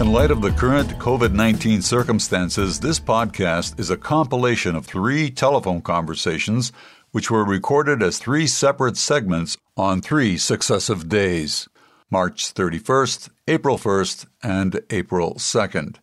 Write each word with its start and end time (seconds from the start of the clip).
In 0.00 0.12
light 0.12 0.30
of 0.30 0.42
the 0.42 0.52
current 0.52 0.90
COVID 1.00 1.32
19 1.32 1.82
circumstances, 1.82 2.78
this 2.78 3.00
podcast 3.00 3.80
is 3.80 3.90
a 3.90 3.96
compilation 3.96 4.76
of 4.76 4.86
three 4.86 5.28
telephone 5.28 5.80
conversations 5.80 6.70
which 7.10 7.32
were 7.32 7.44
recorded 7.44 8.00
as 8.00 8.18
three 8.18 8.46
separate 8.46 8.96
segments 8.96 9.56
on 9.76 10.00
three 10.00 10.38
successive 10.38 11.08
days 11.08 11.68
March 12.10 12.54
31st, 12.54 13.30
April 13.48 13.76
1st, 13.76 14.26
and 14.40 14.80
April 14.90 15.34
2nd. 15.34 15.96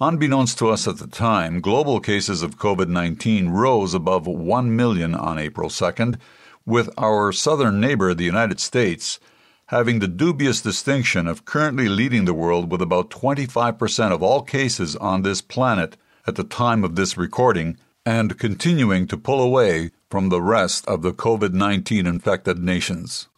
Unbeknownst 0.00 0.56
to 0.58 0.70
us 0.70 0.88
at 0.88 0.96
the 0.96 1.06
time, 1.06 1.60
global 1.60 2.00
cases 2.00 2.42
of 2.42 2.56
COVID 2.56 2.88
19 2.88 3.50
rose 3.50 3.92
above 3.92 4.26
1 4.26 4.74
million 4.74 5.14
on 5.14 5.38
April 5.38 5.68
2nd, 5.68 6.16
with 6.64 6.88
our 6.96 7.30
southern 7.30 7.78
neighbor, 7.78 8.14
the 8.14 8.24
United 8.24 8.58
States, 8.58 9.20
having 9.68 9.98
the 9.98 10.08
dubious 10.08 10.60
distinction 10.60 11.26
of 11.26 11.44
currently 11.44 11.88
leading 11.88 12.24
the 12.26 12.34
world 12.34 12.70
with 12.70 12.82
about 12.82 13.10
25% 13.10 14.12
of 14.12 14.22
all 14.22 14.42
cases 14.42 14.94
on 14.96 15.22
this 15.22 15.40
planet 15.40 15.96
at 16.26 16.34
the 16.34 16.44
time 16.44 16.84
of 16.84 16.96
this 16.96 17.16
recording, 17.16 17.78
and 18.06 18.38
continuing 18.38 19.06
to 19.06 19.16
pull 19.16 19.40
away 19.40 19.90
from 20.10 20.28
the 20.28 20.40
rest 20.40 20.86
of 20.86 21.00
the 21.02 21.12
COVID 21.12 21.52
19 21.52 22.06
infected 22.06 22.58
nations. 22.58 23.28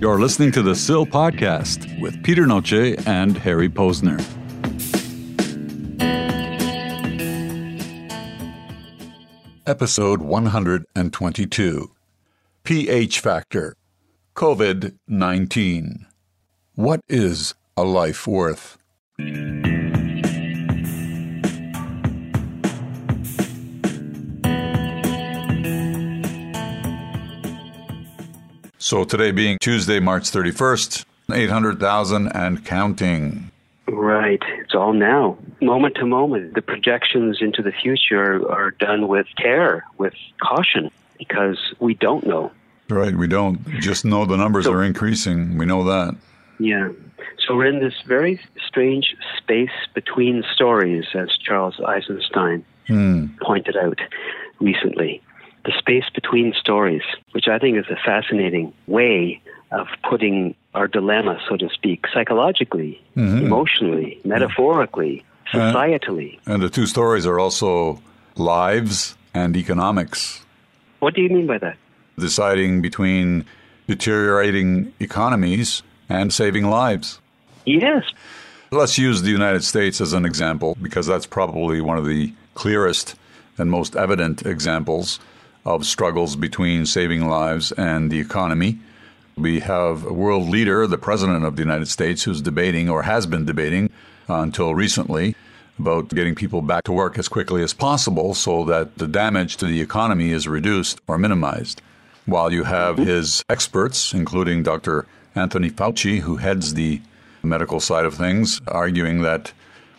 You're 0.00 0.20
listening 0.20 0.52
to 0.52 0.62
the 0.62 0.74
SIL 0.74 1.06
Podcast 1.06 2.00
with 2.00 2.22
Peter 2.22 2.46
Noce 2.46 3.06
and 3.06 3.38
Harry 3.38 3.68
Posner. 3.68 4.43
Episode 9.66 10.20
122 10.20 11.90
pH 12.64 13.20
Factor 13.20 13.74
COVID 14.36 14.98
19. 15.08 16.06
What 16.74 17.00
is 17.08 17.54
a 17.74 17.82
life 17.82 18.26
worth? 18.26 18.76
So, 28.76 29.04
today 29.04 29.30
being 29.30 29.56
Tuesday, 29.62 29.98
March 29.98 30.24
31st, 30.24 31.06
800,000 31.32 32.28
and 32.36 32.62
counting. 32.66 33.50
Right. 33.86 34.42
It's 34.60 34.74
all 34.74 34.92
now, 34.92 35.36
moment 35.60 35.96
to 35.96 36.06
moment. 36.06 36.54
The 36.54 36.62
projections 36.62 37.38
into 37.40 37.62
the 37.62 37.72
future 37.72 38.50
are 38.50 38.70
done 38.70 39.08
with 39.08 39.26
care, 39.36 39.84
with 39.98 40.14
caution, 40.42 40.90
because 41.18 41.58
we 41.80 41.94
don't 41.94 42.26
know. 42.26 42.50
Right. 42.88 43.14
We 43.14 43.26
don't 43.26 43.66
just 43.80 44.04
know 44.04 44.24
the 44.24 44.36
numbers 44.36 44.64
so, 44.64 44.72
are 44.72 44.82
increasing. 44.82 45.58
We 45.58 45.66
know 45.66 45.84
that. 45.84 46.16
Yeah. 46.58 46.90
So 47.46 47.56
we're 47.56 47.66
in 47.66 47.80
this 47.80 48.00
very 48.06 48.40
strange 48.66 49.14
space 49.36 49.70
between 49.94 50.44
stories, 50.54 51.04
as 51.14 51.36
Charles 51.36 51.78
Eisenstein 51.86 52.64
hmm. 52.86 53.26
pointed 53.42 53.76
out 53.76 54.00
recently. 54.60 55.22
The 55.64 55.72
space 55.78 56.04
between 56.14 56.52
stories, 56.54 57.02
which 57.32 57.48
I 57.48 57.58
think 57.58 57.78
is 57.78 57.86
a 57.90 57.96
fascinating 57.96 58.72
way 58.86 59.40
of 59.74 59.88
putting 60.08 60.54
our 60.74 60.88
dilemma, 60.88 61.38
so 61.48 61.56
to 61.56 61.68
speak, 61.70 62.06
psychologically, 62.12 63.00
mm-hmm. 63.16 63.46
emotionally, 63.46 64.20
metaphorically, 64.24 65.24
societally. 65.52 66.38
And, 66.46 66.54
and 66.54 66.62
the 66.62 66.70
two 66.70 66.86
stories 66.86 67.26
are 67.26 67.38
also 67.38 68.00
lives 68.36 69.16
and 69.32 69.56
economics. 69.56 70.44
What 71.00 71.14
do 71.14 71.22
you 71.22 71.28
mean 71.28 71.46
by 71.46 71.58
that? 71.58 71.76
Deciding 72.18 72.82
between 72.82 73.44
deteriorating 73.86 74.92
economies 75.00 75.82
and 76.08 76.32
saving 76.32 76.70
lives. 76.70 77.20
Yes. 77.66 78.04
Let's 78.70 78.98
use 78.98 79.22
the 79.22 79.30
United 79.30 79.64
States 79.64 80.00
as 80.00 80.12
an 80.12 80.24
example 80.24 80.76
because 80.80 81.06
that's 81.06 81.26
probably 81.26 81.80
one 81.80 81.98
of 81.98 82.06
the 82.06 82.32
clearest 82.54 83.14
and 83.58 83.70
most 83.70 83.96
evident 83.96 84.44
examples 84.44 85.20
of 85.64 85.86
struggles 85.86 86.36
between 86.36 86.86
saving 86.86 87.28
lives 87.28 87.72
and 87.72 88.10
the 88.10 88.18
economy. 88.18 88.78
We 89.36 89.60
have 89.60 90.06
a 90.06 90.12
world 90.12 90.48
leader, 90.48 90.86
the 90.86 90.98
President 90.98 91.44
of 91.44 91.56
the 91.56 91.62
United 91.62 91.88
States, 91.88 92.22
who's 92.22 92.40
debating 92.40 92.88
or 92.88 93.02
has 93.02 93.26
been 93.26 93.44
debating 93.44 93.90
uh, 94.28 94.34
until 94.34 94.74
recently 94.74 95.34
about 95.78 96.08
getting 96.10 96.36
people 96.36 96.62
back 96.62 96.84
to 96.84 96.92
work 96.92 97.18
as 97.18 97.26
quickly 97.26 97.60
as 97.62 97.74
possible 97.74 98.34
so 98.34 98.64
that 98.64 98.96
the 98.98 99.08
damage 99.08 99.56
to 99.56 99.66
the 99.66 99.80
economy 99.80 100.30
is 100.30 100.46
reduced 100.46 101.00
or 101.08 101.18
minimized. 101.18 101.82
While 102.26 102.52
you 102.52 102.62
have 102.62 102.96
his 102.96 103.42
experts, 103.48 104.14
including 104.14 104.62
Dr. 104.62 105.06
Anthony 105.34 105.68
Fauci, 105.68 106.20
who 106.20 106.36
heads 106.36 106.74
the 106.74 107.02
medical 107.42 107.80
side 107.80 108.04
of 108.04 108.14
things, 108.14 108.60
arguing 108.68 109.22
that 109.22 109.52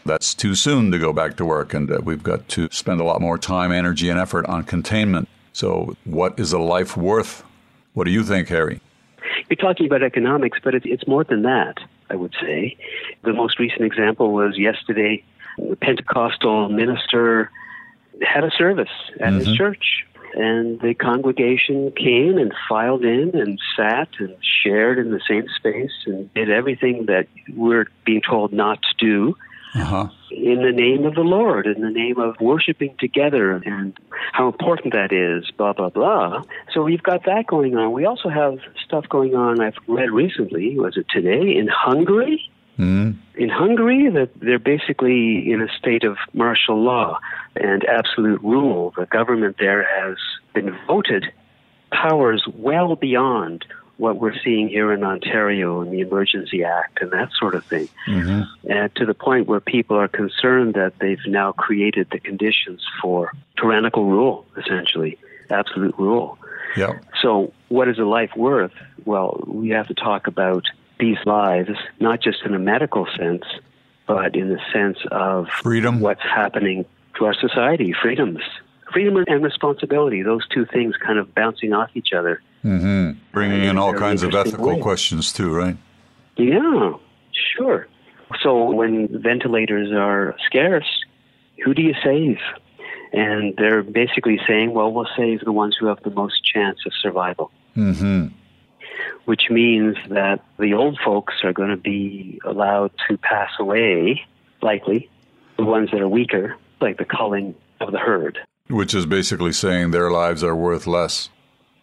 that's 0.05 0.33
too 0.33 0.55
soon 0.55 0.91
to 0.91 0.97
go 0.97 1.11
back 1.11 1.35
to 1.37 1.45
work 1.45 1.73
and 1.73 1.89
that 1.89 2.05
we've 2.05 2.23
got 2.23 2.47
to 2.49 2.69
spend 2.71 3.01
a 3.01 3.03
lot 3.03 3.19
more 3.19 3.37
time, 3.37 3.71
energy, 3.71 4.07
and 4.07 4.19
effort 4.19 4.45
on 4.45 4.63
containment. 4.63 5.27
So, 5.51 5.97
what 6.05 6.39
is 6.39 6.53
a 6.53 6.59
life 6.59 6.95
worth? 6.95 7.43
What 7.93 8.05
do 8.05 8.11
you 8.11 8.23
think, 8.23 8.47
Harry? 8.47 8.81
You're 9.49 9.57
talking 9.57 9.85
about 9.85 10.03
economics, 10.03 10.59
but 10.63 10.73
it's 10.73 11.07
more 11.07 11.23
than 11.23 11.43
that, 11.43 11.77
I 12.09 12.15
would 12.15 12.33
say. 12.41 12.77
The 13.23 13.33
most 13.33 13.59
recent 13.59 13.81
example 13.81 14.31
was 14.31 14.57
yesterday, 14.57 15.23
the 15.57 15.75
Pentecostal 15.75 16.69
minister 16.69 17.51
had 18.21 18.43
a 18.43 18.51
service 18.51 18.89
at 19.19 19.33
mm-hmm. 19.33 19.39
his 19.39 19.55
church. 19.55 20.05
And 20.33 20.81
the 20.81 20.93
congregation 20.93 21.91
came 21.91 22.37
and 22.37 22.53
filed 22.67 23.05
in 23.05 23.35
and 23.35 23.57
sat 23.77 24.09
and 24.19 24.35
shared 24.41 24.99
in 24.99 25.11
the 25.11 25.21
same 25.25 25.45
space 25.55 25.93
and 26.05 26.33
did 26.33 26.49
everything 26.49 27.05
that 27.05 27.27
we're 27.55 27.87
being 28.03 28.21
told 28.21 28.51
not 28.51 28.81
to 28.81 28.95
do 28.97 29.37
uh-huh. 29.75 30.07
in 30.31 30.61
the 30.61 30.71
name 30.71 31.05
of 31.05 31.15
the 31.15 31.21
Lord, 31.21 31.67
in 31.67 31.81
the 31.81 31.89
name 31.89 32.17
of 32.19 32.39
worshiping 32.39 32.95
together 32.99 33.51
and 33.51 33.97
how 34.31 34.47
important 34.47 34.93
that 34.93 35.11
is, 35.11 35.49
blah, 35.51 35.73
blah, 35.73 35.89
blah. 35.89 36.43
So 36.73 36.83
we've 36.83 37.03
got 37.03 37.25
that 37.25 37.45
going 37.47 37.75
on. 37.75 37.91
We 37.91 38.05
also 38.05 38.29
have 38.29 38.59
stuff 38.85 39.07
going 39.09 39.35
on, 39.35 39.61
I've 39.61 39.77
read 39.87 40.11
recently, 40.11 40.77
was 40.77 40.97
it 40.97 41.07
today, 41.09 41.55
in 41.55 41.67
Hungary? 41.67 42.49
Mm. 42.79 43.17
In 43.35 43.49
Hungary, 43.49 44.09
that 44.09 44.31
they're 44.39 44.59
basically 44.59 45.51
in 45.51 45.61
a 45.61 45.67
state 45.77 46.03
of 46.03 46.17
martial 46.33 46.81
law 46.81 47.19
and 47.55 47.85
absolute 47.85 48.41
rule. 48.41 48.93
The 48.97 49.05
government 49.05 49.57
there 49.59 49.83
has 49.83 50.17
been 50.53 50.77
voted 50.87 51.25
powers 51.91 52.45
well 52.53 52.95
beyond 52.95 53.65
what 53.97 54.17
we're 54.17 54.37
seeing 54.43 54.67
here 54.67 54.91
in 54.91 55.03
Ontario 55.03 55.81
and 55.81 55.91
the 55.91 56.01
Emergency 56.01 56.63
Act 56.63 57.01
and 57.01 57.11
that 57.11 57.29
sort 57.39 57.55
of 57.55 57.65
thing. 57.65 57.87
Mm-hmm. 58.07 58.69
And 58.69 58.95
to 58.95 59.05
the 59.05 59.13
point 59.13 59.47
where 59.47 59.59
people 59.59 59.97
are 59.97 60.07
concerned 60.07 60.73
that 60.73 60.99
they've 60.99 61.25
now 61.27 61.53
created 61.53 62.09
the 62.11 62.19
conditions 62.19 62.81
for 63.01 63.31
tyrannical 63.57 64.05
rule, 64.05 64.45
essentially, 64.57 65.17
absolute 65.49 65.95
rule. 65.97 66.37
Yeah. 66.75 66.99
So, 67.21 67.53
what 67.69 67.87
is 67.87 67.99
a 67.99 68.03
life 68.03 68.31
worth? 68.35 68.73
Well, 69.05 69.43
we 69.47 69.69
have 69.69 69.87
to 69.87 69.93
talk 69.93 70.27
about 70.27 70.65
these 70.99 71.17
lives, 71.25 71.69
not 71.99 72.21
just 72.21 72.43
in 72.43 72.53
a 72.53 72.59
medical 72.59 73.07
sense, 73.17 73.43
but 74.07 74.35
in 74.35 74.49
the 74.49 74.59
sense 74.73 74.97
of 75.11 75.47
freedom, 75.49 75.99
what's 75.99 76.21
happening 76.21 76.85
to 77.17 77.25
our 77.25 77.33
society, 77.33 77.93
freedoms, 77.93 78.41
freedom 78.91 79.23
and 79.27 79.43
responsibility, 79.43 80.21
those 80.21 80.47
two 80.47 80.65
things 80.65 80.95
kind 80.97 81.19
of 81.19 81.33
bouncing 81.33 81.73
off 81.73 81.89
each 81.95 82.13
other. 82.15 82.41
Mm-hmm. 82.65 83.19
Bringing 83.31 83.63
in 83.63 83.77
all 83.77 83.93
kinds 83.93 84.23
of 84.23 84.33
ethical 84.33 84.75
way. 84.75 84.81
questions, 84.81 85.31
too, 85.31 85.53
right? 85.53 85.77
Yeah, 86.35 86.93
sure. 87.55 87.87
So 88.41 88.71
when 88.71 89.21
ventilators 89.21 89.91
are 89.93 90.35
scarce, 90.45 90.87
who 91.63 91.75
do 91.75 91.83
you 91.83 91.93
save? 92.03 92.39
And 93.13 93.55
they're 93.55 93.83
basically 93.83 94.39
saying, 94.47 94.73
well, 94.73 94.91
we'll 94.91 95.07
save 95.15 95.41
the 95.41 95.51
ones 95.51 95.77
who 95.79 95.85
have 95.85 96.01
the 96.03 96.09
most 96.09 96.43
chance 96.43 96.79
of 96.85 96.91
survival. 97.01 97.51
Mm-hmm. 97.77 98.27
Which 99.25 99.43
means 99.49 99.95
that 100.09 100.43
the 100.57 100.73
old 100.73 100.99
folks 101.05 101.35
are 101.43 101.53
going 101.53 101.69
to 101.69 101.77
be 101.77 102.39
allowed 102.45 102.91
to 103.07 103.17
pass 103.17 103.51
away, 103.59 104.25
likely, 104.61 105.09
the 105.57 105.63
ones 105.63 105.91
that 105.91 106.01
are 106.01 106.09
weaker, 106.09 106.57
like 106.81 106.97
the 106.97 107.05
culling 107.05 107.55
of 107.79 107.91
the 107.91 107.99
herd. 107.99 108.39
Which 108.67 108.93
is 108.93 109.05
basically 109.05 109.53
saying 109.53 109.91
their 109.91 110.09
lives 110.09 110.43
are 110.43 110.55
worth 110.55 110.87
less. 110.87 111.29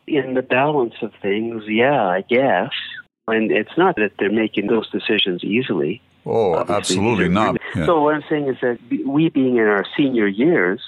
In 0.06 0.34
the 0.34 0.43
balance 0.43 0.94
of 1.02 1.12
things, 1.22 1.64
yeah, 1.69 2.06
I 2.06 2.22
guess. 2.22 2.70
And 3.28 3.52
it's 3.52 3.76
not 3.76 3.96
that 3.96 4.12
they're 4.19 4.32
making 4.32 4.66
those 4.66 4.90
decisions 4.90 5.44
easily. 5.44 6.02
Oh, 6.26 6.54
Obviously, 6.54 6.76
absolutely 6.76 7.28
not. 7.28 7.56
Yeah. 7.75 7.87
So 7.87 8.00
what 8.02 8.14
I'm 8.14 8.25
saying 8.28 8.49
is 8.49 8.56
that 8.62 8.78
we 9.06 9.28
being 9.28 9.56
in 9.56 9.64
our 9.64 9.84
senior 9.96 10.26
years, 10.26 10.81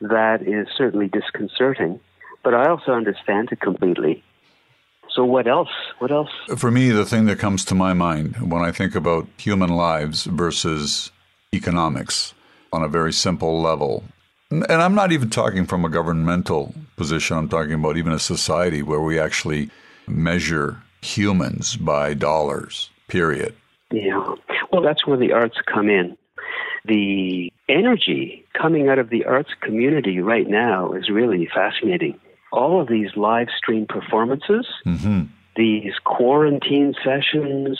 that 0.00 0.42
is 0.42 0.68
certainly 0.76 1.08
disconcerting. 1.08 2.00
But 2.42 2.54
I 2.54 2.68
also 2.68 2.92
understand 2.92 3.50
it 3.52 3.60
completely. 3.60 4.22
So 5.14 5.24
what 5.24 5.46
else? 5.46 5.70
What 5.98 6.10
else? 6.10 6.30
For 6.56 6.70
me, 6.70 6.90
the 6.90 7.04
thing 7.04 7.26
that 7.26 7.38
comes 7.38 7.64
to 7.66 7.74
my 7.74 7.92
mind 7.94 8.36
when 8.50 8.62
I 8.62 8.70
think 8.70 8.94
about 8.94 9.26
human 9.36 9.70
lives 9.70 10.24
versus 10.24 11.10
economics 11.52 12.32
on 12.72 12.82
a 12.84 12.88
very 12.88 13.12
simple 13.12 13.60
level, 13.60 14.04
and 14.50 14.82
I'm 14.82 14.94
not 14.94 15.12
even 15.12 15.30
talking 15.30 15.66
from 15.66 15.84
a 15.84 15.88
governmental 15.88 16.74
position. 16.96 17.36
I'm 17.36 17.48
talking 17.48 17.74
about 17.74 17.96
even 17.96 18.12
a 18.12 18.18
society 18.18 18.82
where 18.82 19.00
we 19.00 19.18
actually 19.18 19.70
measure 20.08 20.82
humans 21.02 21.76
by 21.76 22.14
dollars, 22.14 22.90
period. 23.08 23.54
Yeah. 23.90 24.34
Well, 24.72 24.82
that's 24.82 25.06
where 25.06 25.16
the 25.16 25.32
arts 25.32 25.58
come 25.72 25.88
in. 25.88 26.16
The 26.84 27.52
energy 27.68 28.44
coming 28.54 28.88
out 28.88 28.98
of 28.98 29.10
the 29.10 29.24
arts 29.24 29.50
community 29.60 30.20
right 30.20 30.48
now 30.48 30.92
is 30.92 31.08
really 31.08 31.48
fascinating. 31.52 32.18
All 32.52 32.80
of 32.80 32.88
these 32.88 33.10
live 33.16 33.48
stream 33.56 33.86
performances, 33.86 34.66
mm-hmm. 34.84 35.24
these 35.56 35.92
quarantine 36.04 36.94
sessions, 37.04 37.78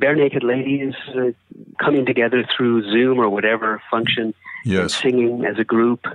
Barenaked 0.00 0.42
Ladies 0.42 0.94
uh, 1.14 1.30
coming 1.78 2.06
together 2.06 2.44
through 2.56 2.90
Zoom 2.90 3.18
or 3.18 3.28
whatever 3.28 3.82
function, 3.90 4.34
yes. 4.64 4.94
singing 4.94 5.44
as 5.44 5.58
a 5.58 5.64
group, 5.64 6.06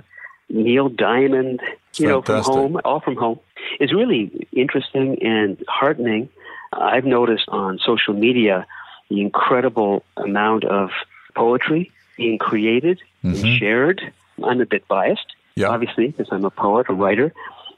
Neil 0.48 0.88
Diamond, 0.88 1.60
it's 1.90 2.00
you 2.00 2.08
fantastic. 2.08 2.54
know, 2.54 2.62
from 2.62 2.72
home, 2.72 2.80
all 2.84 3.00
from 3.00 3.16
home, 3.16 3.40
is 3.80 3.92
really 3.92 4.46
interesting 4.52 5.22
and 5.22 5.62
heartening. 5.68 6.28
I've 6.72 7.04
noticed 7.04 7.48
on 7.48 7.78
social 7.78 8.14
media 8.14 8.66
the 9.08 9.20
incredible 9.20 10.02
amount 10.16 10.64
of 10.64 10.90
poetry 11.34 11.92
being 12.16 12.38
created 12.38 13.00
mm-hmm. 13.24 13.44
and 13.44 13.58
shared. 13.58 14.12
I'm 14.42 14.60
a 14.60 14.66
bit 14.66 14.86
biased, 14.88 15.34
yeah. 15.54 15.68
obviously, 15.68 16.08
because 16.08 16.28
I'm 16.30 16.44
a 16.44 16.50
poet, 16.50 16.86
a 16.88 16.92
writer, 16.92 17.32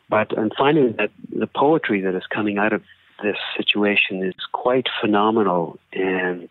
but 0.09 0.37
I'm 0.37 0.51
finding 0.57 0.93
that 0.95 1.11
the 1.35 1.47
poetry 1.47 2.01
that 2.01 2.15
is 2.15 2.27
coming 2.27 2.59
out 2.59 2.73
of 2.73 2.83
this 3.23 3.37
situation 3.57 4.23
is 4.23 4.35
quite 4.53 4.87
phenomenal 5.01 5.79
and 5.93 6.51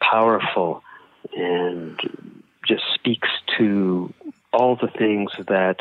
powerful 0.00 0.82
and 1.36 1.98
just 2.66 2.82
speaks 2.94 3.28
to 3.58 4.12
all 4.52 4.76
the 4.76 4.88
things 4.88 5.30
that 5.48 5.78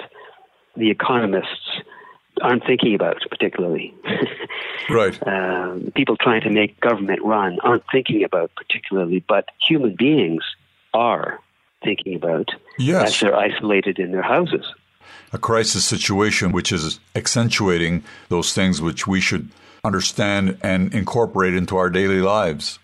the 0.76 0.90
economists 0.90 1.82
aren't 2.42 2.66
thinking 2.66 2.96
about 2.96 3.18
particularly. 3.30 3.94
right. 4.90 5.20
Um, 5.28 5.92
people 5.96 6.16
trying 6.18 6.42
to 6.42 6.50
make 6.50 6.80
government 6.80 7.22
run 7.24 7.60
aren't 7.62 7.84
thinking 7.92 8.24
about 8.24 8.52
particularly, 8.56 9.24
but 9.28 9.50
human 9.68 9.96
beings 9.96 10.44
are 10.94 11.40
thinking 11.84 12.16
about 12.16 12.50
yes. 12.78 13.10
as 13.14 13.20
they're 13.20 13.36
isolated 13.36 14.00
in 14.00 14.12
their 14.12 14.22
houses. 14.22 14.66
A 15.34 15.38
crisis 15.38 15.86
situation 15.86 16.52
which 16.52 16.72
is 16.72 17.00
accentuating 17.16 18.04
those 18.30 18.54
things 18.54 18.82
which 18.82 19.08
we 19.08 19.20
should 19.20 19.50
understand 19.84 20.58
and 20.62 20.94
incorporate 20.94 21.54
into 21.54 21.78
our 21.78 21.90
daily 21.90 22.22
lives. 22.22 22.80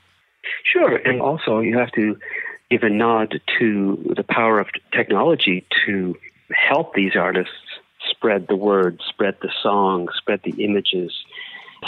Sure, 0.63 0.95
and 0.95 1.21
also 1.21 1.59
you 1.59 1.77
have 1.77 1.91
to 1.91 2.17
give 2.69 2.83
a 2.83 2.89
nod 2.89 3.39
to 3.59 4.13
the 4.15 4.23
power 4.23 4.59
of 4.59 4.67
technology 4.91 5.65
to 5.85 6.15
help 6.51 6.93
these 6.93 7.15
artists 7.15 7.53
spread 8.09 8.47
the 8.47 8.55
word, 8.55 9.01
spread 9.07 9.35
the 9.41 9.51
song, 9.61 10.07
spread 10.15 10.41
the 10.43 10.63
images. 10.63 11.13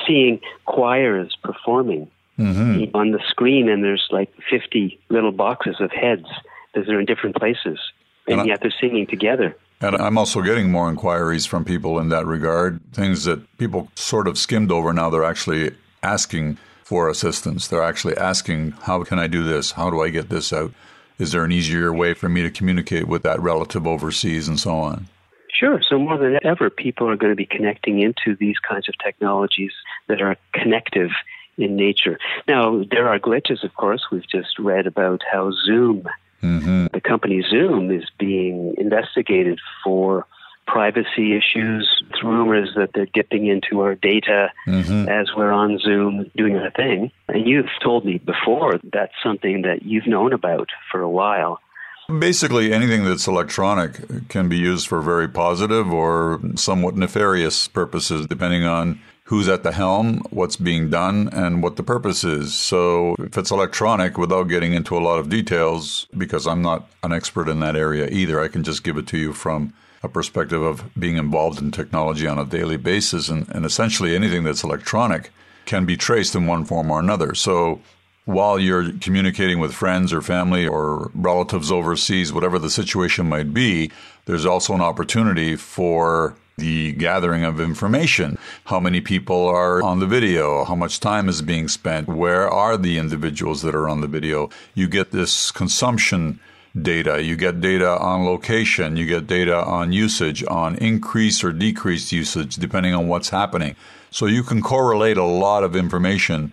Seeing 0.05 0.39
choirs 0.65 1.35
performing 1.43 2.09
mm-hmm. 2.37 2.95
on 2.95 3.11
the 3.11 3.19
screen, 3.27 3.69
and 3.69 3.83
there's 3.83 4.07
like 4.11 4.31
50 4.49 4.99
little 5.09 5.31
boxes 5.31 5.77
of 5.79 5.91
heads 5.91 6.27
that 6.75 6.87
are 6.87 6.99
in 6.99 7.05
different 7.05 7.35
places, 7.35 7.79
and, 8.27 8.41
and 8.41 8.47
yet 8.47 8.61
they're 8.61 8.73
singing 8.79 9.07
together. 9.07 9.55
And 9.81 9.95
I'm 9.95 10.17
also 10.17 10.41
getting 10.41 10.71
more 10.71 10.89
inquiries 10.89 11.45
from 11.45 11.63
people 11.63 11.99
in 11.99 12.09
that 12.09 12.25
regard, 12.25 12.81
things 12.91 13.23
that 13.23 13.57
people 13.57 13.89
sort 13.95 14.27
of 14.27 14.37
skimmed 14.37 14.71
over. 14.71 14.91
Now 14.91 15.09
they're 15.09 15.23
actually 15.23 15.71
asking 16.03 16.57
for 16.83 17.09
assistance. 17.09 17.67
They're 17.67 17.83
actually 17.83 18.17
asking, 18.17 18.71
How 18.71 19.03
can 19.03 19.19
I 19.19 19.27
do 19.27 19.43
this? 19.43 19.71
How 19.71 19.89
do 19.89 20.01
I 20.01 20.09
get 20.09 20.29
this 20.29 20.51
out? 20.51 20.73
Is 21.17 21.31
there 21.31 21.43
an 21.43 21.51
easier 21.51 21.93
way 21.93 22.13
for 22.13 22.29
me 22.29 22.41
to 22.41 22.49
communicate 22.49 23.07
with 23.07 23.23
that 23.23 23.39
relative 23.41 23.85
overseas 23.85 24.47
and 24.47 24.59
so 24.59 24.71
on? 24.71 25.07
Sure. 25.51 25.81
So 25.81 25.97
more 25.97 26.17
than 26.17 26.39
ever, 26.43 26.69
people 26.69 27.09
are 27.09 27.17
going 27.17 27.31
to 27.31 27.35
be 27.35 27.45
connecting 27.45 28.01
into 28.01 28.35
these 28.35 28.57
kinds 28.59 28.87
of 28.87 28.97
technologies 28.97 29.73
that 30.07 30.21
are 30.21 30.37
connective 30.53 31.11
in 31.57 31.75
nature. 31.75 32.17
Now, 32.47 32.83
there 32.89 33.09
are 33.09 33.19
glitches, 33.19 33.63
of 33.63 33.75
course. 33.75 34.07
We've 34.11 34.27
just 34.27 34.57
read 34.57 34.87
about 34.87 35.21
how 35.29 35.51
Zoom, 35.51 36.07
mm-hmm. 36.41 36.87
the 36.93 37.01
company 37.01 37.43
Zoom, 37.49 37.91
is 37.91 38.05
being 38.17 38.75
investigated 38.77 39.59
for 39.83 40.25
privacy 40.67 41.35
issues, 41.35 42.03
rumors 42.23 42.69
that 42.75 42.91
they're 42.93 43.07
dipping 43.13 43.47
into 43.47 43.81
our 43.81 43.95
data 43.95 44.51
mm-hmm. 44.67 45.09
as 45.09 45.29
we're 45.35 45.51
on 45.51 45.79
Zoom 45.79 46.29
doing 46.35 46.57
our 46.57 46.69
thing. 46.71 47.11
And 47.27 47.47
you've 47.47 47.69
told 47.83 48.05
me 48.05 48.19
before 48.19 48.79
that's 48.91 49.13
something 49.23 49.63
that 49.63 49.83
you've 49.83 50.07
known 50.07 50.31
about 50.31 50.69
for 50.91 51.01
a 51.01 51.09
while. 51.09 51.59
Basically, 52.07 52.73
anything 52.73 53.03
that's 53.03 53.27
electronic 53.27 54.29
can 54.29 54.49
be 54.49 54.57
used 54.57 54.87
for 54.87 54.99
very 55.01 55.27
positive 55.27 55.91
or 55.91 56.39
somewhat 56.55 56.95
nefarious 56.95 57.67
purposes, 57.67 58.25
depending 58.25 58.63
on 58.63 58.99
who's 59.29 59.47
at 59.47 59.61
the 59.61 59.71
helm, 59.71 60.23
what's 60.31 60.55
being 60.55 60.89
done, 60.89 61.29
and 61.31 61.61
what 61.61 61.75
the 61.75 61.83
purpose 61.83 62.23
is. 62.23 62.51
So, 62.55 63.15
if 63.19 63.37
it's 63.37 63.51
electronic, 63.51 64.17
without 64.17 64.45
getting 64.45 64.73
into 64.73 64.97
a 64.97 65.05
lot 65.07 65.19
of 65.19 65.29
details, 65.29 66.07
because 66.17 66.47
I'm 66.47 66.63
not 66.63 66.89
an 67.03 67.13
expert 67.13 67.47
in 67.47 67.59
that 67.59 67.75
area 67.75 68.09
either, 68.09 68.41
I 68.41 68.47
can 68.47 68.63
just 68.63 68.83
give 68.83 68.97
it 68.97 69.05
to 69.09 69.19
you 69.19 69.33
from 69.33 69.71
a 70.01 70.09
perspective 70.09 70.63
of 70.63 70.83
being 70.97 71.17
involved 71.17 71.61
in 71.61 71.69
technology 71.69 72.25
on 72.25 72.39
a 72.39 72.45
daily 72.45 72.77
basis. 72.77 73.29
And, 73.29 73.47
and 73.49 73.67
essentially, 73.67 74.15
anything 74.15 74.43
that's 74.43 74.63
electronic 74.63 75.29
can 75.67 75.85
be 75.85 75.95
traced 75.95 76.33
in 76.33 76.47
one 76.47 76.65
form 76.65 76.89
or 76.89 76.99
another. 76.99 77.35
So, 77.35 77.81
while 78.25 78.57
you're 78.57 78.93
communicating 78.93 79.59
with 79.59 79.75
friends 79.75 80.11
or 80.11 80.23
family 80.23 80.67
or 80.67 81.11
relatives 81.13 81.71
overseas, 81.71 82.33
whatever 82.33 82.57
the 82.57 82.71
situation 82.71 83.29
might 83.29 83.53
be, 83.53 83.91
there's 84.25 84.47
also 84.47 84.73
an 84.73 84.81
opportunity 84.81 85.55
for 85.55 86.35
the 86.59 86.93
gathering 86.93 87.43
of 87.43 87.59
information. 87.59 88.37
How 88.65 88.79
many 88.79 89.01
people 89.01 89.47
are 89.47 89.81
on 89.81 89.99
the 89.99 90.05
video? 90.05 90.63
How 90.65 90.75
much 90.75 90.99
time 90.99 91.27
is 91.29 91.41
being 91.41 91.67
spent? 91.67 92.07
Where 92.07 92.49
are 92.49 92.77
the 92.77 92.97
individuals 92.97 93.61
that 93.63 93.75
are 93.75 93.89
on 93.89 94.01
the 94.01 94.07
video? 94.07 94.49
You 94.75 94.87
get 94.87 95.11
this 95.11 95.51
consumption 95.51 96.39
data. 96.79 97.21
You 97.23 97.35
get 97.35 97.61
data 97.61 97.97
on 97.97 98.25
location. 98.25 98.95
You 98.95 99.05
get 99.05 99.27
data 99.27 99.55
on 99.55 99.91
usage, 99.91 100.43
on 100.45 100.75
increase 100.75 101.43
or 101.43 101.51
decreased 101.51 102.11
usage, 102.11 102.55
depending 102.57 102.93
on 102.93 103.07
what's 103.07 103.29
happening. 103.29 103.75
So 104.11 104.25
you 104.25 104.43
can 104.43 104.61
correlate 104.61 105.17
a 105.17 105.23
lot 105.23 105.63
of 105.63 105.75
information 105.75 106.51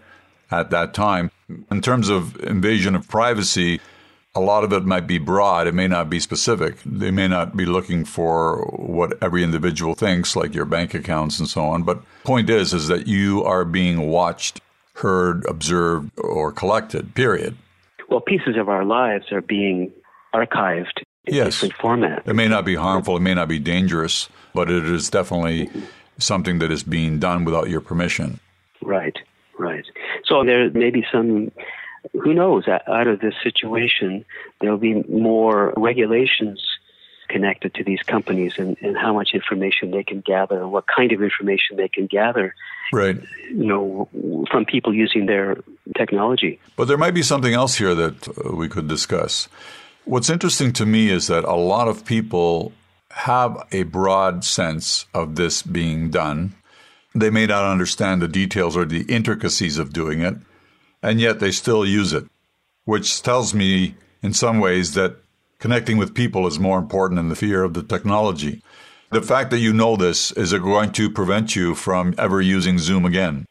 at 0.50 0.70
that 0.70 0.94
time. 0.94 1.30
In 1.70 1.80
terms 1.80 2.08
of 2.08 2.36
invasion 2.42 2.94
of 2.94 3.08
privacy, 3.08 3.80
a 4.36 4.40
lot 4.40 4.64
of 4.64 4.72
it 4.72 4.84
might 4.84 5.06
be 5.06 5.18
broad. 5.18 5.66
It 5.66 5.74
may 5.74 5.88
not 5.88 6.10
be 6.10 6.20
specific. 6.20 6.76
They 6.84 7.10
may 7.10 7.26
not 7.26 7.56
be 7.56 7.64
looking 7.64 8.04
for 8.04 8.66
what 8.76 9.20
every 9.22 9.42
individual 9.42 9.94
thinks, 9.94 10.36
like 10.36 10.54
your 10.54 10.66
bank 10.66 10.92
accounts 10.92 11.38
and 11.38 11.48
so 11.48 11.64
on. 11.64 11.82
But 11.82 12.02
point 12.22 12.50
is, 12.50 12.74
is 12.74 12.88
that 12.88 13.06
you 13.06 13.42
are 13.44 13.64
being 13.64 14.08
watched, 14.08 14.60
heard, 14.94 15.44
observed, 15.46 16.10
or 16.18 16.52
collected. 16.52 17.14
Period. 17.14 17.56
Well, 18.10 18.20
pieces 18.20 18.56
of 18.56 18.68
our 18.68 18.84
lives 18.84 19.32
are 19.32 19.40
being 19.40 19.90
archived 20.34 21.02
in 21.24 21.34
yes. 21.34 21.60
different 21.60 21.74
formats. 21.74 22.28
It 22.28 22.34
may 22.34 22.46
not 22.46 22.64
be 22.64 22.74
harmful. 22.74 23.16
It 23.16 23.20
may 23.20 23.34
not 23.34 23.48
be 23.48 23.58
dangerous, 23.58 24.28
but 24.54 24.70
it 24.70 24.84
is 24.84 25.08
definitely 25.10 25.70
something 26.18 26.58
that 26.58 26.70
is 26.70 26.82
being 26.82 27.18
done 27.18 27.44
without 27.44 27.70
your 27.70 27.80
permission. 27.80 28.38
Right. 28.82 29.16
Right. 29.58 29.84
So 30.26 30.44
there 30.44 30.70
may 30.70 30.90
be 30.90 31.04
some, 31.10 31.50
who 32.12 32.34
knows, 32.34 32.68
out 32.68 33.06
of 33.06 33.20
this 33.20 33.34
situation, 33.42 34.24
there'll 34.60 34.78
be 34.78 35.02
more 35.08 35.72
regulations 35.76 36.62
connected 37.28 37.74
to 37.74 37.84
these 37.84 38.02
companies 38.02 38.54
and, 38.56 38.76
and 38.80 38.96
how 38.96 39.12
much 39.12 39.30
information 39.34 39.90
they 39.90 40.04
can 40.04 40.20
gather 40.20 40.60
and 40.60 40.70
what 40.70 40.84
kind 40.86 41.10
of 41.12 41.22
information 41.22 41.76
they 41.76 41.88
can 41.88 42.06
gather. 42.06 42.54
Right. 42.92 43.16
You 43.50 43.66
know, 43.66 44.08
from 44.50 44.64
people 44.64 44.94
using 44.94 45.26
their 45.26 45.56
technology. 45.96 46.60
But 46.76 46.86
there 46.86 46.96
might 46.96 47.14
be 47.14 47.22
something 47.22 47.52
else 47.52 47.76
here 47.76 47.94
that 47.94 48.28
uh, 48.28 48.54
we 48.54 48.68
could 48.68 48.86
discuss. 48.86 49.48
What's 50.04 50.30
interesting 50.30 50.72
to 50.74 50.86
me 50.86 51.10
is 51.10 51.26
that 51.26 51.44
a 51.44 51.56
lot 51.56 51.88
of 51.88 52.04
people 52.04 52.72
have 53.10 53.66
a 53.72 53.82
broad 53.84 54.44
sense 54.44 55.06
of 55.12 55.34
this 55.34 55.62
being 55.62 56.10
done 56.10 56.54
they 57.20 57.30
may 57.30 57.46
not 57.46 57.64
understand 57.64 58.20
the 58.20 58.28
details 58.28 58.76
or 58.76 58.84
the 58.84 59.02
intricacies 59.02 59.78
of 59.78 59.92
doing 59.92 60.20
it, 60.20 60.36
and 61.06 61.20
yet 61.20 61.38
they 61.38 61.52
still 61.52 61.86
use 61.86 62.12
it, 62.12 62.24
which 62.84 63.22
tells 63.22 63.54
me 63.54 63.94
in 64.22 64.32
some 64.32 64.58
ways 64.58 64.94
that 64.94 65.16
connecting 65.60 65.98
with 65.98 66.12
people 66.14 66.48
is 66.48 66.58
more 66.58 66.78
important 66.80 67.16
than 67.16 67.28
the 67.28 67.36
fear 67.36 67.62
of 67.62 67.74
the 67.74 67.82
technology. 67.84 68.60
The 69.12 69.22
fact 69.22 69.50
that 69.52 69.60
you 69.60 69.72
know 69.72 69.94
this, 69.96 70.32
is 70.32 70.52
it 70.52 70.62
going 70.62 70.90
to 70.92 71.08
prevent 71.08 71.54
you 71.54 71.76
from 71.76 72.12
ever 72.18 72.40
using 72.42 72.80
Zoom 72.80 73.04
again? 73.04 73.46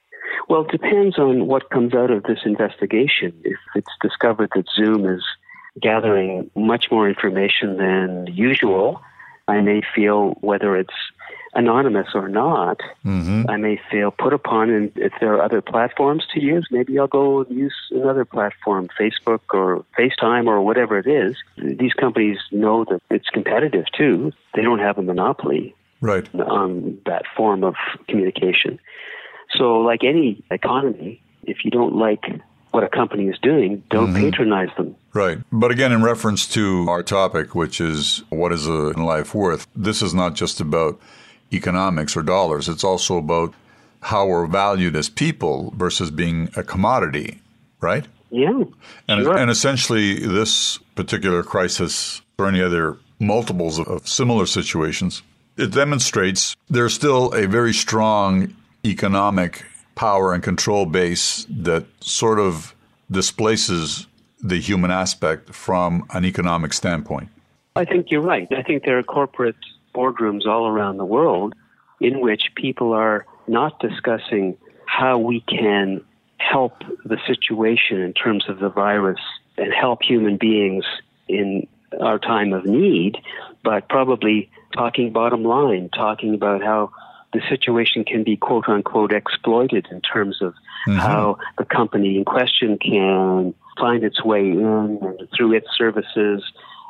Well, 0.50 0.66
it 0.66 0.72
depends 0.72 1.18
on 1.18 1.48
what 1.48 1.70
comes 1.70 1.94
out 1.94 2.12
of 2.12 2.24
this 2.24 2.40
investigation. 2.44 3.32
If 3.46 3.58
it's 3.74 3.96
discovered 4.02 4.50
that 4.54 4.66
Zoom 4.76 5.06
is 5.06 5.24
gathering 5.82 6.52
much 6.58 6.92
more 6.92 7.08
information 7.08 7.78
than 7.78 8.28
usual, 8.34 9.02
I 9.48 9.62
may 9.62 9.82
feel 9.96 10.32
whether 10.42 10.76
it's 10.76 10.94
anonymous 11.56 12.10
or 12.14 12.28
not, 12.28 12.82
mm-hmm. 13.04 13.50
I 13.50 13.58
may 13.58 13.80
feel 13.90 14.12
put 14.12 14.34
upon. 14.34 14.70
And 14.70 14.92
if 14.96 15.14
there 15.20 15.34
are 15.34 15.42
other 15.42 15.62
platforms 15.62 16.26
to 16.34 16.42
use, 16.42 16.68
maybe 16.70 17.00
I'll 17.00 17.08
go 17.08 17.46
use 17.46 17.76
another 17.92 18.26
platform, 18.26 18.90
Facebook 19.00 19.42
or 19.54 19.86
FaceTime 19.98 20.48
or 20.48 20.62
whatever 20.62 21.00
it 21.00 21.08
is. 21.08 21.36
These 21.58 21.94
companies 21.94 22.38
know 22.52 22.86
that 22.86 23.02
it's 23.10 23.30
competitive 23.30 23.86
too. 23.98 24.34
They 24.54 24.62
don't 24.62 24.80
have 24.80 24.98
a 24.98 25.02
monopoly. 25.02 25.76
right. 26.02 26.28
on 26.36 27.00
that 27.06 27.24
form 27.36 27.64
of 27.64 27.76
communication. 28.08 28.80
So, 29.58 29.80
like 29.80 30.04
any 30.04 30.44
economy, 30.52 31.22
if 31.44 31.64
you 31.64 31.72
don't 31.72 31.96
like 31.96 32.26
what 32.72 32.84
a 32.84 32.90
company 32.90 33.28
is 33.28 33.38
doing, 33.42 33.82
don't 33.90 34.14
mm-hmm. 34.14 34.30
patronize 34.30 34.70
them. 34.76 34.96
Right. 35.14 35.38
But 35.52 35.72
again, 35.72 35.94
in 35.94 36.04
reference 36.04 36.46
to 36.50 36.88
our 36.90 37.04
topic, 37.04 37.56
which 37.56 37.80
is 37.80 38.24
what 38.30 38.52
is 38.52 38.68
a 38.68 38.72
life 38.72 39.34
worth, 39.34 39.66
this 39.74 40.02
is 40.02 40.14
not 40.14 40.34
just 40.34 40.60
about 40.60 41.00
economics 41.52 42.16
or 42.16 42.24
dollars. 42.24 42.68
It's 42.70 42.84
also 42.84 43.18
about 43.18 43.54
how 44.02 44.28
we're 44.28 44.46
valued 44.48 44.96
as 44.96 45.10
people 45.10 45.74
versus 45.76 46.12
being 46.12 46.50
a 46.56 46.64
commodity, 46.64 47.42
right? 47.82 48.06
Yeah. 48.30 48.64
And, 49.08 49.24
sure. 49.24 49.38
and 49.38 49.50
essentially, 49.50 50.20
this 50.20 50.78
particular 50.96 51.44
crisis 51.44 52.22
or 52.38 52.48
any 52.48 52.62
other 52.62 52.98
multiples 53.20 53.80
of, 53.80 53.88
of 53.88 54.08
similar 54.08 54.46
situations, 54.46 55.22
it 55.58 55.72
demonstrates 55.72 56.56
there's 56.70 56.94
still 56.94 57.34
a 57.34 57.48
very 57.48 57.74
strong 57.74 58.54
economic 58.84 59.66
power 59.96 60.34
and 60.34 60.44
control 60.44 60.86
base 60.86 61.46
that 61.50 61.86
sort 62.02 62.40
of 62.40 62.76
displaces 63.10 64.08
the 64.44 64.60
human 64.60 64.92
aspect 64.92 65.54
from 65.54 66.06
an 66.12 66.26
economic 66.26 66.74
standpoint. 66.74 67.30
I 67.76 67.86
think 67.86 68.12
you're 68.12 68.22
right. 68.22 68.48
I 68.52 68.62
think 68.62 68.84
there 68.84 68.98
are 68.98 69.04
corporate 69.04 69.56
boardrooms 69.96 70.46
all 70.46 70.68
around 70.68 70.98
the 70.98 71.06
world 71.06 71.54
in 72.00 72.20
which 72.20 72.52
people 72.56 72.94
are 72.94 73.26
not 73.48 73.80
discussing 73.80 74.58
how 74.86 75.18
we 75.18 75.42
can 75.42 76.02
help 76.38 76.80
the 77.06 77.18
situation 77.26 78.02
in 78.02 78.14
terms 78.14 78.46
of 78.50 78.60
the 78.60 78.70
virus 78.70 79.20
and 79.58 79.74
help 79.74 80.02
human 80.02 80.38
beings 80.38 80.84
in 81.28 81.68
our 82.02 82.20
time 82.20 82.54
of 82.54 82.66
need, 82.66 83.18
but 83.64 83.88
probably 83.88 84.50
talking 84.74 85.12
bottom 85.12 85.44
line, 85.44 85.90
talking 85.90 86.34
about 86.34 86.62
how 86.62 86.92
the 87.34 87.42
situation 87.50 88.04
can 88.04 88.24
be 88.24 88.38
quote 88.38 88.68
unquote 88.68 89.12
exploited 89.12 89.88
in 89.92 90.02
terms 90.02 90.42
of 90.42 90.54
mm-hmm. 90.88 90.98
how 90.98 91.38
the 91.58 91.66
company 91.66 92.18
in 92.18 92.26
question 92.26 92.78
can 92.78 93.54
find 93.78 94.04
its 94.04 94.24
way 94.24 94.40
in 94.40 95.00
and 95.02 95.28
through 95.36 95.54
its 95.54 95.68
services 95.78 96.44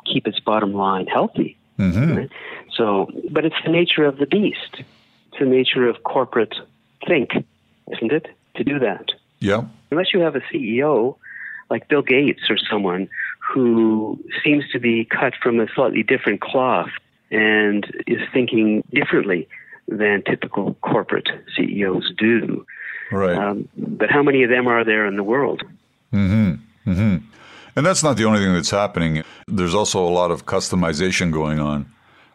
keep 0.04 0.26
its 0.26 0.38
bottom 0.40 0.72
line 0.72 1.06
healthy. 1.06 1.58
Mm-hmm. 1.78 2.16
Right? 2.16 2.30
So, 2.74 3.10
but 3.30 3.44
it's 3.44 3.56
the 3.64 3.72
nature 3.72 4.04
of 4.04 4.18
the 4.18 4.26
beast. 4.26 4.76
It's 4.78 5.38
the 5.38 5.46
nature 5.46 5.88
of 5.88 6.02
corporate 6.02 6.54
think, 7.06 7.30
isn't 7.92 8.12
it, 8.12 8.26
to 8.56 8.64
do 8.64 8.78
that? 8.78 9.10
Yeah. 9.40 9.64
Unless 9.90 10.12
you 10.12 10.20
have 10.20 10.36
a 10.36 10.40
CEO 10.40 11.16
like 11.70 11.88
Bill 11.88 12.02
Gates 12.02 12.42
or 12.48 12.56
someone 12.58 13.08
who 13.52 14.18
seems 14.44 14.64
to 14.72 14.78
be 14.78 15.04
cut 15.04 15.34
from 15.42 15.60
a 15.60 15.66
slightly 15.74 16.02
different 16.02 16.40
cloth 16.40 16.90
and 17.30 17.86
is 18.06 18.20
thinking 18.32 18.82
differently 18.92 19.48
than 19.88 20.22
typical 20.22 20.74
corporate 20.74 21.28
CEOs 21.56 22.12
do. 22.16 22.66
Right. 23.12 23.36
Um, 23.36 23.68
but 23.76 24.10
how 24.10 24.22
many 24.22 24.42
of 24.42 24.50
them 24.50 24.66
are 24.66 24.84
there 24.84 25.06
in 25.06 25.16
the 25.16 25.22
world? 25.22 25.62
Mm-hmm. 26.12 26.90
Mm-hmm. 26.90 27.16
And 27.76 27.84
that's 27.84 28.02
not 28.02 28.16
the 28.16 28.24
only 28.24 28.40
thing 28.40 28.54
that's 28.54 28.70
happening. 28.70 29.22
There's 29.46 29.74
also 29.74 30.02
a 30.02 30.08
lot 30.08 30.30
of 30.30 30.46
customization 30.46 31.30
going 31.30 31.60
on, 31.60 31.86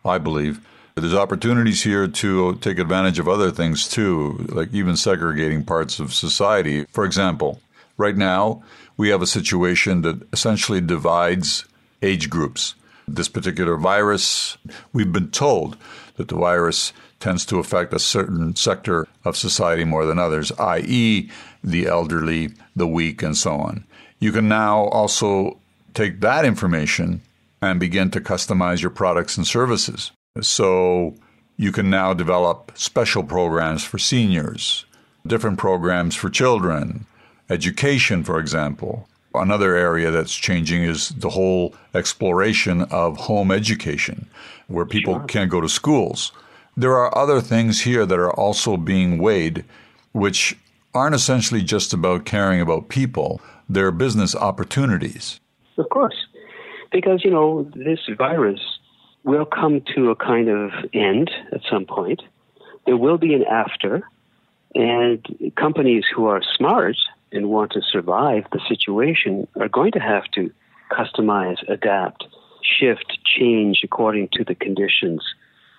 I 0.06 0.20
believe. 0.20 0.66
There's 0.96 1.16
opportunities 1.16 1.82
here 1.82 2.08
to 2.08 2.56
take 2.56 2.78
advantage 2.78 3.18
of 3.18 3.28
other 3.28 3.50
things 3.50 3.88
too, 3.88 4.46
like 4.50 4.72
even 4.72 4.96
segregating 4.96 5.66
parts 5.66 6.00
of 6.00 6.14
society. 6.14 6.86
For 6.92 7.06
example, 7.06 7.60
right 7.98 8.16
now 8.16 8.64
we 8.98 9.10
have 9.10 9.24
a 9.24 9.28
situation 9.28 10.04
that 10.04 10.22
essentially 10.32 10.80
divides 10.80 11.66
age 12.04 12.30
groups. 12.30 12.76
This 13.08 13.28
particular 13.28 13.78
virus, 13.78 14.58
we've 14.94 15.12
been 15.12 15.32
told 15.32 15.76
that 16.18 16.28
the 16.28 16.36
virus 16.36 16.94
tends 17.20 17.46
to 17.46 17.58
affect 17.58 17.94
a 17.94 18.00
certain 18.00 18.56
sector 18.56 19.08
of 19.26 19.36
society 19.36 19.86
more 19.86 20.06
than 20.06 20.20
others, 20.20 20.52
i.e., 20.54 21.32
the 21.64 21.88
elderly, 21.88 22.50
the 22.76 22.88
weak, 22.88 23.24
and 23.24 23.36
so 23.36 23.54
on. 23.54 23.86
You 24.22 24.32
can 24.32 24.48
now 24.48 24.86
also 24.86 25.58
take 25.96 26.22
that 26.22 26.46
information 26.46 27.22
and 27.62 27.80
begin 27.80 28.12
to 28.12 28.22
customize 28.22 28.82
your 28.82 28.92
products 28.92 29.36
and 29.36 29.46
services. 29.46 30.12
So 30.42 31.16
you 31.58 31.72
can 31.72 31.90
now 31.90 32.14
develop 32.14 32.72
special 32.76 33.24
programs 33.24 33.84
for 33.84 33.98
seniors, 33.98 34.86
different 35.26 35.58
programs 35.58 36.16
for 36.16 36.30
children, 36.30 37.08
education, 37.50 38.24
for 38.24 38.40
example. 38.40 39.08
Another 39.34 39.76
area 39.76 40.12
that's 40.12 40.36
changing 40.36 40.84
is 40.84 41.10
the 41.10 41.30
whole 41.30 41.74
exploration 41.96 42.84
of 42.84 43.18
home 43.18 43.52
education, 43.52 44.30
where 44.68 44.86
people 44.86 45.16
sure. 45.16 45.28
can't 45.28 45.52
go 45.52 45.62
to 45.62 45.70
schools. 45.70 46.32
There 46.78 46.96
are 46.96 47.18
other 47.18 47.42
things 47.42 47.82
here 47.82 48.06
that 48.06 48.20
are 48.20 48.34
also 48.34 48.78
being 48.78 49.18
weighed, 49.18 49.66
which 50.12 50.58
aren't 50.94 51.16
essentially 51.16 51.62
just 51.62 51.94
about 51.94 52.26
caring 52.26 52.62
about 52.62 52.90
people, 52.90 53.42
they're 53.70 53.92
business 53.92 54.36
opportunities. 54.36 55.40
Of 55.78 55.90
course. 55.90 56.16
Because, 56.92 57.24
you 57.24 57.32
know, 57.32 57.70
this 57.76 58.00
virus 58.18 58.60
will 59.24 59.46
come 59.46 59.82
to 59.96 60.10
a 60.10 60.16
kind 60.16 60.50
of 60.50 60.72
end 60.94 61.32
at 61.54 61.62
some 61.70 61.86
point. 61.86 62.22
There 62.86 62.98
will 62.98 63.18
be 63.18 63.34
an 63.34 63.44
after, 63.44 64.02
and 64.76 65.26
companies 65.56 66.04
who 66.14 66.26
are 66.26 66.42
smart 66.58 66.98
and 67.32 67.50
want 67.50 67.72
to 67.74 67.82
survive 67.82 68.46
the 68.52 68.60
situation 68.68 69.48
are 69.60 69.70
going 69.70 69.92
to 69.94 70.00
have 70.00 70.26
to 70.36 70.52
customize, 70.92 71.58
adapt, 71.70 72.26
shift, 72.62 73.20
change 73.24 73.82
according 73.84 74.30
to 74.34 74.44
the 74.44 74.56
conditions 74.56 75.24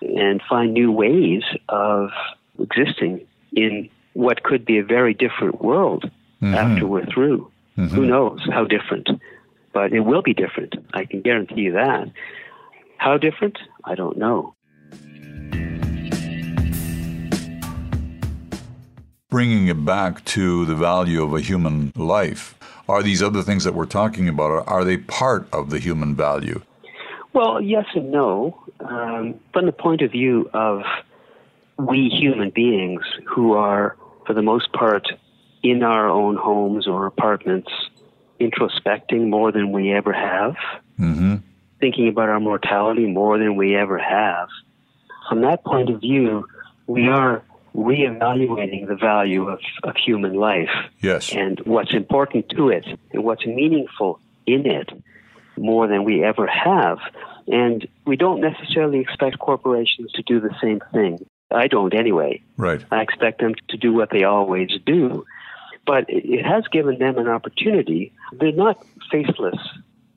and 0.01 0.41
find 0.49 0.73
new 0.73 0.91
ways 0.91 1.43
of 1.69 2.09
existing 2.59 3.25
in 3.55 3.89
what 4.13 4.43
could 4.43 4.65
be 4.65 4.77
a 4.77 4.83
very 4.83 5.13
different 5.13 5.61
world 5.61 6.09
mm-hmm. 6.41 6.53
after 6.53 6.87
we're 6.87 7.05
through. 7.05 7.51
Mm-hmm. 7.77 7.95
Who 7.95 8.05
knows 8.05 8.41
how 8.51 8.65
different? 8.65 9.09
But 9.73 9.93
it 9.93 10.01
will 10.01 10.21
be 10.21 10.33
different. 10.33 10.75
I 10.93 11.05
can 11.05 11.21
guarantee 11.21 11.61
you 11.61 11.73
that. 11.73 12.11
How 12.97 13.17
different? 13.17 13.57
I 13.83 13.95
don't 13.95 14.17
know. 14.17 14.55
Bringing 19.29 19.67
it 19.67 19.83
back 19.83 20.23
to 20.25 20.65
the 20.65 20.75
value 20.75 21.23
of 21.23 21.33
a 21.33 21.41
human 21.41 21.91
life, 21.95 22.55
are 22.87 23.01
these 23.01 23.23
other 23.23 23.41
things 23.41 23.63
that 23.63 23.73
we're 23.73 23.85
talking 23.85 24.29
about, 24.29 24.67
are 24.67 24.83
they 24.83 24.97
part 24.97 25.47
of 25.51 25.71
the 25.71 25.79
human 25.79 26.15
value? 26.15 26.61
Well, 27.33 27.59
yes 27.59 27.85
and 27.95 28.11
no. 28.11 28.63
Um, 28.79 29.39
from 29.51 29.65
the 29.65 29.71
point 29.71 30.03
of 30.03 30.11
view 30.11 30.49
of 30.53 30.83
we 31.77 32.09
human 32.09 32.51
beings 32.51 33.01
who 33.25 33.53
are, 33.53 33.97
for 34.25 34.33
the 34.33 34.41
most 34.41 34.71
part, 34.73 35.07
in 35.61 35.83
our 35.83 36.09
own 36.09 36.35
homes 36.35 36.87
or 36.87 37.05
apartments, 37.05 37.69
introspecting 38.39 39.29
more 39.29 39.51
than 39.51 39.71
we 39.71 39.93
ever 39.93 40.11
have, 40.11 40.55
mm-hmm. 40.99 41.35
thinking 41.79 42.07
about 42.07 42.29
our 42.29 42.39
mortality 42.39 43.05
more 43.05 43.37
than 43.37 43.55
we 43.55 43.75
ever 43.75 43.97
have. 43.97 44.49
From 45.29 45.41
that 45.41 45.63
point 45.63 45.89
of 45.89 46.01
view, 46.01 46.45
we 46.87 47.07
are 47.07 47.43
reevaluating 47.75 48.87
the 48.87 48.95
value 48.95 49.47
of, 49.47 49.59
of 49.83 49.95
human 49.95 50.33
life 50.35 50.69
yes. 50.99 51.33
and 51.33 51.59
what's 51.61 51.93
important 51.93 52.49
to 52.49 52.69
it 52.69 52.85
and 53.11 53.23
what's 53.23 53.45
meaningful 53.45 54.19
in 54.45 54.65
it 54.67 54.89
more 55.57 55.87
than 55.87 56.03
we 56.03 56.23
ever 56.23 56.45
have. 56.45 56.99
And 57.47 57.87
we 58.05 58.15
don't 58.15 58.41
necessarily 58.41 58.99
expect 58.99 59.39
corporations 59.39 60.11
to 60.13 60.21
do 60.23 60.39
the 60.39 60.53
same 60.61 60.81
thing. 60.91 61.25
I 61.53 61.67
don't 61.67 61.93
anyway. 61.93 62.41
Right. 62.57 62.83
I 62.91 63.01
expect 63.01 63.39
them 63.41 63.55
to 63.69 63.77
do 63.77 63.93
what 63.93 64.09
they 64.11 64.23
always 64.23 64.69
do. 64.85 65.25
But 65.85 66.05
it 66.07 66.45
has 66.45 66.63
given 66.71 66.97
them 66.97 67.17
an 67.17 67.27
opportunity. 67.27 68.13
They're 68.39 68.53
not 68.53 68.83
faceless 69.11 69.57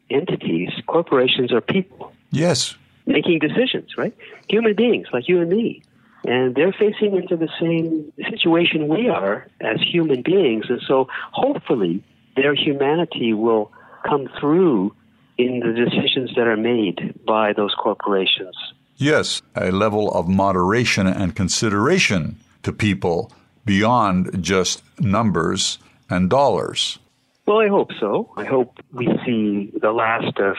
entities. 0.09 0.71
Corporations 0.87 1.53
are 1.53 1.61
people. 1.61 2.13
Yes. 2.31 2.77
Making 3.07 3.41
decisions, 3.41 3.97
right? 3.99 4.17
Human 4.49 4.75
beings 4.75 5.09
like 5.13 5.29
you 5.29 5.41
and 5.41 5.51
me. 5.51 5.83
And 6.25 6.55
they're 6.55 6.73
facing 6.73 7.17
into 7.17 7.37
the 7.37 7.49
same 7.61 8.13
situation 8.31 8.89
we 8.89 9.09
are 9.09 9.47
as 9.61 9.81
human 9.81 10.23
beings. 10.23 10.67
And 10.69 10.81
so 10.87 11.09
hopefully 11.33 12.03
their 12.37 12.55
humanity 12.55 13.33
will 13.33 13.73
come 14.05 14.29
through 14.41 14.95
in 15.39 15.61
the 15.61 15.73
decisions 15.73 16.35
that 16.37 16.47
are 16.47 16.57
made 16.57 17.21
by 17.27 17.53
those 17.53 17.75
corporations. 17.75 18.57
Yes, 18.97 19.43
a 19.55 19.71
level 19.71 20.11
of 20.13 20.27
moderation 20.29 21.07
and 21.07 21.37
consideration 21.37 22.37
to 22.63 22.73
people 22.73 23.31
beyond 23.65 24.43
just 24.43 24.83
numbers 24.99 25.79
and 26.09 26.31
dollars. 26.31 26.99
Well, 27.47 27.61
I 27.61 27.69
hope 27.69 27.91
so. 28.01 28.31
I 28.37 28.45
hope 28.45 28.79
we 28.93 29.07
see 29.25 29.71
the 29.81 29.93
last 29.93 30.39
of 30.39 30.57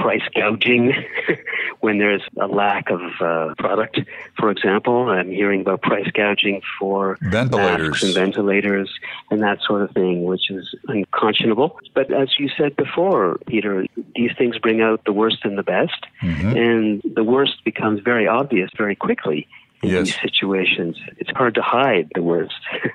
price 0.00 0.22
gouging 0.34 0.92
when 1.80 1.98
there's 1.98 2.22
a 2.40 2.46
lack 2.46 2.90
of 2.90 3.00
uh, 3.20 3.54
product. 3.58 4.00
For 4.38 4.50
example, 4.50 5.10
I'm 5.10 5.30
hearing 5.30 5.60
about 5.60 5.82
price 5.82 6.10
gouging 6.12 6.62
for 6.78 7.18
ventilators 7.20 8.02
and 8.02 8.14
ventilators 8.14 8.90
and 9.30 9.42
that 9.42 9.58
sort 9.66 9.82
of 9.82 9.90
thing, 9.92 10.24
which 10.24 10.50
is 10.50 10.74
unconscionable. 10.88 11.78
But 11.94 12.12
as 12.12 12.38
you 12.38 12.48
said 12.56 12.76
before, 12.76 13.38
Peter, 13.46 13.86
these 14.16 14.32
things 14.36 14.58
bring 14.58 14.80
out 14.80 15.04
the 15.04 15.12
worst 15.12 15.38
and 15.44 15.58
the 15.58 15.62
best, 15.62 16.06
mm-hmm. 16.22 16.56
and 16.56 17.02
the 17.14 17.24
worst 17.24 17.64
becomes 17.64 18.00
very 18.00 18.26
obvious 18.26 18.70
very 18.76 18.96
quickly 18.96 19.46
in 19.82 19.90
yes. 19.90 20.06
these 20.06 20.20
situations. 20.20 20.98
It's 21.18 21.30
hard 21.30 21.54
to 21.54 21.62
hide 21.62 22.10
the 22.14 22.22
worst, 22.22 22.60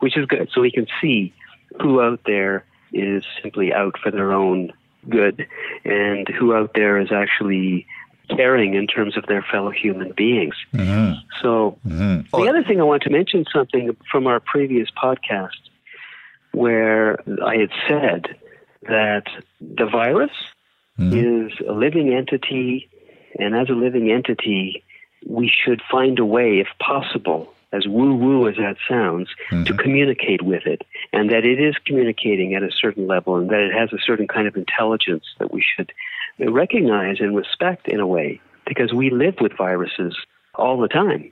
which 0.00 0.16
is 0.16 0.26
good. 0.26 0.48
So 0.52 0.60
we 0.60 0.70
can 0.70 0.86
see 1.00 1.32
who 1.80 2.00
out 2.00 2.20
there 2.26 2.64
is 2.92 3.24
simply 3.42 3.72
out 3.72 3.96
for 4.02 4.10
their 4.10 4.32
own 4.32 4.72
good 5.08 5.46
and 5.84 6.28
who 6.28 6.54
out 6.54 6.72
there 6.74 6.98
is 6.98 7.10
actually 7.12 7.86
caring 8.36 8.74
in 8.74 8.86
terms 8.86 9.16
of 9.16 9.26
their 9.26 9.42
fellow 9.42 9.70
human 9.70 10.12
beings. 10.12 10.54
Mm-hmm. 10.72 11.18
So, 11.42 11.78
mm-hmm. 11.86 12.42
the 12.42 12.48
other 12.48 12.62
thing 12.62 12.80
I 12.80 12.84
want 12.84 13.02
to 13.04 13.10
mention 13.10 13.44
something 13.52 13.96
from 14.10 14.26
our 14.26 14.40
previous 14.40 14.88
podcast 14.90 15.58
where 16.52 17.18
I 17.44 17.56
had 17.56 17.70
said 17.88 18.36
that 18.82 19.24
the 19.60 19.86
virus 19.86 20.30
mm-hmm. 20.98 21.48
is 21.48 21.52
a 21.66 21.72
living 21.72 22.12
entity, 22.12 22.88
and 23.38 23.54
as 23.54 23.68
a 23.68 23.74
living 23.74 24.10
entity, 24.10 24.84
we 25.26 25.48
should 25.48 25.82
find 25.90 26.18
a 26.18 26.24
way, 26.24 26.58
if 26.60 26.68
possible, 26.78 27.52
as 27.72 27.86
woo 27.86 28.14
woo 28.14 28.48
as 28.48 28.56
that 28.56 28.76
sounds, 28.88 29.28
mm-hmm. 29.50 29.64
to 29.64 29.74
communicate 29.74 30.42
with 30.42 30.66
it, 30.66 30.82
and 31.12 31.30
that 31.30 31.44
it 31.44 31.60
is 31.60 31.74
communicating 31.86 32.54
at 32.54 32.62
a 32.62 32.70
certain 32.70 33.06
level, 33.06 33.36
and 33.36 33.50
that 33.50 33.60
it 33.60 33.72
has 33.72 33.92
a 33.92 34.02
certain 34.04 34.26
kind 34.26 34.48
of 34.48 34.56
intelligence 34.56 35.24
that 35.38 35.52
we 35.52 35.62
should 35.76 35.92
recognize 36.38 37.20
and 37.20 37.36
respect 37.36 37.88
in 37.88 38.00
a 38.00 38.06
way, 38.06 38.40
because 38.66 38.92
we 38.92 39.10
live 39.10 39.34
with 39.40 39.52
viruses 39.56 40.16
all 40.54 40.80
the 40.80 40.88
time. 40.88 41.30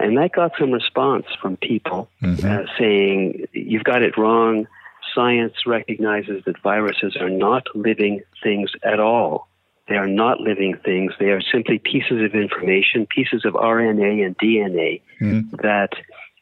And 0.00 0.16
that 0.18 0.32
got 0.32 0.52
some 0.58 0.72
response 0.72 1.26
from 1.40 1.56
people 1.56 2.08
mm-hmm. 2.22 2.46
uh, 2.46 2.64
saying, 2.78 3.46
You've 3.52 3.84
got 3.84 4.02
it 4.02 4.16
wrong. 4.16 4.66
Science 5.14 5.54
recognizes 5.66 6.42
that 6.46 6.60
viruses 6.62 7.16
are 7.20 7.30
not 7.30 7.64
living 7.74 8.22
things 8.42 8.72
at 8.82 8.98
all. 8.98 9.48
They 9.88 9.96
are 9.96 10.08
not 10.08 10.40
living 10.40 10.76
things. 10.82 11.12
They 11.18 11.30
are 11.30 11.42
simply 11.42 11.78
pieces 11.78 12.22
of 12.22 12.34
information, 12.34 13.06
pieces 13.06 13.44
of 13.44 13.52
RNA 13.52 14.24
and 14.24 14.38
DNA 14.38 15.02
mm-hmm. 15.20 15.56
that 15.62 15.90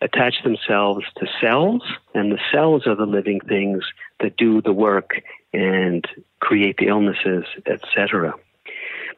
attach 0.00 0.42
themselves 0.44 1.04
to 1.16 1.26
cells, 1.40 1.82
and 2.14 2.30
the 2.30 2.38
cells 2.52 2.86
are 2.86 2.94
the 2.94 3.06
living 3.06 3.40
things 3.40 3.84
that 4.20 4.36
do 4.36 4.60
the 4.62 4.72
work 4.72 5.20
and 5.52 6.04
create 6.40 6.76
the 6.78 6.88
illnesses, 6.88 7.44
etc. 7.66 8.34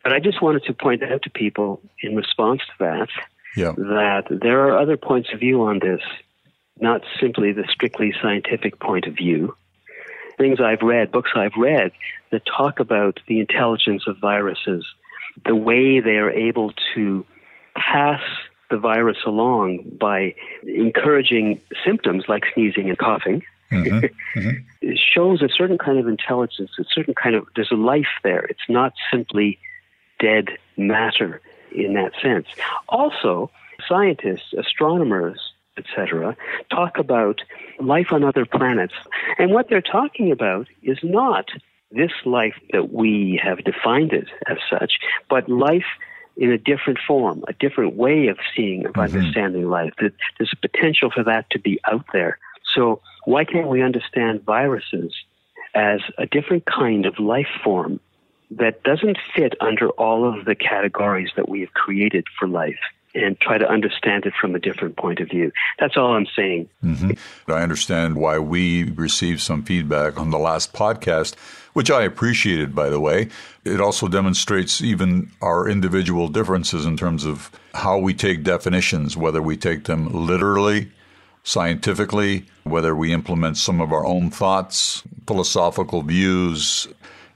But 0.03 0.13
I 0.13 0.21
just 0.21 0.43
wanted 0.43 0.65
to 0.65 0.75
point 0.75 1.03
out 1.03 1.23
to 1.23 1.31
people 1.31 1.81
in 2.03 2.17
response 2.17 2.61
to 2.61 2.73
that 2.81 3.09
yeah. 3.57 3.73
that 3.77 4.25
there 4.31 4.69
are 4.69 4.79
other 4.79 4.97
points 4.97 5.31
of 5.33 5.41
view 5.41 5.63
on 5.63 5.79
this, 5.79 6.01
not 6.79 7.03
simply 7.21 7.53
the 7.53 7.65
strictly 7.71 8.13
scientific 8.21 8.81
point 8.81 9.07
of 9.07 9.15
view 9.15 9.55
things 10.39 10.61
I've 10.61 10.83
read, 10.83 11.13
books 11.13 11.31
I've 11.35 11.57
read, 11.57 11.93
that 12.31 12.43
talk 12.47 12.81
about 12.81 13.21
the 13.29 13.41
intelligence 13.41 14.05
of 14.07 14.19
viruses, 14.19 14.85
the 15.45 15.55
way 15.55 16.01
they 16.01 16.17
are 16.17 16.31
able 16.31 16.73
to 16.95 17.25
pass 17.77 18.23
the 18.71 18.79
virus 18.79 19.19
along 19.27 19.85
by 20.01 20.35
encouraging 20.65 21.61
symptoms 21.85 22.25
like 22.29 22.45
sneezing 22.55 22.89
and 22.89 22.99
coughing. 22.99 23.43
Mm-hmm. 23.71 24.07
Mm-hmm. 24.35 24.59
it 24.81 24.99
shows 24.99 25.43
a 25.43 25.49
certain 25.49 25.79
kind 25.79 25.97
of 25.97 26.09
intelligence, 26.09 26.73
a 26.81 26.85
certain 26.93 27.15
kind 27.15 27.37
of, 27.37 27.47
there's 27.55 27.71
a 27.71 27.77
life 27.77 28.09
there. 28.25 28.45
It's 28.47 28.69
not 28.69 28.95
simply 29.13 29.61
dead 30.19 30.49
matter 30.77 31.41
in 31.71 31.95
that 31.95 32.15
sense. 32.21 32.47
Also, 32.89 33.53
scientists, 33.89 34.53
astronomers, 34.59 35.39
etc., 35.77 36.37
talk 36.71 36.99
about 36.99 37.43
life 37.81 38.09
on 38.13 38.25
other 38.25 38.45
planets. 38.45 38.95
And 39.39 39.51
what 39.51 39.69
they're 39.69 39.81
talking 39.81 40.31
about 40.31 40.69
is 40.83 40.99
not 41.03 41.49
this 41.91 42.13
life 42.25 42.55
that 42.73 42.93
we 42.93 43.41
have 43.43 43.65
defined 43.65 44.13
it 44.13 44.29
as 44.47 44.59
such, 44.71 44.95
but 45.29 45.49
life 45.49 45.87
in 46.37 46.51
a 46.51 46.59
different 46.59 46.99
form, 47.07 47.45
a 47.47 47.53
different 47.53 47.95
way 47.95 48.27
of 48.29 48.39
seeing, 48.55 48.87
of 48.87 48.93
mm-hmm. 48.93 49.01
understanding 49.01 49.69
life. 49.69 49.93
That 50.01 50.13
there's 50.39 50.53
a 50.53 50.69
potential 50.69 51.11
for 51.11 51.23
that 51.25 51.49
to 51.51 51.59
be 51.59 51.79
out 51.91 52.07
there. 52.13 52.39
So 52.75 53.01
why 53.25 53.45
can't 53.45 53.69
we 53.69 53.83
understand 53.83 54.43
viruses 54.45 55.15
as 55.75 56.01
a 56.19 56.27
different 56.27 56.67
kind 56.67 57.07
of 57.07 57.19
life 57.19 57.49
form 57.63 58.01
that 58.51 58.83
doesn't 58.83 59.19
fit 59.35 59.55
under 59.61 59.89
all 59.91 60.27
of 60.27 60.45
the 60.45 60.55
categories 60.55 61.31
that 61.37 61.49
we 61.49 61.61
have 61.61 61.73
created 61.75 62.25
for 62.39 62.49
life? 62.49 62.79
And 63.15 63.39
try 63.41 63.59
to 63.59 63.69
understand 63.69 64.27
it 64.27 64.35
from 64.41 64.55
a 64.55 64.59
different 64.59 64.97
point 64.97 65.21
of 65.21 65.29
view. 65.29 65.53
That's 65.79 65.97
all 65.97 66.15
I'm 66.15 66.27
saying. 66.37 66.69
Mm-hmm. 66.83 67.51
I 67.51 67.63
understand 67.63 68.17
why 68.17 68.39
we 68.39 68.91
received 68.91 69.41
some 69.41 69.63
feedback 69.63 70.19
on 70.19 70.31
the 70.31 70.39
last 70.39 70.73
podcast, 70.73 71.37
which 71.73 71.91
I 71.91 72.03
appreciated, 72.03 72.75
by 72.75 72.89
the 72.89 73.01
way. 73.01 73.29
It 73.65 73.81
also 73.81 74.09
demonstrates 74.09 74.83
even 74.83 75.31
our 75.41 75.69
individual 75.69 76.29
differences 76.29 76.85
in 76.85 76.97
terms 76.97 77.25
of 77.25 77.51
how 77.75 77.99
we 77.99 78.15
take 78.15 78.43
definitions, 78.43 79.17
whether 79.17 79.41
we 79.41 79.57
take 79.57 79.85
them 79.85 80.09
literally, 80.09 80.91
scientifically, 81.45 82.47
whether 82.65 82.97
we 82.97 83.13
implement 83.13 83.57
some 83.57 83.81
of 83.81 83.93
our 83.93 84.05
own 84.05 84.31
thoughts, 84.31 85.03
philosophical 85.27 86.03
views. 86.03 86.89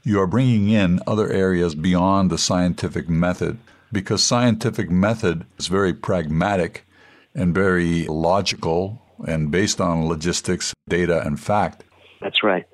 You 0.03 0.19
are 0.21 0.27
bringing 0.27 0.69
in 0.69 0.99
other 1.05 1.29
areas 1.29 1.75
beyond 1.75 2.31
the 2.31 2.37
scientific 2.37 3.07
method 3.07 3.59
because 3.91 4.23
scientific 4.23 4.89
method 4.89 5.45
is 5.57 5.67
very 5.67 5.93
pragmatic 5.93 6.85
and 7.33 7.53
very 7.53 8.05
logical 8.05 9.01
and 9.27 9.51
based 9.51 9.81
on 9.81 10.07
logistics, 10.07 10.73
data, 10.87 11.21
and 11.25 11.39
fact. 11.39 11.83
That's 12.21 12.43
right. 12.43 12.65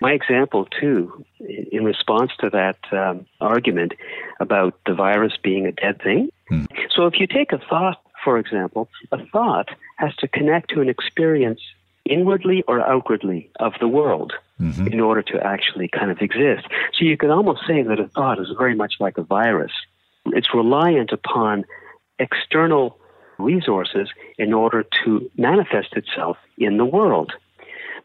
My 0.00 0.12
example, 0.12 0.66
too, 0.78 1.24
in 1.40 1.84
response 1.84 2.30
to 2.40 2.50
that 2.50 2.76
um, 2.92 3.26
argument 3.40 3.94
about 4.40 4.78
the 4.84 4.94
virus 4.94 5.32
being 5.42 5.66
a 5.66 5.72
dead 5.72 6.02
thing. 6.02 6.28
Hmm. 6.48 6.64
So, 6.94 7.06
if 7.06 7.18
you 7.18 7.26
take 7.26 7.52
a 7.52 7.58
thought, 7.58 8.00
for 8.22 8.38
example, 8.38 8.88
a 9.10 9.24
thought 9.26 9.70
has 9.96 10.14
to 10.16 10.28
connect 10.28 10.70
to 10.70 10.80
an 10.80 10.88
experience 10.88 11.60
inwardly 12.04 12.62
or 12.68 12.80
outwardly 12.80 13.50
of 13.58 13.72
the 13.80 13.88
world 13.88 14.32
mm-hmm. 14.60 14.86
in 14.86 15.00
order 15.00 15.22
to 15.22 15.40
actually 15.42 15.88
kind 15.88 16.10
of 16.10 16.18
exist. 16.20 16.66
So, 16.92 17.04
you 17.04 17.16
could 17.16 17.30
almost 17.30 17.62
say 17.66 17.82
that 17.82 17.98
a 17.98 18.08
thought 18.08 18.38
is 18.38 18.48
very 18.58 18.74
much 18.74 18.94
like 19.00 19.16
a 19.16 19.22
virus. 19.22 19.72
It's 20.32 20.54
reliant 20.54 21.12
upon 21.12 21.64
external 22.18 22.98
resources 23.38 24.08
in 24.38 24.52
order 24.52 24.84
to 25.04 25.30
manifest 25.36 25.94
itself 25.94 26.38
in 26.58 26.78
the 26.78 26.84
world. 26.84 27.32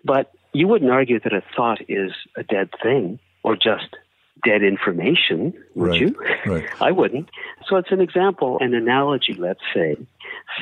But 0.04 0.32
you 0.54 0.68
wouldn't 0.68 0.92
argue 0.92 1.20
that 1.20 1.34
a 1.34 1.44
thought 1.56 1.80
is 1.88 2.12
a 2.36 2.44
dead 2.44 2.70
thing 2.82 3.20
or 3.44 3.56
just 3.56 3.96
dead 4.44 4.64
information, 4.64 5.54
would 5.76 5.90
right, 5.90 6.02
you? 6.02 6.16
Right. 6.46 6.66
I 6.82 6.92
wouldn't. 6.92 7.30
So 7.68 7.76
it's 7.78 7.92
an 7.92 8.02
example, 8.02 8.58
an 8.60 8.74
analogy, 8.74 9.34
let's 9.34 9.62
say, 9.74 9.96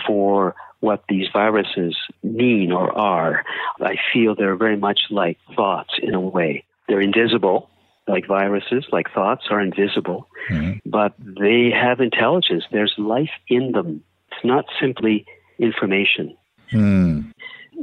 for 0.06 0.56
what 0.82 1.04
these 1.10 1.28
viruses 1.32 1.98
mean 2.24 2.72
or 2.72 2.96
are. 2.98 3.44
I 3.82 3.96
feel 4.14 4.36
they're 4.36 4.56
very 4.56 4.78
much 4.78 5.02
like 5.10 5.38
thoughts 5.56 5.94
in 6.02 6.14
a 6.14 6.20
way. 6.20 6.64
They're 6.88 7.02
invisible, 7.02 7.70
like 8.10 8.28
viruses, 8.28 8.86
like 8.92 9.12
thoughts, 9.14 9.46
are 9.50 9.62
invisible, 9.62 10.28
mm-hmm. 10.50 10.78
but 10.86 11.14
they 11.20 11.72
have 11.72 12.00
intelligence. 12.00 12.64
There's 12.72 12.94
life 12.98 13.32
in 13.48 13.72
them. 13.72 14.04
It's 14.32 14.44
not 14.44 14.66
simply 14.80 15.26
information. 15.60 16.36
Mm. 16.72 17.34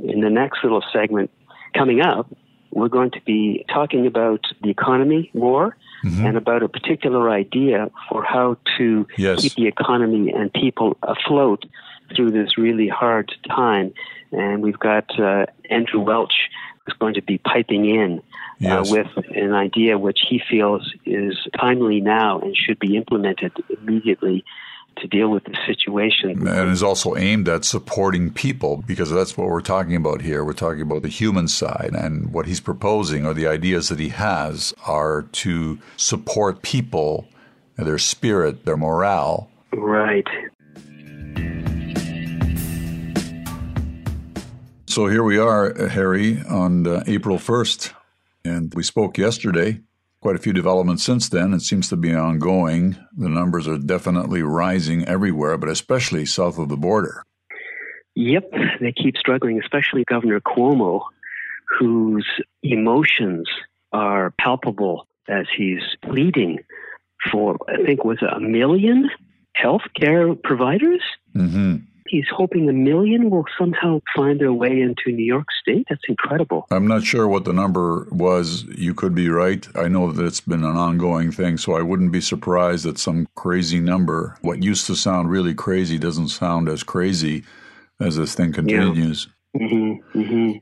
In 0.04 0.20
the 0.20 0.30
next 0.30 0.62
little 0.62 0.84
segment 0.92 1.30
coming 1.74 2.00
up, 2.00 2.30
we're 2.70 2.88
going 2.88 3.10
to 3.12 3.20
be 3.22 3.64
talking 3.72 4.06
about 4.06 4.44
the 4.62 4.70
economy 4.70 5.30
more 5.32 5.76
mm-hmm. 6.04 6.26
and 6.26 6.36
about 6.36 6.62
a 6.62 6.68
particular 6.68 7.30
idea 7.30 7.90
for 8.08 8.22
how 8.22 8.58
to 8.76 9.06
yes. 9.16 9.40
keep 9.40 9.54
the 9.54 9.66
economy 9.66 10.30
and 10.30 10.52
people 10.52 10.96
afloat 11.02 11.64
through 12.14 12.30
this 12.30 12.58
really 12.58 12.88
hard 12.88 13.32
time. 13.48 13.94
And 14.30 14.62
we've 14.62 14.78
got 14.78 15.18
uh, 15.18 15.46
Andrew 15.70 16.00
Welch 16.00 16.34
is 16.86 16.94
going 16.94 17.14
to 17.14 17.22
be 17.22 17.38
piping 17.38 17.84
in 17.86 18.18
uh, 18.18 18.22
yes. 18.58 18.90
uh, 18.90 18.94
with 18.94 19.26
an 19.36 19.54
idea 19.54 19.98
which 19.98 20.20
he 20.28 20.40
feels 20.50 20.92
is 21.04 21.36
timely 21.58 22.00
now 22.00 22.40
and 22.40 22.56
should 22.56 22.78
be 22.78 22.96
implemented 22.96 23.52
immediately 23.68 24.44
to 24.98 25.06
deal 25.06 25.30
with 25.30 25.44
the 25.44 25.56
situation. 25.66 26.46
And 26.48 26.70
is 26.70 26.82
also 26.82 27.16
aimed 27.16 27.48
at 27.48 27.64
supporting 27.64 28.30
people 28.30 28.82
because 28.86 29.10
that's 29.10 29.36
what 29.36 29.48
we're 29.48 29.60
talking 29.60 29.94
about 29.94 30.22
here. 30.22 30.44
We're 30.44 30.54
talking 30.54 30.80
about 30.80 31.02
the 31.02 31.08
human 31.08 31.48
side. 31.48 31.90
And 31.94 32.32
what 32.32 32.46
he's 32.46 32.60
proposing 32.60 33.26
or 33.26 33.34
the 33.34 33.46
ideas 33.46 33.88
that 33.90 33.98
he 33.98 34.08
has 34.10 34.74
are 34.86 35.22
to 35.22 35.78
support 35.96 36.62
people, 36.62 37.28
their 37.76 37.98
spirit, 37.98 38.64
their 38.64 38.76
morale. 38.76 39.50
Right. 39.72 40.26
So 44.96 45.08
here 45.08 45.22
we 45.22 45.36
are, 45.36 45.88
Harry, 45.88 46.40
on 46.48 46.86
uh, 46.86 47.04
April 47.06 47.36
1st, 47.36 47.92
and 48.46 48.72
we 48.74 48.82
spoke 48.82 49.18
yesterday 49.18 49.82
quite 50.22 50.36
a 50.36 50.38
few 50.38 50.54
developments 50.54 51.04
since 51.04 51.28
then. 51.28 51.52
It 51.52 51.60
seems 51.60 51.90
to 51.90 51.96
be 51.96 52.14
ongoing. 52.14 52.96
The 53.14 53.28
numbers 53.28 53.68
are 53.68 53.76
definitely 53.76 54.40
rising 54.40 55.04
everywhere, 55.04 55.58
but 55.58 55.68
especially 55.68 56.24
south 56.24 56.56
of 56.56 56.70
the 56.70 56.78
border. 56.78 57.22
Yep, 58.14 58.50
they 58.80 58.90
keep 58.90 59.18
struggling, 59.18 59.60
especially 59.60 60.02
Governor 60.04 60.40
Cuomo, 60.40 61.02
whose 61.78 62.26
emotions 62.62 63.50
are 63.92 64.32
palpable 64.40 65.06
as 65.28 65.44
he's 65.54 65.82
pleading 66.04 66.60
for, 67.30 67.58
I 67.68 67.84
think, 67.84 68.02
was 68.02 68.22
a 68.22 68.40
million 68.40 69.10
healthcare 69.62 70.42
providers. 70.42 71.02
Mm-hmm. 71.34 71.84
He's 72.08 72.26
hoping 72.34 72.68
a 72.68 72.72
million 72.72 73.30
will 73.30 73.44
somehow 73.58 74.00
find 74.14 74.40
their 74.40 74.52
way 74.52 74.80
into 74.80 75.10
New 75.10 75.24
York 75.24 75.46
State. 75.60 75.86
That's 75.88 76.02
incredible. 76.08 76.66
I'm 76.70 76.86
not 76.86 77.04
sure 77.04 77.26
what 77.28 77.44
the 77.44 77.52
number 77.52 78.06
was. 78.10 78.64
You 78.64 78.94
could 78.94 79.14
be 79.14 79.28
right. 79.28 79.66
I 79.74 79.88
know 79.88 80.12
that 80.12 80.24
it's 80.24 80.40
been 80.40 80.64
an 80.64 80.76
ongoing 80.76 81.32
thing, 81.32 81.56
so 81.56 81.74
I 81.74 81.82
wouldn't 81.82 82.12
be 82.12 82.20
surprised 82.20 82.84
that 82.84 82.98
some 82.98 83.28
crazy 83.34 83.80
number, 83.80 84.36
what 84.42 84.62
used 84.62 84.86
to 84.86 84.94
sound 84.94 85.30
really 85.30 85.54
crazy, 85.54 85.98
doesn't 85.98 86.28
sound 86.28 86.68
as 86.68 86.82
crazy 86.82 87.44
as 88.00 88.16
this 88.16 88.34
thing 88.34 88.52
continues. 88.52 89.26
Yeah. 89.26 89.32
Mm-hmm, 89.56 90.18
mm-hmm. 90.18 90.52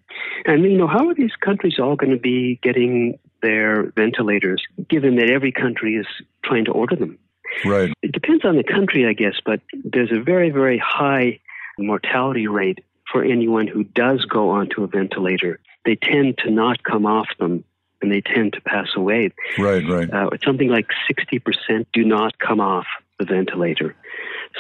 And, 0.47 0.63
you 0.63 0.79
know, 0.79 0.87
how 0.87 1.09
are 1.09 1.15
these 1.15 1.35
countries 1.45 1.81
all 1.81 1.97
going 1.97 2.13
to 2.13 2.19
be 2.19 2.61
getting 2.63 3.19
their 3.43 3.91
ventilators, 3.97 4.63
given 4.89 5.17
that 5.17 5.31
every 5.31 5.51
country 5.51 5.97
is 5.97 6.07
trying 6.45 6.65
to 6.67 6.71
order 6.71 6.95
them? 6.95 7.19
Right. 7.65 7.93
It 8.03 8.13
depends 8.13 8.45
on 8.45 8.57
the 8.57 8.65
country, 8.65 9.07
I 9.07 9.13
guess, 9.13 9.35
but 9.45 9.61
there's 9.73 10.13
a 10.13 10.21
very, 10.21 10.51
very 10.51 10.79
high 10.79 11.41
mortality 11.79 12.47
rate 12.47 12.85
for 13.11 13.25
anyone 13.25 13.67
who 13.67 13.85
does 13.85 14.25
go 14.25 14.51
onto 14.51 14.83
a 14.83 14.87
ventilator. 14.87 15.61
They 15.85 15.97
tend 15.97 16.39
to 16.39 16.51
not 16.51 16.83
come 16.83 17.07
off 17.07 17.29
them 17.39 17.65
and 18.01 18.11
they 18.11 18.21
tend 18.21 18.55
to 18.55 18.61
pass 18.61 18.89
away. 18.97 19.31
Right, 19.59 19.87
right. 19.89 20.13
Uh, 20.13 20.31
something 20.45 20.69
like 20.69 20.89
60% 21.11 21.87
do 21.93 22.05
not 22.05 22.39
come 22.39 22.61
off 22.61 22.87
the 23.19 23.25
ventilator. 23.25 23.95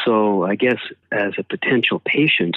So 0.04 0.44
I 0.44 0.54
guess 0.54 0.78
as 1.12 1.34
a 1.38 1.42
potential 1.42 2.00
patient, 2.04 2.56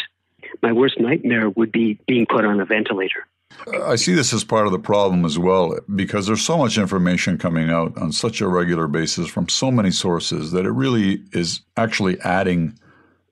my 0.62 0.72
worst 0.72 1.00
nightmare 1.00 1.50
would 1.50 1.72
be 1.72 2.00
being 2.08 2.26
put 2.26 2.46
on 2.46 2.60
a 2.60 2.66
ventilator. 2.66 3.28
I 3.86 3.96
see 3.96 4.14
this 4.14 4.34
as 4.34 4.44
part 4.44 4.66
of 4.66 4.72
the 4.72 4.80
problem 4.80 5.26
as 5.26 5.38
well 5.38 5.78
because 5.94 6.28
there's 6.28 6.46
so 6.46 6.58
much 6.58 6.78
information 6.78 7.38
coming 7.38 7.70
out 7.70 7.98
on 7.98 8.12
such 8.12 8.42
a 8.42 8.48
regular 8.48 8.88
basis 8.88 9.28
from 9.28 9.50
so 9.50 9.72
many 9.72 9.92
sources 9.92 10.52
that 10.52 10.66
it 10.66 10.72
really 10.72 11.24
is 11.34 11.62
actually 11.76 12.20
adding 12.22 12.78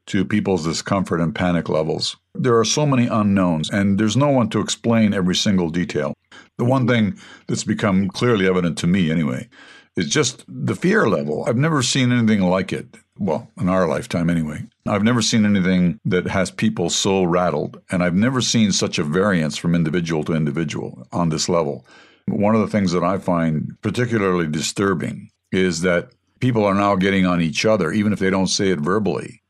to 0.07 0.25
people's 0.25 0.65
discomfort 0.65 1.19
and 1.19 1.33
panic 1.33 1.69
levels. 1.69 2.15
There 2.33 2.57
are 2.59 2.65
so 2.65 2.85
many 2.85 3.07
unknowns, 3.07 3.69
and 3.69 3.99
there's 3.99 4.17
no 4.17 4.29
one 4.29 4.49
to 4.49 4.59
explain 4.59 5.13
every 5.13 5.35
single 5.35 5.69
detail. 5.69 6.13
The 6.57 6.65
one 6.65 6.87
thing 6.87 7.17
that's 7.47 7.63
become 7.63 8.09
clearly 8.09 8.47
evident 8.47 8.77
to 8.79 8.87
me, 8.87 9.09
anyway, 9.09 9.49
is 9.95 10.09
just 10.09 10.43
the 10.47 10.75
fear 10.75 11.07
level. 11.07 11.45
I've 11.47 11.57
never 11.57 11.81
seen 11.81 12.11
anything 12.11 12.41
like 12.41 12.71
it. 12.71 12.97
Well, 13.17 13.49
in 13.59 13.69
our 13.69 13.87
lifetime, 13.87 14.29
anyway. 14.29 14.65
I've 14.85 15.03
never 15.03 15.21
seen 15.21 15.45
anything 15.45 15.99
that 16.05 16.27
has 16.27 16.51
people 16.51 16.89
so 16.89 17.23
rattled, 17.23 17.81
and 17.89 18.03
I've 18.03 18.15
never 18.15 18.41
seen 18.41 18.71
such 18.71 18.99
a 18.99 19.03
variance 19.03 19.57
from 19.57 19.73
individual 19.73 20.23
to 20.25 20.33
individual 20.33 21.07
on 21.11 21.29
this 21.29 21.47
level. 21.47 21.85
One 22.27 22.55
of 22.55 22.61
the 22.61 22.67
things 22.67 22.91
that 22.91 23.03
I 23.03 23.17
find 23.17 23.77
particularly 23.81 24.47
disturbing 24.47 25.29
is 25.51 25.81
that 25.81 26.09
people 26.39 26.65
are 26.65 26.73
now 26.73 26.95
getting 26.95 27.25
on 27.25 27.41
each 27.41 27.65
other, 27.65 27.91
even 27.91 28.11
if 28.11 28.19
they 28.19 28.29
don't 28.29 28.47
say 28.47 28.69
it 28.69 28.79
verbally. 28.79 29.41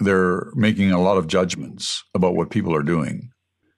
They're 0.00 0.50
making 0.54 0.92
a 0.92 1.00
lot 1.00 1.16
of 1.16 1.26
judgments 1.26 2.04
about 2.14 2.34
what 2.34 2.50
people 2.50 2.74
are 2.74 2.82
doing. 2.82 3.30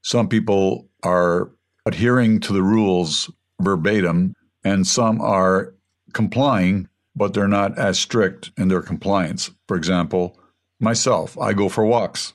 Some 0.03 0.29
people 0.29 0.89
are 1.03 1.53
adhering 1.85 2.41
to 2.41 2.53
the 2.53 2.63
rules 2.63 3.31
verbatim, 3.61 4.35
and 4.65 4.87
some 4.87 5.21
are 5.21 5.75
complying, 6.13 6.89
but 7.17 7.33
they're 7.33 7.49
not 7.49 7.77
as 7.79 7.99
strict 7.99 8.53
in 8.59 8.69
their 8.69 8.83
compliance. 8.83 9.51
For 9.67 9.77
example, 9.77 10.39
myself, 10.79 11.39
I 11.39 11.55
go 11.55 11.69
for 11.69 11.85
walks. 11.85 12.35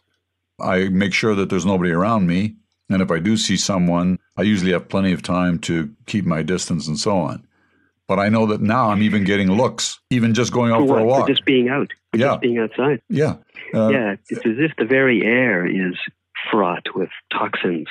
I 0.60 0.90
make 0.90 1.14
sure 1.14 1.36
that 1.36 1.50
there's 1.50 1.66
nobody 1.66 1.92
around 1.92 2.28
me. 2.28 2.56
And 2.90 3.02
if 3.02 3.10
I 3.10 3.20
do 3.20 3.38
see 3.38 3.56
someone, 3.56 4.18
I 4.36 4.42
usually 4.42 4.74
have 4.74 4.90
plenty 4.90 5.14
of 5.14 5.22
time 5.22 5.60
to 5.60 5.92
keep 6.08 6.26
my 6.26 6.42
distance 6.42 6.88
and 6.88 7.00
so 7.00 7.18
on. 7.18 7.48
But 8.08 8.20
I 8.20 8.28
know 8.28 8.46
that 8.48 8.60
now 8.60 8.90
I'm 8.90 9.02
even 9.02 9.24
getting 9.24 9.52
looks, 9.52 10.00
even 10.10 10.34
just 10.34 10.52
going 10.52 10.74
out 10.74 10.82
for, 10.82 10.88
for 10.88 11.00
a 11.00 11.06
walk. 11.06 11.28
For 11.28 11.34
just 11.34 11.46
being 11.46 11.70
out. 11.70 11.88
For 12.12 12.18
yeah. 12.18 12.28
Just 12.32 12.42
being 12.42 12.58
outside. 12.58 13.02
Yeah. 13.08 13.36
Uh, 13.74 13.90
yeah. 13.90 14.16
It's 14.28 14.46
as 14.46 14.58
if 14.58 14.72
the 14.78 14.84
very 14.84 15.24
air 15.24 15.66
is 15.66 15.96
fraught 16.52 16.88
with 16.94 17.10
toxins. 17.32 17.88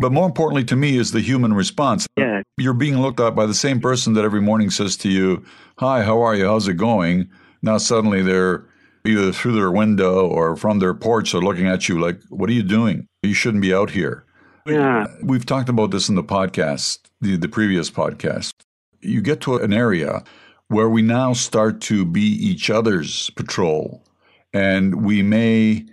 But 0.00 0.12
more 0.12 0.26
importantly 0.26 0.64
to 0.64 0.76
me 0.76 0.96
is 0.96 1.12
the 1.12 1.20
human 1.20 1.54
response. 1.54 2.06
Yeah. 2.16 2.42
You're 2.56 2.74
being 2.74 2.98
looked 2.98 3.20
at 3.20 3.34
by 3.34 3.46
the 3.46 3.54
same 3.54 3.80
person 3.80 4.14
that 4.14 4.24
every 4.24 4.40
morning 4.40 4.70
says 4.70 4.96
to 4.98 5.08
you, 5.08 5.44
Hi, 5.78 6.02
how 6.02 6.20
are 6.20 6.34
you? 6.34 6.46
How's 6.46 6.68
it 6.68 6.74
going? 6.74 7.30
Now 7.62 7.78
suddenly 7.78 8.22
they're 8.22 8.66
either 9.04 9.32
through 9.32 9.54
their 9.54 9.70
window 9.70 10.26
or 10.26 10.56
from 10.56 10.78
their 10.78 10.94
porch, 10.94 11.32
they're 11.32 11.40
looking 11.40 11.66
at 11.66 11.88
you 11.88 12.00
like, 12.00 12.20
What 12.28 12.50
are 12.50 12.54
you 12.54 12.62
doing? 12.62 13.06
You 13.22 13.34
shouldn't 13.34 13.62
be 13.62 13.74
out 13.74 13.90
here. 13.90 14.24
Yeah. 14.66 15.06
We've 15.22 15.46
talked 15.46 15.68
about 15.68 15.90
this 15.90 16.08
in 16.08 16.14
the 16.14 16.24
podcast, 16.24 16.98
the, 17.20 17.36
the 17.36 17.48
previous 17.48 17.90
podcast. 17.90 18.52
You 19.00 19.20
get 19.22 19.40
to 19.42 19.56
an 19.56 19.72
area 19.72 20.22
where 20.68 20.88
we 20.88 21.02
now 21.02 21.32
start 21.32 21.80
to 21.80 22.04
be 22.04 22.20
each 22.20 22.70
other's 22.70 23.30
patrol, 23.30 24.04
and 24.52 25.02
we 25.02 25.22
may 25.22 25.86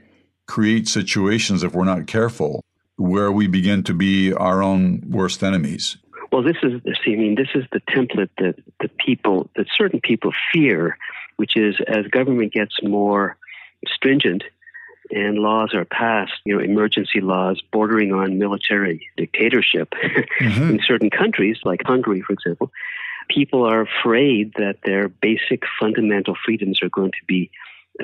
create 0.46 0.88
situations 0.88 1.64
if 1.64 1.74
we're 1.74 1.86
not 1.86 2.06
careful 2.08 2.62
where 2.98 3.32
we 3.32 3.48
begin 3.48 3.84
to 3.84 3.94
be 3.94 4.34
our 4.34 4.62
own 4.62 5.04
worst 5.10 5.44
enemies. 5.44 5.98
Well, 6.32 6.44
this 6.44 6.58
is, 6.62 6.82
see, 7.06 7.14
I 7.14 7.16
mean, 7.16 7.36
this 7.36 7.50
is 7.56 7.64
the 7.72 7.80
template 7.80 8.30
that 8.38 8.56
the 8.82 8.90
people, 8.90 9.50
that 9.56 9.68
certain 9.74 10.02
people 10.02 10.34
fear, 10.52 10.98
which 11.38 11.56
is 11.56 11.78
as 11.88 12.06
government 12.08 12.52
gets 12.52 12.76
more 12.84 13.38
stringent 13.86 14.44
and 15.10 15.38
laws 15.38 15.74
are 15.74 15.86
passed, 15.86 16.34
you 16.44 16.56
know, 16.56 16.62
emergency 16.62 17.22
laws 17.22 17.62
bordering 17.72 18.12
on 18.12 18.38
military 18.38 19.08
dictatorship 19.16 19.92
mm-hmm. 19.92 20.70
in 20.72 20.80
certain 20.86 21.10
countries, 21.10 21.58
like 21.64 21.82
Hungary, 21.86 22.22
for 22.22 22.34
example, 22.34 22.72
people 23.30 23.66
are 23.66 23.82
afraid 23.82 24.54
that 24.56 24.80
their 24.84 25.08
basic 25.08 25.64
fundamental 25.80 26.36
freedoms 26.44 26.82
are 26.82 26.90
going 26.90 27.12
to 27.12 27.26
be 27.26 27.50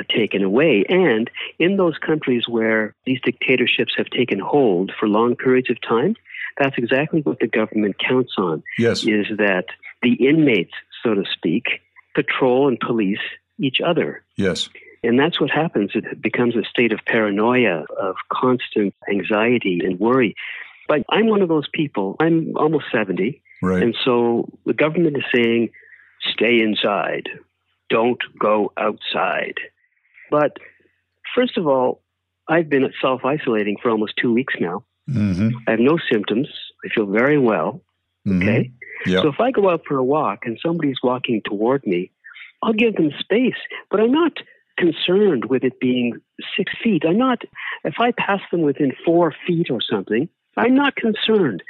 taken 0.10 0.44
away. 0.44 0.84
And 0.88 1.30
in 1.60 1.78
those 1.78 1.98
countries 1.98 2.44
where 2.48 2.96
these 3.06 3.20
dictatorships 3.24 3.94
have 3.98 4.08
taken 4.08 4.40
hold 4.40 4.92
for 5.00 5.08
long 5.08 5.36
periods 5.36 5.70
of 5.70 5.82
time, 5.82 6.16
that's 6.58 6.78
exactly 6.78 7.22
what 7.22 7.40
the 7.40 7.48
government 7.48 7.98
counts 7.98 8.34
on. 8.38 8.64
Yes. 8.78 9.04
Is 9.04 9.28
that 9.38 9.66
the 10.02 10.14
inmates, 10.14 10.74
so 11.04 11.14
to 11.14 11.24
speak, 11.32 11.82
patrol 12.16 12.68
and 12.68 12.80
police 12.80 13.20
each 13.60 13.82
other. 13.86 14.24
Yes. 14.36 14.70
And 15.04 15.20
that's 15.20 15.40
what 15.40 15.50
happens. 15.50 15.92
It 15.96 16.22
becomes 16.22 16.56
a 16.56 16.64
state 16.64 16.94
of 16.94 17.00
paranoia, 17.06 17.86
of 18.00 18.16
constant 18.32 18.94
anxiety 19.10 19.82
and 19.84 20.00
worry. 20.00 20.36
But 20.88 21.04
I'm 21.10 21.28
one 21.28 21.42
of 21.42 21.50
those 21.50 21.68
people. 21.74 22.16
I'm 22.20 22.56
almost 22.56 22.86
70. 22.92 23.42
Right. 23.62 23.84
And 23.84 23.96
so 24.04 24.50
the 24.66 24.74
government 24.74 25.18
is 25.18 25.24
saying, 25.34 25.72
stay 26.34 26.60
inside, 26.62 27.30
don't 27.90 28.22
go 28.40 28.72
outside. 28.78 29.56
But 30.34 30.58
first 31.36 31.60
of 31.60 31.68
all, 31.68 32.02
I've 32.48 32.68
been 32.68 32.92
self 33.00 33.24
isolating 33.24 33.78
for 33.80 33.92
almost 33.92 34.14
two 34.20 34.34
weeks 34.34 34.56
now. 34.60 34.84
Mm-hmm. 35.08 35.50
I 35.68 35.72
have 35.72 35.80
no 35.80 36.00
symptoms. 36.12 36.48
I 36.84 36.90
feel 36.90 37.06
very 37.06 37.38
well. 37.38 37.84
Mm-hmm. 38.28 38.42
Okay. 38.42 38.72
Yep. 39.06 39.22
So 39.22 39.30
if 39.30 39.40
I 39.40 39.52
go 39.52 39.70
out 39.70 39.84
for 39.88 39.96
a 39.96 40.04
walk 40.04 40.40
and 40.46 40.58
somebody's 40.66 40.98
walking 41.04 41.44
toward 41.46 41.86
me, 41.86 42.10
I'll 42.64 42.74
give 42.74 42.96
them 42.96 43.12
space, 43.20 43.62
but 43.92 44.00
I'm 44.00 44.12
not 44.12 44.32
concerned 44.76 45.46
with 45.46 45.64
it 45.64 45.80
being 45.80 46.20
six 46.58 46.74
feet. 46.84 47.04
I'm 47.08 47.20
not, 47.20 47.44
if 47.84 47.96
I 48.00 48.12
pass 48.12 48.42
them 48.50 48.62
within 48.62 48.92
four 49.06 49.36
feet 49.46 49.70
or 49.70 49.82
something, 49.88 50.30
I'm 50.58 50.74
not 50.74 50.96
concerned 50.96 51.62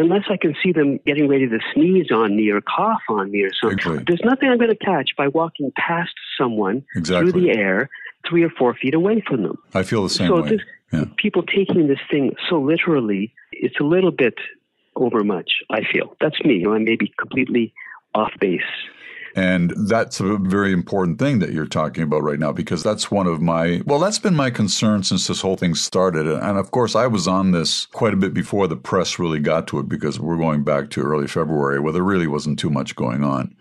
unless 0.00 0.24
I 0.30 0.36
can 0.36 0.56
see 0.62 0.72
them 0.72 0.98
getting 1.06 1.28
ready 1.28 1.46
to 1.46 1.58
sneeze 1.74 2.10
on 2.10 2.34
me 2.34 2.50
or 2.50 2.60
cough 2.60 3.02
on 3.08 3.30
me 3.30 3.42
or 3.42 3.50
something. 3.52 3.78
Exactly. 3.78 4.04
There's 4.06 4.24
nothing 4.24 4.48
I'm 4.48 4.58
going 4.58 4.70
to 4.70 4.76
catch 4.76 5.10
by 5.16 5.28
walking 5.28 5.70
past 5.76 6.14
someone 6.38 6.82
exactly. 6.96 7.32
through 7.32 7.42
the 7.42 7.50
air 7.50 7.90
three 8.28 8.42
or 8.42 8.50
four 8.50 8.74
feet 8.74 8.94
away 8.94 9.22
from 9.26 9.42
them. 9.42 9.58
I 9.74 9.82
feel 9.82 10.02
the 10.02 10.10
same 10.10 10.28
so 10.28 10.42
way. 10.42 10.50
This, 10.50 10.60
yeah. 10.92 11.04
people 11.16 11.42
taking 11.42 11.88
this 11.88 12.00
thing 12.10 12.34
so 12.48 12.60
literally, 12.60 13.32
it's 13.52 13.78
a 13.80 13.84
little 13.84 14.10
bit 14.10 14.34
overmuch, 14.96 15.50
I 15.70 15.80
feel. 15.90 16.16
That's 16.20 16.42
me. 16.44 16.54
You 16.54 16.64
know, 16.64 16.74
I 16.74 16.78
may 16.78 16.96
be 16.96 17.12
completely 17.18 17.72
off 18.14 18.32
base. 18.40 18.60
And 19.36 19.72
that's 19.88 20.18
a 20.18 20.38
very 20.38 20.72
important 20.72 21.20
thing 21.20 21.38
that 21.38 21.52
you're 21.52 21.66
talking 21.66 22.02
about 22.02 22.24
right 22.24 22.38
now 22.38 22.52
because 22.52 22.82
that's 22.82 23.12
one 23.12 23.28
of 23.28 23.40
my, 23.40 23.80
well, 23.86 24.00
that's 24.00 24.18
been 24.18 24.34
my 24.34 24.50
concern 24.50 25.04
since 25.04 25.28
this 25.28 25.40
whole 25.40 25.56
thing 25.56 25.76
started. 25.76 26.26
And 26.26 26.58
of 26.58 26.72
course, 26.72 26.96
I 26.96 27.06
was 27.06 27.28
on 27.28 27.52
this 27.52 27.86
quite 27.86 28.12
a 28.12 28.16
bit 28.16 28.34
before 28.34 28.66
the 28.66 28.76
press 28.76 29.20
really 29.20 29.38
got 29.38 29.68
to 29.68 29.78
it 29.78 29.88
because 29.88 30.18
we're 30.18 30.36
going 30.36 30.64
back 30.64 30.90
to 30.90 31.02
early 31.02 31.28
February 31.28 31.78
where 31.78 31.92
there 31.92 32.02
really 32.02 32.26
wasn't 32.26 32.58
too 32.58 32.70
much 32.70 32.96
going 32.96 33.22
on. 33.22 33.54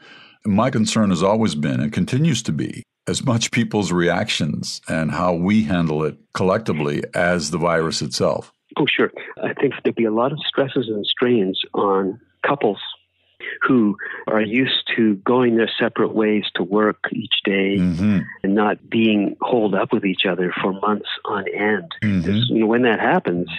My 0.43 0.71
concern 0.71 1.11
has 1.11 1.21
always 1.21 1.53
been 1.53 1.79
and 1.79 1.93
continues 1.93 2.41
to 2.43 2.51
be 2.51 2.83
as 3.07 3.25
much 3.25 3.51
people's 3.51 3.91
reactions 3.91 4.81
and 4.87 5.11
how 5.11 5.33
we 5.33 5.63
handle 5.63 6.03
it 6.03 6.17
collectively 6.33 7.03
as 7.13 7.51
the 7.51 7.57
virus 7.57 8.01
itself. 8.01 8.53
Oh, 8.77 8.85
sure. 8.85 9.11
I 9.43 9.53
think 9.53 9.73
there'll 9.83 9.95
be 9.95 10.05
a 10.05 10.11
lot 10.11 10.31
of 10.31 10.39
stresses 10.47 10.87
and 10.87 11.05
strains 11.05 11.59
on 11.73 12.19
couples 12.45 12.79
who 13.61 13.97
are 14.27 14.41
used 14.41 14.89
to 14.95 15.15
going 15.17 15.55
their 15.55 15.71
separate 15.79 16.13
ways 16.13 16.43
to 16.55 16.63
work 16.63 16.97
each 17.11 17.33
day 17.45 17.77
mm-hmm. 17.77 18.19
and 18.43 18.55
not 18.55 18.89
being 18.89 19.37
holed 19.41 19.73
up 19.73 19.93
with 19.93 20.05
each 20.05 20.25
other 20.25 20.53
for 20.61 20.73
months 20.73 21.09
on 21.25 21.45
end. 21.53 21.91
Mm-hmm. 22.03 22.53
You 22.53 22.59
know, 22.59 22.67
when 22.67 22.83
that 22.83 22.99
happens, 22.99 23.49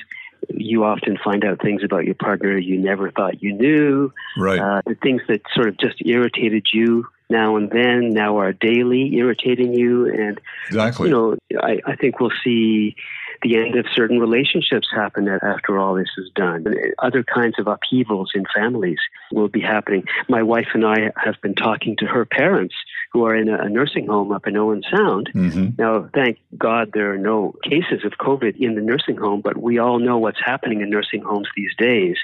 you 0.48 0.84
often 0.84 1.18
find 1.22 1.44
out 1.44 1.60
things 1.60 1.82
about 1.82 2.04
your 2.04 2.14
partner 2.14 2.56
you 2.58 2.78
never 2.78 3.10
thought 3.10 3.42
you 3.42 3.52
knew. 3.52 4.12
Right. 4.38 4.58
Uh, 4.58 4.82
the 4.86 4.96
things 4.96 5.22
that 5.28 5.42
sort 5.54 5.68
of 5.68 5.78
just 5.78 5.96
irritated 6.04 6.66
you 6.72 7.06
now 7.30 7.56
and 7.56 7.70
then 7.70 8.10
now 8.10 8.38
are 8.38 8.52
daily 8.52 9.14
irritating 9.14 9.72
you. 9.72 10.06
And, 10.06 10.40
exactly. 10.66 11.08
you 11.08 11.14
know, 11.14 11.36
I, 11.62 11.80
I 11.86 11.96
think 11.96 12.20
we'll 12.20 12.32
see 12.44 12.96
the 13.42 13.56
end 13.56 13.76
of 13.76 13.86
certain 13.94 14.18
relationships 14.18 14.88
happen 14.94 15.26
after 15.28 15.78
all 15.78 15.94
this 15.94 16.10
is 16.18 16.30
done. 16.34 16.66
Other 16.98 17.22
kinds 17.22 17.58
of 17.58 17.66
upheavals 17.66 18.32
in 18.34 18.44
families 18.54 18.98
will 19.32 19.48
be 19.48 19.60
happening. 19.60 20.04
My 20.28 20.42
wife 20.42 20.68
and 20.74 20.84
I 20.84 21.10
have 21.16 21.40
been 21.42 21.54
talking 21.54 21.96
to 21.98 22.06
her 22.06 22.26
parents 22.26 22.74
who 23.12 23.24
are 23.24 23.34
in 23.34 23.48
a 23.48 23.68
nursing 23.68 24.06
home 24.06 24.30
up 24.30 24.46
in 24.46 24.56
Owen 24.56 24.82
Sound. 24.90 25.30
Mm-hmm. 25.34 25.68
Now, 25.78 26.08
thank 26.12 26.38
God 26.56 26.90
there 26.92 27.12
are 27.12 27.18
no 27.18 27.54
cases 27.64 28.04
of 28.04 28.12
COVID 28.12 28.60
in 28.60 28.74
the 28.74 28.82
nursing 28.82 29.16
home, 29.16 29.40
but 29.40 29.56
we 29.56 29.78
all 29.78 29.98
know 29.98 30.18
what's 30.18 30.40
happening 30.44 30.80
in 30.80 30.90
nursing 30.90 31.22
homes 31.22 31.48
these 31.56 31.74
days, 31.78 32.16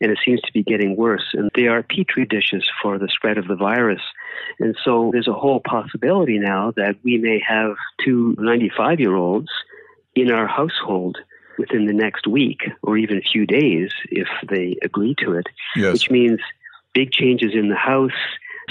and 0.00 0.12
it 0.12 0.18
seems 0.24 0.40
to 0.42 0.52
be 0.52 0.62
getting 0.62 0.96
worse. 0.96 1.34
And 1.34 1.50
they 1.54 1.66
are 1.66 1.82
petri 1.82 2.26
dishes 2.26 2.68
for 2.80 2.98
the 2.98 3.08
spread 3.08 3.38
of 3.38 3.48
the 3.48 3.56
virus. 3.56 4.02
And 4.58 4.76
so 4.84 5.10
there's 5.12 5.28
a 5.28 5.32
whole 5.32 5.60
possibility 5.60 6.38
now 6.38 6.72
that 6.76 6.96
we 7.02 7.18
may 7.18 7.40
have 7.46 7.76
two 8.04 8.34
95 8.38 9.00
year 9.00 9.14
olds 9.14 9.48
in 10.14 10.30
our 10.30 10.46
household 10.46 11.18
within 11.58 11.86
the 11.86 11.92
next 11.92 12.26
week 12.26 12.62
or 12.82 12.96
even 12.96 13.18
a 13.18 13.22
few 13.22 13.46
days 13.46 13.92
if 14.10 14.28
they 14.48 14.76
agree 14.82 15.14
to 15.18 15.34
it, 15.34 15.46
yes. 15.76 15.92
which 15.92 16.10
means 16.10 16.40
big 16.94 17.12
changes 17.12 17.52
in 17.54 17.68
the 17.68 17.76
house, 17.76 18.10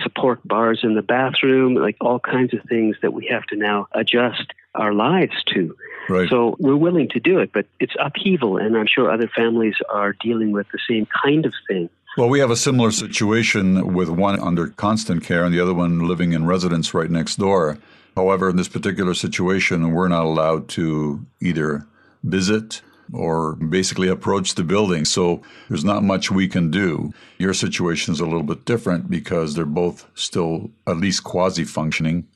support 0.02 0.46
bars 0.46 0.80
in 0.84 0.96
the 0.96 1.02
bathroom, 1.02 1.76
like 1.76 1.98
all 2.02 2.20
kinds 2.20 2.54
of 2.54 2.62
things 2.64 2.98
that 3.02 3.14
we 3.14 3.28
have 3.28 3.46
to 3.48 3.56
now 3.56 3.88
adjust 3.94 4.54
our 4.76 4.94
lives 4.94 5.44
to. 5.46 5.76
Right. 6.08 6.30
So 6.30 6.56
we're 6.60 6.76
willing 6.76 7.10
to 7.10 7.20
do 7.20 7.40
it, 7.40 7.52
but 7.54 7.66
it's 7.80 7.94
upheaval, 8.00 8.58
and 8.58 8.76
I'm 8.76 8.88
sure 8.88 9.12
other 9.12 9.28
families 9.28 9.76
are 9.90 10.14
dealing 10.14 10.52
with 10.52 10.68
the 10.72 10.80
same 10.90 11.08
kind 11.24 11.46
of 11.46 11.54
thing. 11.68 11.90
Well, 12.18 12.30
we 12.30 12.40
have 12.40 12.52
a 12.52 12.56
similar 12.56 12.92
situation 12.92 13.94
with 13.94 14.10
one 14.10 14.40
under 14.40 14.68
constant 14.68 15.24
care 15.24 15.46
and 15.46 15.54
the 15.54 15.60
other 15.60 15.74
one 15.74 16.08
living 16.08 16.34
in 16.34 16.46
residence 16.46 16.94
right 16.94 17.10
next 17.10 17.38
door. 17.38 17.78
However, 18.16 18.50
in 18.50 18.56
this 18.56 18.68
particular 18.68 19.14
situation, 19.14 19.92
we're 19.92 20.08
not 20.08 20.26
allowed 20.26 20.68
to 20.70 21.26
either 21.40 21.86
visit 22.24 22.82
or 23.14 23.56
basically 23.56 24.08
approach 24.08 24.56
the 24.56 24.64
building. 24.64 25.06
So 25.06 25.42
there's 25.68 25.86
not 25.86 26.04
much 26.04 26.32
we 26.32 26.48
can 26.48 26.70
do. 26.72 27.12
Your 27.38 27.54
situation 27.54 28.14
is 28.14 28.20
a 28.20 28.26
little 28.26 28.44
bit 28.44 28.66
different 28.66 29.10
because 29.10 29.54
they're 29.54 29.66
both 29.66 30.08
still 30.16 30.72
at 30.88 30.98
least 30.98 31.24
quasi 31.24 31.64
functioning 31.64 32.28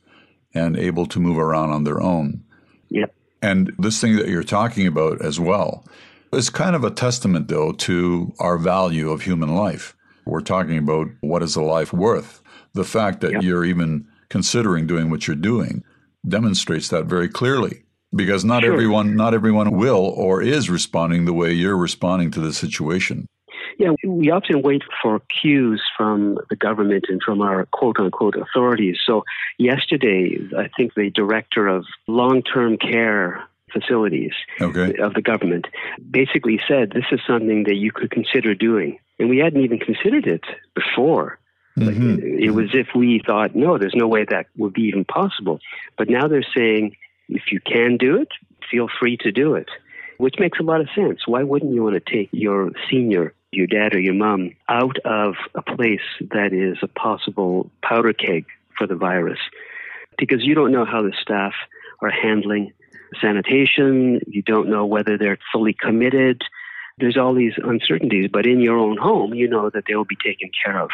and 0.53 0.77
able 0.77 1.05
to 1.07 1.19
move 1.19 1.37
around 1.37 1.71
on 1.71 1.83
their 1.83 2.01
own. 2.01 2.43
Yep. 2.89 3.13
And 3.41 3.73
this 3.77 3.99
thing 3.99 4.15
that 4.15 4.29
you're 4.29 4.43
talking 4.43 4.87
about 4.87 5.21
as 5.21 5.39
well 5.39 5.83
is 6.33 6.49
kind 6.49 6.75
of 6.75 6.83
a 6.83 6.91
testament, 6.91 7.47
though, 7.47 7.71
to 7.73 8.33
our 8.39 8.57
value 8.57 9.11
of 9.11 9.21
human 9.21 9.55
life. 9.55 9.95
We're 10.25 10.41
talking 10.41 10.77
about 10.77 11.07
what 11.21 11.43
is 11.43 11.55
a 11.55 11.61
life 11.61 11.93
worth. 11.93 12.41
The 12.73 12.83
fact 12.83 13.21
that 13.21 13.31
yep. 13.31 13.43
you're 13.43 13.65
even 13.65 14.07
considering 14.29 14.87
doing 14.87 15.09
what 15.09 15.27
you're 15.27 15.35
doing 15.35 15.83
demonstrates 16.27 16.89
that 16.89 17.05
very 17.05 17.29
clearly 17.29 17.83
because 18.15 18.45
not 18.45 18.63
sure. 18.63 18.71
everyone 18.71 19.15
not 19.15 19.33
everyone 19.33 19.77
will 19.77 20.13
or 20.15 20.41
is 20.41 20.69
responding 20.69 21.25
the 21.25 21.33
way 21.33 21.51
you're 21.51 21.77
responding 21.77 22.31
to 22.31 22.39
the 22.39 22.53
situation. 22.53 23.27
Yeah, 23.79 23.91
we 24.05 24.29
often 24.29 24.61
wait 24.61 24.83
for 25.01 25.19
cues 25.41 25.81
from 25.97 26.37
the 26.49 26.55
government 26.55 27.05
and 27.09 27.21
from 27.23 27.41
our 27.41 27.65
quote 27.71 27.99
unquote 27.99 28.35
authorities. 28.35 28.97
So, 29.03 29.23
yesterday, 29.57 30.37
I 30.57 30.69
think 30.77 30.93
the 30.93 31.09
director 31.09 31.67
of 31.67 31.85
long 32.07 32.43
term 32.43 32.77
care 32.77 33.43
facilities 33.73 34.33
okay. 34.61 34.93
of 35.01 35.13
the 35.13 35.21
government 35.21 35.67
basically 36.09 36.59
said 36.67 36.91
this 36.91 37.05
is 37.11 37.19
something 37.27 37.63
that 37.63 37.75
you 37.75 37.91
could 37.91 38.11
consider 38.11 38.55
doing. 38.55 38.99
And 39.19 39.29
we 39.29 39.39
hadn't 39.39 39.63
even 39.63 39.79
considered 39.79 40.27
it 40.27 40.43
before. 40.75 41.39
Mm-hmm. 41.77 42.19
It, 42.19 42.43
it 42.45 42.51
was 42.51 42.69
if 42.73 42.87
we 42.95 43.21
thought, 43.25 43.55
no, 43.55 43.77
there's 43.77 43.95
no 43.95 44.07
way 44.07 44.25
that 44.29 44.47
would 44.57 44.73
be 44.73 44.83
even 44.83 45.05
possible. 45.05 45.59
But 45.97 46.09
now 46.09 46.27
they're 46.27 46.45
saying, 46.55 46.95
if 47.29 47.51
you 47.51 47.59
can 47.59 47.97
do 47.97 48.17
it, 48.17 48.29
feel 48.69 48.87
free 48.99 49.17
to 49.17 49.31
do 49.31 49.55
it, 49.55 49.69
which 50.17 50.35
makes 50.39 50.59
a 50.59 50.63
lot 50.63 50.81
of 50.81 50.89
sense. 50.95 51.27
Why 51.27 51.43
wouldn't 51.43 51.73
you 51.73 51.83
want 51.83 51.95
to 51.95 52.11
take 52.11 52.29
your 52.31 52.71
senior, 52.89 53.33
your 53.51 53.67
dad 53.67 53.95
or 53.95 53.99
your 53.99 54.13
mom, 54.13 54.55
out 54.69 54.97
of 55.05 55.35
a 55.55 55.61
place 55.61 56.01
that 56.31 56.53
is 56.53 56.77
a 56.81 56.87
possible 56.87 57.69
powder 57.81 58.13
keg 58.13 58.45
for 58.77 58.87
the 58.87 58.95
virus? 58.95 59.39
Because 60.17 60.43
you 60.43 60.53
don't 60.55 60.71
know 60.71 60.85
how 60.85 61.01
the 61.01 61.13
staff 61.21 61.53
are 62.01 62.11
handling 62.11 62.73
sanitation, 63.21 64.21
you 64.27 64.41
don't 64.41 64.69
know 64.69 64.85
whether 64.85 65.17
they're 65.17 65.39
fully 65.51 65.73
committed. 65.73 66.41
There's 66.97 67.17
all 67.17 67.33
these 67.33 67.53
uncertainties, 67.63 68.29
but 68.31 68.45
in 68.45 68.59
your 68.59 68.77
own 68.77 68.97
home, 68.97 69.33
you 69.33 69.47
know 69.47 69.69
that 69.69 69.85
they 69.87 69.95
will 69.95 70.05
be 70.05 70.17
taken 70.23 70.49
care 70.63 70.79
of. 70.79 70.89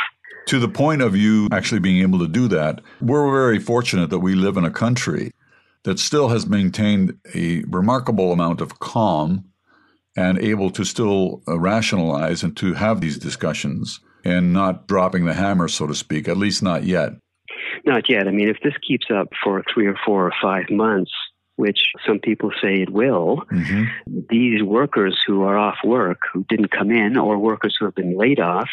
To 0.47 0.59
the 0.59 0.69
point 0.69 1.01
of 1.01 1.15
you 1.15 1.47
actually 1.51 1.79
being 1.79 2.01
able 2.01 2.19
to 2.19 2.27
do 2.27 2.47
that, 2.47 2.81
we're 3.01 3.29
very 3.31 3.59
fortunate 3.59 4.09
that 4.09 4.19
we 4.19 4.35
live 4.35 4.57
in 4.57 4.65
a 4.65 4.71
country 4.71 5.31
that 5.83 5.99
still 5.99 6.29
has 6.29 6.47
maintained 6.47 7.17
a 7.35 7.63
remarkable 7.67 8.31
amount 8.31 8.61
of 8.61 8.79
calm 8.79 9.45
and 10.15 10.39
able 10.39 10.69
to 10.71 10.83
still 10.83 11.41
uh, 11.47 11.59
rationalize 11.59 12.43
and 12.43 12.55
to 12.57 12.73
have 12.73 12.99
these 12.99 13.17
discussions 13.17 13.99
and 14.25 14.51
not 14.51 14.87
dropping 14.87 15.25
the 15.25 15.33
hammer, 15.33 15.67
so 15.67 15.87
to 15.87 15.95
speak, 15.95 16.27
at 16.27 16.37
least 16.37 16.61
not 16.61 16.83
yet. 16.83 17.13
Not 17.85 18.09
yet. 18.09 18.27
I 18.27 18.31
mean, 18.31 18.49
if 18.49 18.57
this 18.63 18.73
keeps 18.85 19.07
up 19.13 19.29
for 19.43 19.63
three 19.73 19.87
or 19.87 19.95
four 20.05 20.27
or 20.27 20.33
five 20.41 20.69
months, 20.69 21.11
which 21.59 21.91
some 22.07 22.19
people 22.19 22.51
say 22.61 22.75
it 22.75 22.89
will, 22.89 23.43
mm-hmm. 23.51 23.83
these 24.29 24.63
workers 24.63 25.21
who 25.27 25.43
are 25.43 25.57
off 25.57 25.75
work, 25.83 26.21
who 26.31 26.45
didn't 26.47 26.71
come 26.71 26.89
in, 26.89 27.17
or 27.17 27.37
workers 27.37 27.75
who 27.77 27.83
have 27.83 27.95
been 27.95 28.17
laid 28.17 28.39
off, 28.39 28.69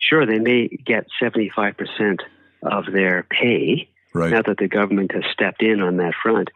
sure, 0.00 0.26
they 0.26 0.40
may 0.40 0.66
get 0.66 1.06
75% 1.22 2.18
of 2.62 2.92
their 2.92 3.24
pay. 3.30 3.88
Right. 4.12 4.30
Now 4.30 4.40
that 4.42 4.56
the 4.56 4.66
government 4.66 5.12
has 5.12 5.24
stepped 5.30 5.62
in 5.62 5.82
on 5.82 5.98
that 5.98 6.14
front. 6.20 6.48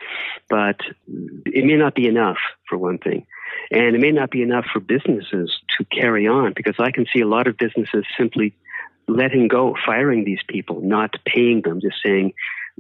But 0.49 0.81
it 1.07 1.65
may 1.67 1.77
not 1.77 1.95
be 1.95 2.07
enough, 2.07 2.39
for 2.67 2.79
one 2.79 2.97
thing. 2.97 3.27
And 3.71 3.95
it 3.95 4.01
may 4.01 4.13
not 4.13 4.31
be 4.31 4.43
enough 4.43 4.65
for 4.73 4.81
businesses 4.81 5.61
to 5.77 5.85
carry 5.85 6.27
on 6.27 6.55
because 6.57 6.77
I 6.79 6.91
can 6.91 7.05
see 7.13 7.21
a 7.21 7.29
lot 7.29 7.47
of 7.47 7.59
businesses 7.59 8.07
simply 8.17 8.55
letting 9.09 9.47
go, 9.47 9.77
firing 9.87 10.25
these 10.25 10.43
people, 10.49 10.81
not 10.81 11.15
paying 11.27 11.61
them, 11.61 11.83
just 11.83 11.97
saying, 12.05 12.33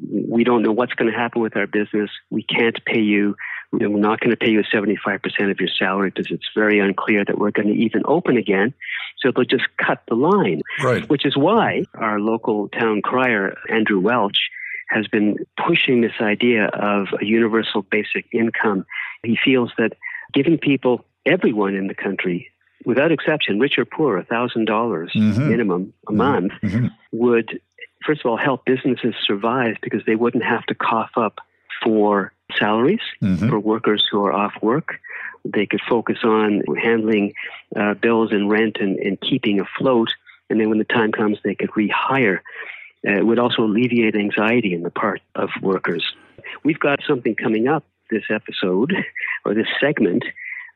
we 0.08 0.44
don't 0.44 0.62
know 0.62 0.72
what's 0.72 0.94
going 0.94 1.10
to 1.10 1.16
happen 1.16 1.42
with 1.42 1.56
our 1.56 1.66
business. 1.66 2.10
We 2.30 2.42
can't 2.42 2.78
pay 2.84 3.00
you. 3.00 3.36
We're 3.72 3.88
not 3.88 4.20
going 4.20 4.30
to 4.30 4.36
pay 4.36 4.50
you 4.50 4.62
75% 4.62 5.50
of 5.50 5.60
your 5.60 5.68
salary 5.68 6.10
because 6.10 6.30
it's 6.30 6.48
very 6.56 6.80
unclear 6.80 7.24
that 7.24 7.38
we're 7.38 7.52
going 7.52 7.68
to 7.68 7.74
even 7.74 8.02
open 8.04 8.36
again. 8.36 8.74
So 9.18 9.30
they'll 9.30 9.44
just 9.44 9.68
cut 9.76 10.02
the 10.08 10.16
line. 10.16 10.62
Right. 10.82 11.08
Which 11.08 11.24
is 11.24 11.36
why 11.36 11.84
our 11.94 12.18
local 12.18 12.68
town 12.68 13.02
crier, 13.02 13.56
Andrew 13.68 14.00
Welch, 14.00 14.50
has 14.88 15.06
been 15.06 15.36
pushing 15.66 16.00
this 16.00 16.14
idea 16.20 16.66
of 16.66 17.08
a 17.20 17.24
universal 17.24 17.82
basic 17.82 18.26
income. 18.32 18.84
He 19.22 19.38
feels 19.42 19.70
that 19.78 19.92
giving 20.32 20.58
people, 20.58 21.04
everyone 21.24 21.74
in 21.74 21.86
the 21.86 21.94
country, 21.94 22.50
without 22.84 23.12
exception, 23.12 23.60
rich 23.60 23.78
or 23.78 23.84
poor, 23.84 24.20
$1,000 24.22 24.66
mm-hmm. 24.66 25.48
minimum 25.48 25.92
a 26.08 26.12
month, 26.12 26.52
mm-hmm. 26.62 26.86
would, 27.12 27.60
first 28.04 28.22
of 28.24 28.30
all, 28.30 28.36
help 28.36 28.64
businesses 28.64 29.14
survive 29.26 29.76
because 29.82 30.02
they 30.06 30.16
wouldn't 30.16 30.44
have 30.44 30.64
to 30.66 30.74
cough 30.74 31.10
up 31.16 31.40
for 31.82 32.32
salaries 32.58 33.00
mm-hmm. 33.22 33.48
for 33.48 33.58
workers 33.58 34.04
who 34.10 34.24
are 34.24 34.32
off 34.32 34.52
work. 34.62 34.98
They 35.44 35.66
could 35.66 35.80
focus 35.88 36.18
on 36.24 36.62
handling 36.82 37.34
uh, 37.74 37.94
bills 37.94 38.32
and 38.32 38.50
rent 38.50 38.76
and, 38.80 38.98
and, 38.98 39.18
keeping 39.20 39.60
afloat. 39.60 40.10
And 40.50 40.60
then 40.60 40.68
when 40.68 40.78
the 40.78 40.84
time 40.84 41.12
comes, 41.12 41.38
they 41.42 41.54
could 41.54 41.70
rehire. 41.70 42.40
Uh, 43.06 43.12
it 43.12 43.26
would 43.26 43.38
also 43.38 43.62
alleviate 43.62 44.14
anxiety 44.14 44.74
in 44.74 44.82
the 44.82 44.90
part 44.90 45.22
of 45.34 45.48
workers. 45.62 46.04
We've 46.62 46.78
got 46.78 47.00
something 47.06 47.34
coming 47.34 47.68
up 47.68 47.84
this 48.10 48.24
episode 48.28 48.92
or 49.44 49.54
this 49.54 49.68
segment 49.80 50.24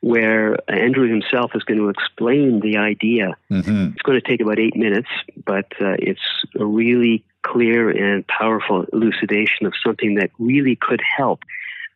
where 0.05 0.59
Andrew 0.71 1.09
himself 1.09 1.53
is 1.55 1.63
going 1.63 1.79
to 1.79 1.89
explain 1.89 2.61
the 2.61 2.77
idea. 2.77 3.39
Mm-hmm. 3.51 3.93
It's 3.95 4.03
going 4.03 4.21
to 4.21 4.29
take 4.29 4.43
about 4.43 4.59
eight 4.59 4.77
minutes, 4.77 5.09
but 5.47 5.73
uh, 5.81 5.97
it's 5.99 6.21
a 6.61 6.65
really 6.67 7.25
clear 7.43 7.89
and 7.89 8.27
powerful 8.27 8.85
elucidation 8.93 9.65
of 9.65 9.73
something 9.83 10.17
that 10.17 10.31
really 10.39 10.77
could 10.79 11.01
help. 11.17 11.41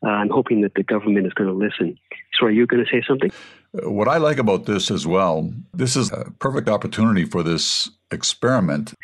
Uh, 0.03 0.09
I'm 0.09 0.31
hoping 0.31 0.63
that 0.63 0.73
the 0.75 0.83
government 0.83 1.27
is 1.27 1.35
going 1.35 1.51
to 1.51 1.55
listen. 1.55 1.99
So, 2.33 2.47
are 2.47 2.51
you 2.51 2.67
going 2.67 2.83
to 2.83 2.91
say 2.91 3.03
something? 3.07 3.31
Uh, 3.75 3.91
what 3.91 4.09
I 4.09 4.17
like 4.17 4.39
about 4.39 4.65
this 4.65 4.91
as 4.91 5.07
well, 5.07 5.53
this 5.75 5.95
is 5.95 6.11
a 6.11 6.33
perfect 6.39 6.71
opportunity 6.71 7.27
for 7.27 7.43
this 7.43 7.91
experiment. 8.11 8.95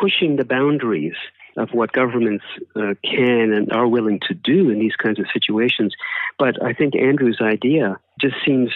Pushing 0.00 0.36
the 0.36 0.44
boundaries 0.44 1.16
of 1.56 1.70
what 1.70 1.92
governments 1.92 2.44
uh, 2.74 2.94
can 3.02 3.52
and 3.52 3.72
are 3.72 3.88
willing 3.88 4.20
to 4.28 4.34
do 4.34 4.70
in 4.70 4.78
these 4.78 4.96
kinds 4.96 5.18
of 5.18 5.26
situations. 5.32 5.94
But 6.38 6.62
I 6.62 6.72
think 6.72 6.94
Andrew's 6.94 7.40
idea 7.40 7.98
just 8.20 8.36
seems 8.44 8.70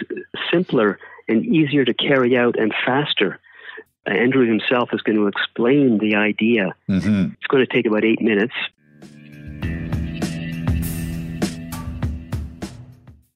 simpler 0.50 0.98
and 1.28 1.44
easier 1.44 1.84
to 1.84 1.94
carry 1.94 2.36
out 2.36 2.58
and 2.58 2.74
faster 2.86 3.38
Andrew 4.06 4.46
himself 4.46 4.90
is 4.92 5.00
going 5.02 5.16
to 5.16 5.26
explain 5.26 5.98
the 5.98 6.16
idea. 6.16 6.74
Mm-hmm. 6.88 7.34
It's 7.34 7.46
going 7.48 7.64
to 7.64 7.72
take 7.72 7.86
about 7.86 8.04
eight 8.04 8.20
minutes. 8.20 8.54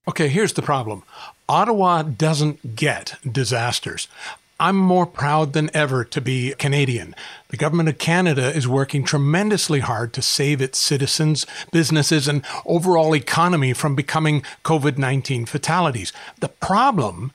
Okay, 0.06 0.28
here's 0.28 0.52
the 0.52 0.62
problem 0.62 1.02
Ottawa 1.48 2.02
doesn't 2.02 2.76
get 2.76 3.16
disasters. 3.30 4.08
I'm 4.60 4.76
more 4.76 5.06
proud 5.06 5.52
than 5.52 5.68
ever 5.74 6.04
to 6.04 6.20
be 6.20 6.54
Canadian. 6.58 7.14
The 7.48 7.56
government 7.56 7.88
of 7.88 7.98
Canada 7.98 8.54
is 8.54 8.68
working 8.68 9.02
tremendously 9.02 9.80
hard 9.80 10.12
to 10.12 10.22
save 10.22 10.62
its 10.62 10.78
citizens, 10.78 11.44
businesses, 11.72 12.28
and 12.28 12.44
overall 12.64 13.16
economy 13.16 13.72
from 13.72 13.96
becoming 13.96 14.42
COVID 14.64 14.96
19 14.96 15.46
fatalities. 15.46 16.12
The 16.38 16.48
problem 16.48 17.32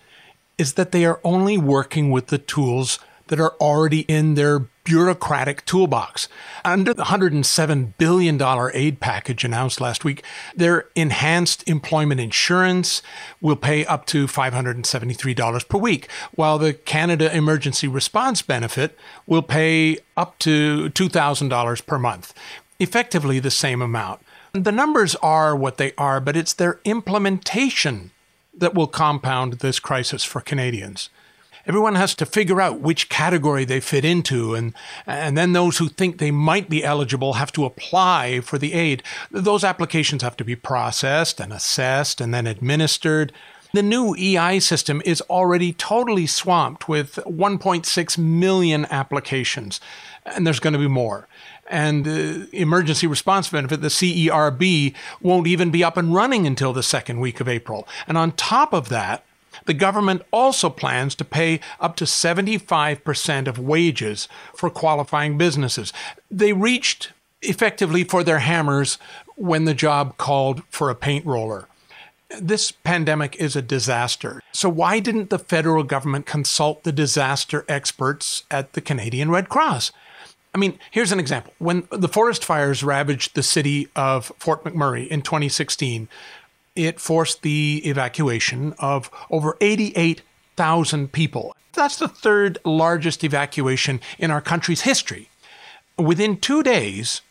is 0.58 0.74
that 0.74 0.92
they 0.92 1.06
are 1.06 1.20
only 1.24 1.58
working 1.58 2.10
with 2.10 2.28
the 2.28 2.38
tools 2.38 3.00
that 3.28 3.40
are 3.40 3.54
already 3.60 4.02
in 4.02 4.36
their 4.36 4.60
bureaucratic 4.90 5.64
toolbox. 5.66 6.28
Under 6.66 6.96
the 6.96 7.04
$107 7.04 7.94
billion 8.00 8.42
aid 8.74 9.00
package 9.00 9.44
announced 9.44 9.80
last 9.80 10.04
week, 10.04 10.24
their 10.56 10.88
enhanced 10.96 11.70
employment 11.70 12.20
insurance 12.20 13.04
will 13.40 13.56
pay 13.56 13.86
up 13.86 14.08
to 14.08 14.26
$573 14.26 15.70
per 15.70 15.78
week, 15.78 16.10
while 16.34 16.58
the 16.58 16.74
Canada 16.74 17.32
Emergency 17.36 17.88
Response 17.88 18.42
Benefit 18.42 18.98
will 19.28 19.44
pay 19.44 20.00
up 20.18 20.40
to 20.40 20.90
$2,000 20.90 21.86
per 21.86 22.00
month, 22.00 22.34
effectively 22.80 23.38
the 23.38 23.52
same 23.52 23.84
amount. 23.84 24.22
The 24.54 24.72
numbers 24.72 25.14
are 25.18 25.56
what 25.56 25.78
they 25.78 25.94
are, 26.00 26.20
but 26.20 26.36
it's 26.36 26.54
their 26.54 26.80
implementation 26.84 28.10
that 28.58 28.74
will 28.74 28.88
compound 28.88 29.60
this 29.60 29.80
crisis 29.80 30.24
for 30.24 30.42
Canadians 30.42 31.12
everyone 31.66 31.96
has 31.96 32.16
to 32.16 32.26
figure 32.26 32.62
out 32.62 32.82
which 32.82 33.10
category 33.10 33.66
they 33.66 33.80
fit 33.80 34.06
into 34.06 34.56
and 34.56 34.74
and 35.06 35.38
then 35.38 35.54
those 35.54 35.78
who 35.78 35.90
think 35.90 36.18
they 36.18 36.32
might 36.32 36.70
be 36.70 36.84
eligible 36.84 37.34
have 37.34 37.52
to 37.54 37.66
apply 37.66 38.42
for 38.42 38.58
the 38.58 38.74
aid. 38.74 39.04
Those 39.32 39.64
applications 39.64 40.22
have 40.22 40.38
to 40.38 40.46
be 40.46 40.56
processed 40.56 41.40
and 41.40 41.54
assessed 41.54 42.22
and 42.22 42.34
then 42.34 42.48
administered. 42.48 43.32
The 43.72 43.84
new 43.84 44.16
EI 44.16 44.60
system 44.60 45.02
is 45.06 45.22
already 45.30 45.74
totally 45.74 46.26
swamped 46.26 46.90
with 46.90 47.16
1.6 47.28 48.18
million 48.18 48.86
applications 48.90 49.80
and 50.26 50.46
there's 50.46 50.60
going 50.60 50.74
to 50.74 50.80
be 50.80 50.88
more. 50.88 51.28
And 51.70 52.04
the 52.04 52.50
emergency 52.52 53.06
response 53.06 53.50
benefit, 53.50 53.82
the 53.82 53.90
CERB, 53.90 54.96
won't 55.22 55.48
even 55.48 55.70
be 55.70 55.84
up 55.84 55.98
and 55.98 56.14
running 56.14 56.48
until 56.48 56.74
the 56.74 56.82
second 56.82 57.20
week 57.20 57.40
of 57.40 57.48
April. 57.48 57.88
And 58.08 58.18
on 58.18 58.32
top 58.32 58.74
of 58.74 58.90
that, 58.90 59.24
the 59.70 59.74
government 59.76 60.24
also 60.32 60.68
plans 60.68 61.14
to 61.14 61.24
pay 61.24 61.60
up 61.80 61.96
to 61.96 62.06
75% 62.06 63.48
of 63.48 63.60
wages 63.60 64.28
for 64.56 64.72
qualifying 64.72 65.38
businesses. 65.38 65.94
They 66.32 66.54
reached 66.54 67.12
effectively 67.44 68.04
for 68.04 68.24
their 68.24 68.40
hammers 68.40 68.98
when 69.36 69.66
the 69.66 69.76
job 69.76 70.18
called 70.18 70.64
for 70.72 70.90
a 70.90 70.96
paint 70.96 71.24
roller. 71.24 71.68
This 72.42 72.72
pandemic 72.72 73.36
is 73.36 73.56
a 73.56 73.62
disaster. 73.62 74.42
So, 74.54 74.70
why 74.70 75.00
didn't 75.00 75.30
the 75.30 75.38
federal 75.38 75.84
government 75.84 76.26
consult 76.26 76.82
the 76.82 76.92
disaster 76.92 77.64
experts 77.70 78.46
at 78.50 78.74
the 78.74 78.82
Canadian 78.82 79.30
Red 79.30 79.50
Cross? 79.50 79.92
I 80.54 80.58
mean, 80.58 80.80
here's 80.90 81.12
an 81.12 81.20
example. 81.20 81.54
When 81.60 81.88
the 81.92 82.08
forest 82.08 82.44
fires 82.44 82.84
ravaged 82.84 83.36
the 83.36 83.44
city 83.44 83.88
of 83.96 84.32
Fort 84.40 84.64
McMurray 84.64 85.08
in 85.08 85.22
2016, 85.22 86.08
it 86.76 87.00
forced 87.00 87.42
the 87.42 87.82
evacuation 87.86 88.74
of 88.80 89.10
over 89.30 89.58
88,000 89.62 91.12
people. 91.12 91.56
That's 91.74 91.98
the 91.98 92.08
third 92.08 92.58
largest 92.66 93.24
evacuation 93.24 94.02
in 94.18 94.32
our 94.32 94.42
country's 94.42 94.82
history. 94.82 95.30
Within 95.98 96.38
two 96.38 96.64
days 96.64 97.22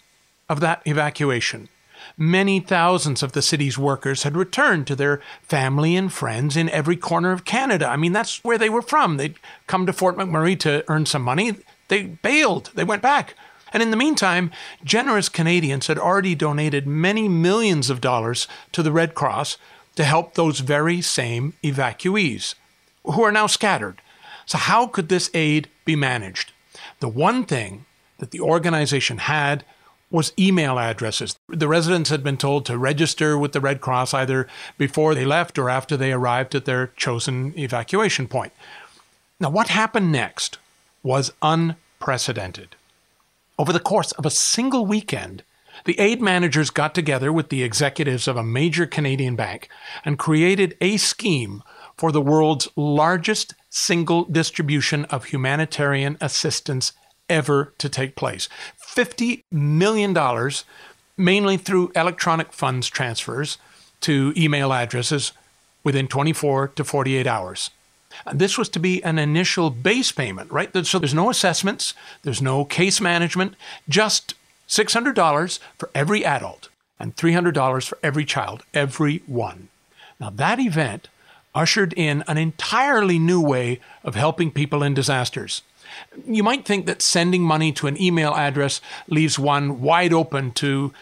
of 0.49 0.61
that 0.61 0.83
evacuation, 0.85 1.69
many 2.17 2.61
thousands 2.61 3.23
of 3.23 3.33
the 3.33 3.43
city's 3.43 3.79
workers 3.79 4.23
had 4.23 4.37
returned 4.37 4.87
to 4.87 4.97
their 4.97 5.21
family 5.43 5.97
and 5.97 6.13
friends 6.13 6.57
in 6.57 6.69
every 6.71 6.97
corner 6.97 7.33
of 7.33 7.45
Canada. 7.45 7.89
I 7.89 7.97
mean, 7.97 8.13
that's 8.13 8.43
where 8.45 8.59
they 8.59 8.69
were 8.69 8.83
from. 8.83 9.17
They'd 9.17 9.37
come 9.67 9.87
to 9.87 9.93
Fort 9.93 10.17
McMurray 10.17 10.59
to 10.61 10.85
earn 10.89 11.07
some 11.07 11.23
money. 11.23 11.57
They 11.89 12.03
bailed, 12.03 12.71
they 12.75 12.85
went 12.85 13.03
back. 13.03 13.35
And 13.73 13.83
in 13.83 13.91
the 13.91 13.97
meantime, 13.97 14.51
generous 14.85 15.29
Canadians 15.29 15.87
had 15.87 15.99
already 15.99 16.35
donated 16.35 16.87
many 16.87 17.29
millions 17.29 17.91
of 17.91 18.01
dollars 18.01 18.49
to 18.73 18.83
the 18.83 18.93
Red 18.93 19.15
Cross 19.15 19.59
to 19.97 20.05
help 20.05 20.35
those 20.35 20.61
very 20.61 21.01
same 21.01 21.55
evacuees, 21.63 22.55
who 23.05 23.23
are 23.23 23.33
now 23.33 23.47
scattered. 23.47 24.01
So, 24.47 24.57
how 24.57 24.87
could 24.87 25.09
this 25.09 25.31
aid 25.35 25.69
be 25.85 25.97
managed? 25.97 26.53
The 27.01 27.09
one 27.09 27.45
thing 27.45 27.85
that 28.19 28.31
the 28.31 28.41
organization 28.41 29.19
had 29.19 29.65
was 30.11 30.33
email 30.39 30.79
addresses. 30.79 31.37
The 31.49 31.69
residents 31.69 32.11
had 32.11 32.25
been 32.25 32.37
told 32.37 32.65
to 32.67 32.79
register 32.79 33.37
with 33.37 33.53
the 33.53 33.61
Red 33.61 33.81
Cross 33.81 34.15
either 34.15 34.49
before 34.79 35.15
they 35.15 35.25
left 35.25 35.59
or 35.59 35.69
after 35.69 35.97
they 35.97 36.13
arrived 36.13 36.55
at 36.55 36.65
their 36.65 36.89
chosen 36.97 37.53
evacuation 37.59 38.27
point. 38.27 38.53
Now, 39.39 39.51
what 39.51 39.69
happened 39.69 40.11
next 40.11 40.59
was 41.03 41.33
unprecedented. 41.43 42.75
Over 43.59 43.73
the 43.73 43.81
course 43.81 44.13
of 44.13 44.25
a 44.25 44.31
single 44.31 44.87
weekend, 44.87 45.43
the 45.85 45.99
aid 45.99 46.23
managers 46.23 46.71
got 46.71 46.95
together 46.95 47.33
with 47.33 47.49
the 47.49 47.65
executives 47.65 48.29
of 48.29 48.37
a 48.37 48.43
major 48.43 48.87
Canadian 48.87 49.35
bank 49.35 49.69
and 50.05 50.19
created 50.19 50.77
a 50.81 50.97
scheme 50.97 51.65
for 51.97 52.13
the 52.13 52.21
world's 52.21 52.69
largest 52.77 53.55
single 53.69 54.25
distribution 54.25 55.05
of 55.07 55.27
humanitarian 55.27 56.17
assistance 56.21 56.93
ever 57.29 57.75
to 57.79 57.89
take 57.89 58.15
place. 58.15 58.49
$50 58.81 59.43
million, 59.51 60.17
mainly 61.17 61.57
through 61.57 61.91
electronic 61.97 62.53
funds 62.53 62.87
transfers 62.89 63.59
to 64.03 64.33
email 64.37 64.73
addresses 64.73 65.33
within 65.83 66.07
24 66.07 66.69
to 66.69 66.85
48 66.85 67.27
hours. 67.27 67.71
This 68.33 68.59
was 68.59 68.69
to 68.71 68.79
be 68.79 69.03
an 69.05 69.19
initial 69.19 69.71
base 69.71 70.13
payment, 70.13 70.51
right? 70.51 70.71
So 70.87 70.99
there's 70.99 71.15
no 71.15 71.31
assessments, 71.31 71.95
there's 72.23 72.43
no 72.43 72.65
case 72.65 73.01
management, 73.01 73.55
just 73.89 74.35
$600 74.69 75.59
for 75.79 75.91
every 75.95 76.25
adult 76.25 76.69
and 76.99 77.17
$300 77.17 77.87
for 77.87 77.99
every 78.03 78.25
child, 78.25 78.65
every 78.75 79.23
one. 79.27 79.69
Now, 80.21 80.31
that 80.31 80.59
event 80.59 81.09
ushered 81.55 81.95
in 81.95 82.23
an 82.27 82.39
entirely 82.39 83.19
new 83.19 83.41
way 83.41 83.81
of 84.05 84.15
helping 84.15 84.51
people 84.51 84.83
in 84.83 84.95
disasters. 84.95 85.63
You 86.27 86.43
might 86.43 86.65
think 86.65 86.87
that 86.87 87.03
sending 87.03 87.43
money 87.43 87.73
to 87.73 87.87
an 87.87 88.01
email 88.01 88.35
address 88.35 88.81
leaves 89.09 89.39
one 89.39 89.81
wide 89.81 90.13
open 90.13 90.53
to 90.53 90.93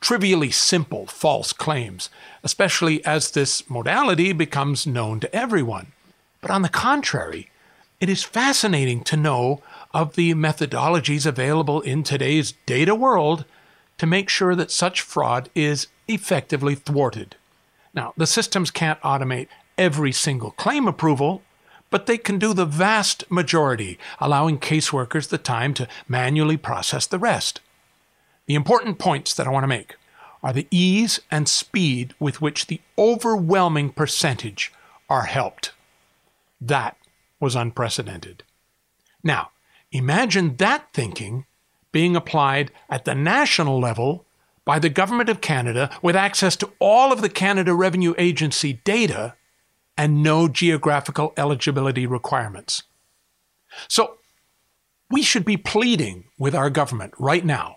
trivially 0.00 0.50
simple 0.50 1.06
false 1.06 1.52
claims, 1.52 2.10
especially 2.44 3.04
as 3.04 3.30
this 3.30 3.68
modality 3.68 4.32
becomes 4.32 4.86
known 4.86 5.20
to 5.20 5.34
everyone. 5.34 5.92
But 6.46 6.54
on 6.54 6.62
the 6.62 6.68
contrary, 6.68 7.50
it 7.98 8.08
is 8.08 8.22
fascinating 8.22 9.02
to 9.02 9.16
know 9.16 9.62
of 9.92 10.14
the 10.14 10.32
methodologies 10.34 11.26
available 11.26 11.80
in 11.80 12.04
today's 12.04 12.52
data 12.66 12.94
world 12.94 13.44
to 13.98 14.06
make 14.06 14.28
sure 14.28 14.54
that 14.54 14.70
such 14.70 15.00
fraud 15.00 15.50
is 15.56 15.88
effectively 16.06 16.76
thwarted. 16.76 17.34
Now, 17.94 18.14
the 18.16 18.28
systems 18.28 18.70
can't 18.70 19.00
automate 19.00 19.48
every 19.76 20.12
single 20.12 20.52
claim 20.52 20.86
approval, 20.86 21.42
but 21.90 22.06
they 22.06 22.16
can 22.16 22.38
do 22.38 22.54
the 22.54 22.64
vast 22.64 23.28
majority, 23.28 23.98
allowing 24.20 24.60
caseworkers 24.60 25.30
the 25.30 25.38
time 25.38 25.74
to 25.74 25.88
manually 26.06 26.56
process 26.56 27.08
the 27.08 27.18
rest. 27.18 27.60
The 28.46 28.54
important 28.54 29.00
points 29.00 29.34
that 29.34 29.48
I 29.48 29.50
want 29.50 29.64
to 29.64 29.78
make 29.78 29.96
are 30.44 30.52
the 30.52 30.68
ease 30.70 31.18
and 31.28 31.48
speed 31.48 32.14
with 32.20 32.40
which 32.40 32.68
the 32.68 32.80
overwhelming 32.96 33.90
percentage 33.90 34.72
are 35.10 35.22
helped. 35.22 35.72
That 36.60 36.96
was 37.40 37.54
unprecedented. 37.54 38.44
Now, 39.22 39.50
imagine 39.92 40.56
that 40.56 40.92
thinking 40.92 41.46
being 41.92 42.16
applied 42.16 42.70
at 42.88 43.04
the 43.04 43.14
national 43.14 43.80
level 43.80 44.26
by 44.64 44.78
the 44.78 44.88
Government 44.88 45.28
of 45.28 45.40
Canada 45.40 45.90
with 46.02 46.16
access 46.16 46.56
to 46.56 46.72
all 46.78 47.12
of 47.12 47.22
the 47.22 47.28
Canada 47.28 47.72
Revenue 47.74 48.14
Agency 48.18 48.74
data 48.84 49.34
and 49.96 50.22
no 50.22 50.48
geographical 50.48 51.32
eligibility 51.36 52.06
requirements. 52.06 52.82
So, 53.88 54.18
we 55.10 55.22
should 55.22 55.44
be 55.44 55.56
pleading 55.56 56.24
with 56.38 56.54
our 56.54 56.68
government 56.68 57.14
right 57.18 57.44
now 57.44 57.76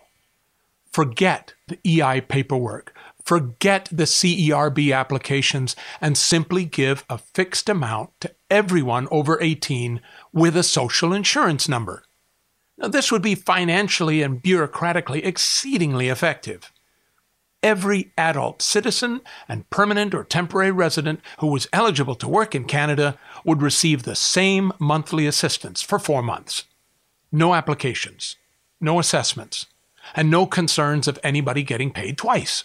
forget 0.91 1.53
the 1.67 1.79
EI 1.85 2.21
paperwork, 2.21 2.95
forget 3.29 3.87
the 3.91 4.05
CERB 4.05 4.91
applications, 4.91 5.75
and 6.01 6.17
simply 6.17 6.65
give 6.65 7.05
a 7.07 7.19
fixed 7.19 7.69
amount 7.69 8.09
to 8.19 8.33
everyone 8.49 9.07
over 9.11 9.37
18 9.39 10.01
with 10.33 10.57
a 10.57 10.63
social 10.63 11.13
insurance 11.13 11.69
number. 11.69 12.01
Now, 12.79 12.87
this 12.87 13.11
would 13.11 13.21
be 13.21 13.35
financially 13.35 14.23
and 14.23 14.41
bureaucratically 14.41 15.23
exceedingly 15.23 16.07
effective. 16.07 16.71
Every 17.61 18.11
adult 18.17 18.63
citizen 18.63 19.21
and 19.47 19.69
permanent 19.69 20.15
or 20.15 20.23
temporary 20.23 20.71
resident 20.71 21.21
who 21.37 21.51
was 21.51 21.67
eligible 21.71 22.15
to 22.15 22.27
work 22.27 22.55
in 22.55 22.65
Canada 22.65 23.15
would 23.45 23.61
receive 23.61 24.01
the 24.01 24.15
same 24.15 24.71
monthly 24.79 25.27
assistance 25.27 25.83
for 25.83 25.99
four 25.99 26.23
months. 26.23 26.63
no 27.31 27.53
applications, 27.53 28.37
no 28.81 28.99
assessments, 28.99 29.67
and 30.15 30.31
no 30.31 30.47
concerns 30.47 31.07
of 31.07 31.19
anybody 31.21 31.61
getting 31.61 31.91
paid 31.91 32.17
twice. 32.17 32.63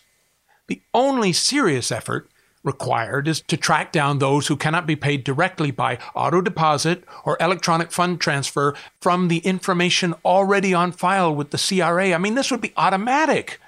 The 0.69 0.83
only 0.93 1.33
serious 1.33 1.93
effort 1.93 2.31
required 2.63 3.29
is 3.29 3.43
to 3.43 3.57
track 3.57 3.93
down 3.93 4.19
those 4.19 4.47
who 4.47 4.57
cannot 4.57 4.87
be 4.87 4.97
paid 4.97 5.23
directly 5.23 5.71
by 5.71 5.99
auto 6.15 6.41
deposit 6.41 7.05
or 7.25 7.37
electronic 7.39 7.93
fund 7.93 8.21
transfer 8.21 8.75
from 9.01 9.29
the 9.29 9.39
information 9.39 10.15
already 10.25 10.73
on 10.73 10.91
file 10.91 11.35
with 11.35 11.51
the 11.51 11.59
CRA. 11.59 12.13
I 12.13 12.19
mean, 12.19 12.35
this 12.35 12.51
would 12.51 12.63
be 12.63 12.73
automatic. 12.77 13.61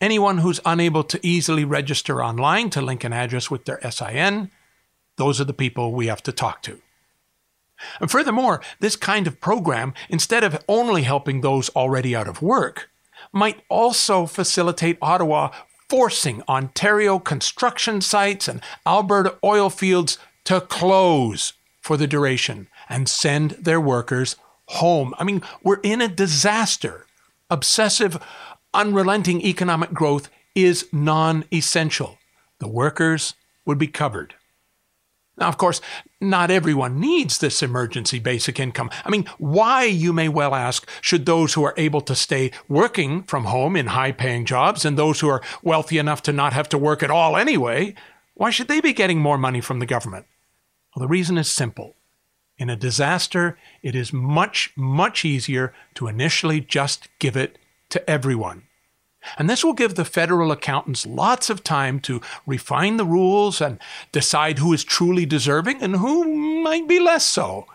Anyone 0.00 0.38
who's 0.38 0.60
unable 0.64 1.04
to 1.04 1.20
easily 1.26 1.64
register 1.64 2.22
online 2.24 2.70
to 2.70 2.82
link 2.82 3.04
an 3.04 3.12
address 3.12 3.50
with 3.50 3.66
their 3.66 3.80
SIN, 3.90 4.50
those 5.16 5.40
are 5.40 5.44
the 5.44 5.52
people 5.52 5.92
we 5.92 6.06
have 6.06 6.22
to 6.24 6.32
talk 6.32 6.62
to. 6.62 6.80
And 8.00 8.10
furthermore, 8.10 8.62
this 8.80 8.96
kind 8.96 9.26
of 9.26 9.40
program, 9.40 9.92
instead 10.08 10.42
of 10.42 10.62
only 10.68 11.02
helping 11.02 11.40
those 11.40 11.68
already 11.70 12.16
out 12.16 12.28
of 12.28 12.40
work, 12.40 12.88
might 13.32 13.62
also 13.68 14.24
facilitate 14.26 14.98
Ottawa 15.02 15.50
forcing 15.88 16.42
Ontario 16.48 17.18
construction 17.18 18.00
sites 18.00 18.48
and 18.48 18.60
Alberta 18.86 19.36
oil 19.44 19.70
fields 19.70 20.18
to 20.44 20.60
close 20.60 21.52
for 21.80 21.96
the 21.96 22.06
duration 22.06 22.68
and 22.88 23.08
send 23.08 23.52
their 23.52 23.80
workers 23.80 24.36
home. 24.68 25.14
I 25.18 25.24
mean, 25.24 25.42
we're 25.62 25.80
in 25.82 26.00
a 26.00 26.08
disaster. 26.08 27.06
Obsessive, 27.50 28.20
unrelenting 28.74 29.40
economic 29.42 29.92
growth 29.92 30.28
is 30.54 30.88
non 30.92 31.44
essential. 31.52 32.18
The 32.58 32.68
workers 32.68 33.34
would 33.64 33.78
be 33.78 33.86
covered. 33.86 34.34
Now, 35.36 35.48
of 35.48 35.58
course, 35.58 35.80
not 36.30 36.50
everyone 36.50 37.00
needs 37.00 37.38
this 37.38 37.62
emergency 37.62 38.18
basic 38.18 38.60
income. 38.60 38.90
I 39.04 39.10
mean, 39.10 39.26
why, 39.38 39.84
you 39.84 40.12
may 40.12 40.28
well 40.28 40.54
ask, 40.54 40.88
should 41.00 41.26
those 41.26 41.54
who 41.54 41.64
are 41.64 41.74
able 41.76 42.00
to 42.02 42.14
stay 42.14 42.50
working 42.68 43.22
from 43.22 43.44
home 43.44 43.76
in 43.76 43.88
high 43.88 44.12
paying 44.12 44.44
jobs 44.44 44.84
and 44.84 44.98
those 44.98 45.20
who 45.20 45.28
are 45.28 45.42
wealthy 45.62 45.98
enough 45.98 46.22
to 46.22 46.32
not 46.32 46.52
have 46.52 46.68
to 46.70 46.78
work 46.78 47.02
at 47.02 47.10
all 47.10 47.36
anyway, 47.36 47.94
why 48.34 48.50
should 48.50 48.68
they 48.68 48.80
be 48.80 48.92
getting 48.92 49.18
more 49.18 49.38
money 49.38 49.60
from 49.60 49.78
the 49.78 49.86
government? 49.86 50.26
Well, 50.94 51.02
the 51.02 51.08
reason 51.08 51.38
is 51.38 51.50
simple. 51.50 51.96
In 52.58 52.70
a 52.70 52.76
disaster, 52.76 53.58
it 53.82 53.94
is 53.94 54.12
much, 54.12 54.72
much 54.76 55.24
easier 55.24 55.74
to 55.94 56.08
initially 56.08 56.60
just 56.60 57.08
give 57.18 57.36
it 57.36 57.58
to 57.90 58.08
everyone. 58.08 58.65
And 59.38 59.48
this 59.48 59.64
will 59.64 59.72
give 59.72 59.94
the 59.94 60.04
federal 60.04 60.52
accountants 60.52 61.06
lots 61.06 61.50
of 61.50 61.64
time 61.64 62.00
to 62.00 62.20
refine 62.46 62.96
the 62.96 63.04
rules 63.04 63.60
and 63.60 63.78
decide 64.12 64.58
who 64.58 64.72
is 64.72 64.84
truly 64.84 65.26
deserving 65.26 65.82
and 65.82 65.96
who 65.96 66.24
might 66.62 66.88
be 66.88 67.00
less 67.00 67.24
so. 67.24 67.66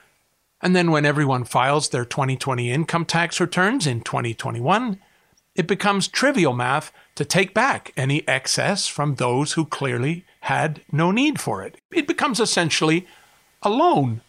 And 0.61 0.75
then 0.75 0.91
when 0.91 1.05
everyone 1.05 1.43
files 1.43 1.89
their 1.89 2.05
2020 2.05 2.71
income 2.71 3.05
tax 3.05 3.39
returns 3.39 3.87
in 3.87 4.01
2021, 4.01 4.99
it 5.55 5.67
becomes 5.67 6.07
trivial 6.07 6.53
math 6.53 6.91
to 7.15 7.25
take 7.25 7.53
back 7.53 7.91
any 7.97 8.25
excess 8.27 8.87
from 8.87 9.15
those 9.15 9.53
who 9.53 9.65
clearly 9.65 10.25
had 10.41 10.81
no 10.91 11.11
need 11.11 11.41
for 11.41 11.63
it. 11.63 11.77
It 11.91 12.07
becomes 12.07 12.39
essentially 12.39 13.07
a 13.61 13.69
loan. 13.69 14.21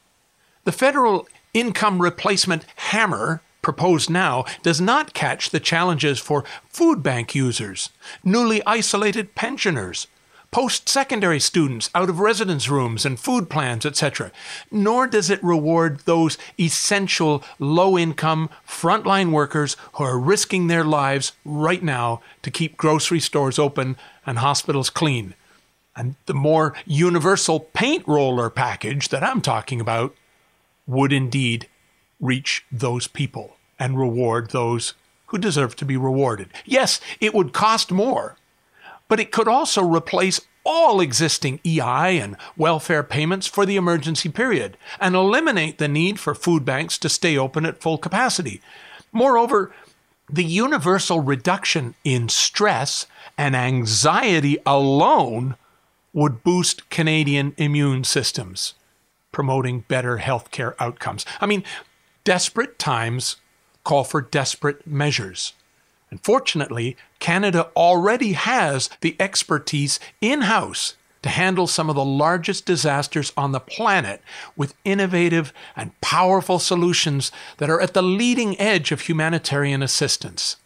The 0.64 0.72
federal 0.72 1.28
income 1.54 2.00
replacement 2.00 2.64
hammer 2.76 3.42
proposed 3.62 4.10
now 4.10 4.44
does 4.62 4.80
not 4.80 5.14
catch 5.14 5.50
the 5.50 5.60
challenges 5.60 6.18
for 6.18 6.44
food 6.68 7.02
bank 7.02 7.34
users, 7.34 7.90
newly 8.24 8.60
isolated 8.66 9.34
pensioners, 9.34 10.08
post 10.50 10.88
secondary 10.88 11.40
students 11.40 11.88
out 11.94 12.10
of 12.10 12.20
residence 12.20 12.68
rooms 12.68 13.06
and 13.06 13.18
food 13.18 13.48
plans, 13.48 13.86
etc., 13.86 14.30
nor 14.70 15.06
does 15.06 15.30
it 15.30 15.42
reward 15.42 16.00
those 16.00 16.36
essential 16.60 17.42
low 17.58 17.96
income 17.96 18.50
frontline 18.68 19.32
workers 19.32 19.76
who 19.94 20.04
are 20.04 20.18
risking 20.18 20.66
their 20.66 20.84
lives 20.84 21.32
right 21.44 21.82
now 21.82 22.20
to 22.42 22.50
keep 22.50 22.76
grocery 22.76 23.20
stores 23.20 23.58
open 23.58 23.96
and 24.26 24.38
hospitals 24.38 24.90
clean. 24.90 25.34
And 25.96 26.16
the 26.26 26.34
more 26.34 26.74
universal 26.86 27.60
paint 27.60 28.06
roller 28.06 28.50
package 28.50 29.08
that 29.08 29.22
I'm 29.22 29.40
talking 29.40 29.80
about 29.80 30.14
would 30.86 31.12
indeed 31.12 31.68
reach 32.22 32.64
those 32.72 33.06
people 33.06 33.56
and 33.78 33.98
reward 33.98 34.50
those 34.50 34.94
who 35.26 35.36
deserve 35.36 35.76
to 35.76 35.84
be 35.84 35.96
rewarded. 35.96 36.48
Yes, 36.64 37.00
it 37.20 37.34
would 37.34 37.52
cost 37.52 37.92
more, 37.92 38.36
but 39.08 39.20
it 39.20 39.32
could 39.32 39.48
also 39.48 39.82
replace 39.82 40.40
all 40.64 41.00
existing 41.00 41.58
EI 41.66 42.18
and 42.18 42.36
welfare 42.56 43.02
payments 43.02 43.46
for 43.46 43.66
the 43.66 43.76
emergency 43.76 44.28
period 44.28 44.76
and 45.00 45.14
eliminate 45.14 45.78
the 45.78 45.88
need 45.88 46.20
for 46.20 46.34
food 46.34 46.64
banks 46.64 46.96
to 46.98 47.08
stay 47.08 47.36
open 47.36 47.66
at 47.66 47.80
full 47.80 47.98
capacity. 47.98 48.60
Moreover, 49.10 49.72
the 50.30 50.44
universal 50.44 51.20
reduction 51.20 51.94
in 52.04 52.28
stress 52.28 53.06
and 53.36 53.56
anxiety 53.56 54.58
alone 54.64 55.56
would 56.12 56.44
boost 56.44 56.88
Canadian 56.90 57.54
immune 57.56 58.04
systems, 58.04 58.74
promoting 59.32 59.80
better 59.88 60.18
healthcare 60.18 60.74
outcomes. 60.78 61.26
I 61.40 61.46
mean, 61.46 61.64
desperate 62.24 62.78
times 62.78 63.36
call 63.84 64.04
for 64.04 64.20
desperate 64.20 64.86
measures. 64.86 65.54
Unfortunately, 66.10 66.96
Canada 67.18 67.70
already 67.74 68.32
has 68.32 68.90
the 69.00 69.16
expertise 69.18 69.98
in 70.20 70.42
house 70.42 70.94
to 71.22 71.28
handle 71.28 71.66
some 71.66 71.88
of 71.88 71.96
the 71.96 72.04
largest 72.04 72.66
disasters 72.66 73.32
on 73.36 73.52
the 73.52 73.60
planet 73.60 74.20
with 74.56 74.74
innovative 74.84 75.52
and 75.76 75.98
powerful 76.00 76.58
solutions 76.58 77.32
that 77.58 77.70
are 77.70 77.80
at 77.80 77.94
the 77.94 78.02
leading 78.02 78.60
edge 78.60 78.92
of 78.92 79.02
humanitarian 79.02 79.82
assistance. 79.82 80.56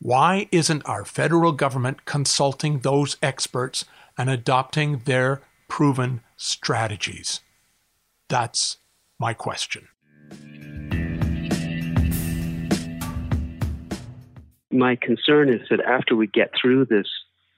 Why 0.00 0.48
isn't 0.50 0.86
our 0.86 1.04
federal 1.04 1.52
government 1.52 2.04
consulting 2.04 2.80
those 2.80 3.16
experts 3.22 3.84
and 4.18 4.28
adopting 4.28 5.02
their 5.04 5.42
proven 5.68 6.22
strategies? 6.36 7.40
That's 8.28 8.78
my 9.18 9.34
question. 9.34 9.88
My 14.78 14.96
concern 14.96 15.48
is 15.48 15.60
that 15.70 15.80
after 15.80 16.16
we 16.16 16.26
get 16.26 16.50
through 16.60 16.86
this 16.86 17.06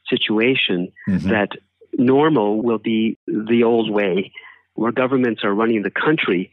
situation, 0.08 0.92
mm-hmm. 1.08 1.28
that 1.28 1.50
normal 1.94 2.62
will 2.62 2.78
be 2.78 3.18
the 3.26 3.62
old 3.64 3.90
way, 3.90 4.32
where 4.74 4.92
governments 4.92 5.42
are 5.44 5.54
running 5.54 5.82
the 5.82 5.90
country 5.90 6.50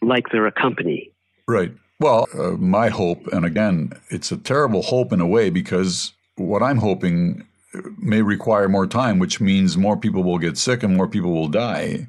like 0.00 0.24
they're 0.30 0.46
a 0.46 0.52
company. 0.52 1.12
Right. 1.46 1.72
Well, 2.00 2.28
uh, 2.38 2.50
my 2.52 2.88
hope, 2.88 3.26
and 3.28 3.44
again, 3.44 3.92
it's 4.10 4.30
a 4.30 4.36
terrible 4.36 4.82
hope 4.82 5.12
in 5.12 5.20
a 5.20 5.26
way 5.26 5.50
because 5.50 6.12
what 6.36 6.62
I'm 6.62 6.78
hoping 6.78 7.46
may 7.98 8.22
require 8.22 8.68
more 8.68 8.86
time, 8.86 9.18
which 9.18 9.40
means 9.40 9.76
more 9.76 9.96
people 9.96 10.22
will 10.22 10.38
get 10.38 10.56
sick 10.56 10.82
and 10.82 10.96
more 10.96 11.08
people 11.08 11.32
will 11.32 11.48
die, 11.48 12.06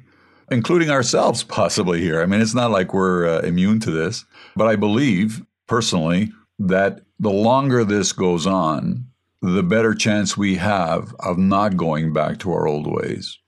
including 0.50 0.90
ourselves 0.90 1.42
possibly 1.58 2.00
here. 2.00 2.22
I 2.22 2.26
mean, 2.26 2.40
it's 2.40 2.54
not 2.54 2.70
like 2.70 2.94
we're 2.94 3.26
uh, 3.26 3.40
immune 3.40 3.80
to 3.80 3.90
this, 3.90 4.24
but 4.54 4.68
I 4.68 4.76
believe 4.76 5.42
personally 5.66 6.30
that 6.58 7.00
the 7.20 7.30
longer 7.30 7.84
this 7.84 8.12
goes 8.12 8.46
on, 8.46 9.06
the 9.42 9.62
better 9.62 9.94
chance 9.94 10.36
we 10.36 10.56
have 10.56 11.14
of 11.20 11.38
not 11.38 11.76
going 11.76 12.12
back 12.12 12.38
to 12.38 12.50
our 12.52 12.66
old 12.66 12.90
ways. 12.90 13.38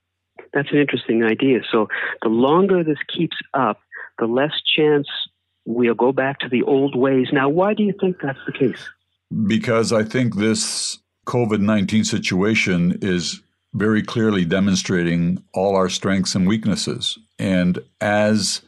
That's 0.53 0.71
an 0.71 0.79
interesting 0.79 1.25
idea. 1.25 1.61
So 1.73 1.89
the 2.21 2.29
longer 2.29 2.85
this 2.85 2.99
keeps 3.09 3.37
up, 3.55 3.81
the 4.19 4.27
less 4.27 4.53
chance 4.77 5.09
we'll 5.65 5.95
go 5.95 6.13
back 6.13 6.39
to 6.41 6.49
the 6.49 6.63
old 6.63 6.95
ways. 6.95 7.29
Now, 7.33 7.49
why 7.49 7.73
do 7.73 7.83
you 7.83 7.95
think 7.99 8.19
that's 8.23 8.39
the 8.47 8.53
case? 8.53 8.89
Because 9.47 9.91
I 9.91 10.03
think 10.03 10.37
this 10.37 10.99
COVID 11.27 11.61
19 11.61 12.05
situation 12.05 12.99
is 13.01 13.41
very 13.73 14.03
clearly 14.03 14.45
demonstrating 14.45 15.43
all 15.55 15.77
our 15.77 15.89
strengths 15.89 16.35
and 16.35 16.47
weaknesses. 16.47 17.19
And 17.39 17.79
as 18.03 18.61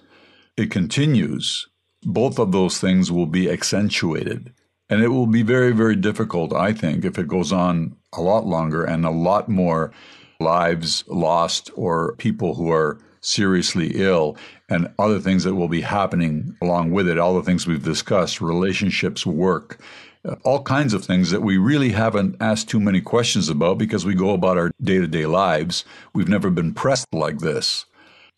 it 0.57 0.71
continues, 0.71 1.69
both 2.03 2.39
of 2.39 2.53
those 2.53 2.79
things 2.79 3.13
will 3.13 3.27
be 3.27 3.51
accentuated. 3.51 4.55
And 4.91 5.03
it 5.03 5.09
will 5.09 5.26
be 5.26 5.43
very, 5.43 5.72
very 5.72 5.97
difficult, 5.97 6.53
I 6.53 6.72
think, 6.72 7.05
if 7.05 7.18
it 7.18 7.26
goes 7.26 7.53
on 7.53 7.97
a 8.12 8.20
lot 8.20 8.47
longer 8.47 8.85
and 8.85 9.05
a 9.05 9.11
lot 9.11 9.49
more 9.49 9.93
lives 10.41 11.05
lost 11.09 11.70
or 11.74 12.14
people 12.16 12.55
who 12.55 12.70
are 12.70 12.99
seriously 13.20 13.93
ill 13.95 14.37
and 14.68 14.93
other 14.99 15.18
things 15.18 15.45
that 15.45 15.55
will 15.55 15.68
be 15.68 15.80
happening 15.80 16.57
along 16.61 16.91
with 16.91 17.09
it, 17.09 17.18
all 17.18 17.35
the 17.35 17.43
things 17.43 17.66
we've 17.66 17.85
discussed, 17.85 18.41
relationships, 18.41 19.24
work, 19.24 19.80
uh, 20.26 20.37
all 20.45 20.62
kinds 20.62 20.93
of 20.95 21.05
things 21.05 21.30
that 21.30 21.43
we 21.43 21.57
really 21.57 21.91
haven't 21.91 22.37
asked 22.41 22.68
too 22.68 22.80
many 22.80 23.01
questions 23.01 23.49
about 23.49 23.78
because 23.78 24.05
we 24.05 24.14
go 24.14 24.30
about 24.30 24.59
our 24.59 24.70
day 24.82 24.99
to 24.99 25.07
day 25.07 25.26
lives. 25.26 25.85
We've 26.14 26.28
never 26.28 26.51
been 26.51 26.74
pressed 26.74 27.07
like 27.12 27.39
this. 27.39 27.87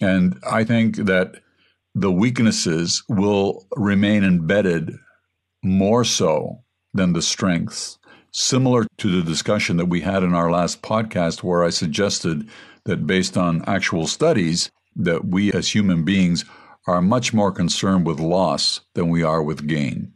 And 0.00 0.38
I 0.48 0.64
think 0.64 0.96
that 0.96 1.40
the 1.94 2.12
weaknesses 2.12 3.02
will 3.08 3.66
remain 3.76 4.22
embedded 4.22 4.98
more 5.66 6.04
so 6.04 6.62
than 6.94 7.12
the 7.12 7.22
strengths. 7.22 7.98
Similar 8.32 8.86
to 8.98 9.10
the 9.10 9.28
discussion 9.28 9.76
that 9.78 9.88
we 9.88 10.00
had 10.00 10.22
in 10.22 10.34
our 10.34 10.50
last 10.50 10.82
podcast, 10.82 11.42
where 11.42 11.64
I 11.64 11.70
suggested 11.70 12.48
that 12.84 13.06
based 13.06 13.36
on 13.36 13.64
actual 13.66 14.06
studies, 14.06 14.70
that 14.94 15.26
we 15.26 15.52
as 15.52 15.74
human 15.74 16.04
beings 16.04 16.44
are 16.86 17.02
much 17.02 17.34
more 17.34 17.50
concerned 17.50 18.06
with 18.06 18.20
loss 18.20 18.80
than 18.94 19.08
we 19.08 19.22
are 19.22 19.42
with 19.42 19.66
gain. 19.66 20.12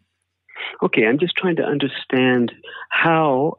Okay, 0.82 1.06
I'm 1.06 1.18
just 1.18 1.36
trying 1.36 1.56
to 1.56 1.64
understand 1.64 2.52
how, 2.88 3.58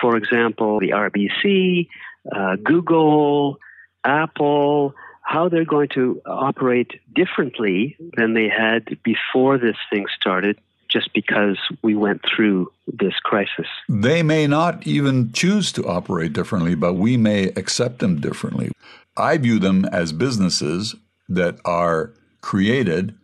for 0.00 0.16
example, 0.16 0.80
the 0.80 0.90
RBC, 0.90 1.88
uh, 2.34 2.56
Google, 2.62 3.58
Apple, 4.04 4.94
how 5.22 5.48
they're 5.48 5.64
going 5.64 5.88
to 5.94 6.20
operate 6.26 7.00
differently 7.14 7.96
than 8.16 8.34
they 8.34 8.48
had 8.48 8.98
before 9.02 9.58
this 9.58 9.76
thing 9.90 10.06
started 10.14 10.58
just 10.94 11.12
because 11.12 11.58
we 11.82 11.94
went 11.94 12.22
through 12.24 12.72
this 12.86 13.14
crisis. 13.24 13.66
They 13.88 14.22
may 14.22 14.46
not 14.46 14.86
even 14.86 15.32
choose 15.32 15.72
to 15.72 15.86
operate 15.86 16.32
differently, 16.32 16.74
but 16.74 16.94
we 16.94 17.16
may 17.16 17.46
accept 17.48 17.98
them 17.98 18.20
differently. 18.20 18.70
I 19.16 19.36
view 19.36 19.58
them 19.58 19.84
as 19.86 20.12
businesses 20.12 20.94
that 21.28 21.58
are 21.64 22.14
created 22.40 23.14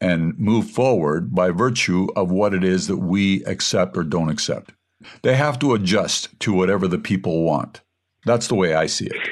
and 0.00 0.36
move 0.36 0.68
forward 0.68 1.32
by 1.34 1.50
virtue 1.50 2.08
of 2.16 2.30
what 2.30 2.52
it 2.52 2.64
is 2.64 2.88
that 2.88 2.96
we 2.96 3.44
accept 3.44 3.96
or 3.96 4.02
don't 4.02 4.30
accept. 4.30 4.72
They 5.22 5.36
have 5.36 5.58
to 5.60 5.74
adjust 5.74 6.28
to 6.40 6.52
whatever 6.52 6.88
the 6.88 6.98
people 6.98 7.44
want. 7.44 7.80
That's 8.24 8.48
the 8.48 8.54
way 8.56 8.74
I 8.74 8.86
see 8.86 9.06
it. 9.06 9.28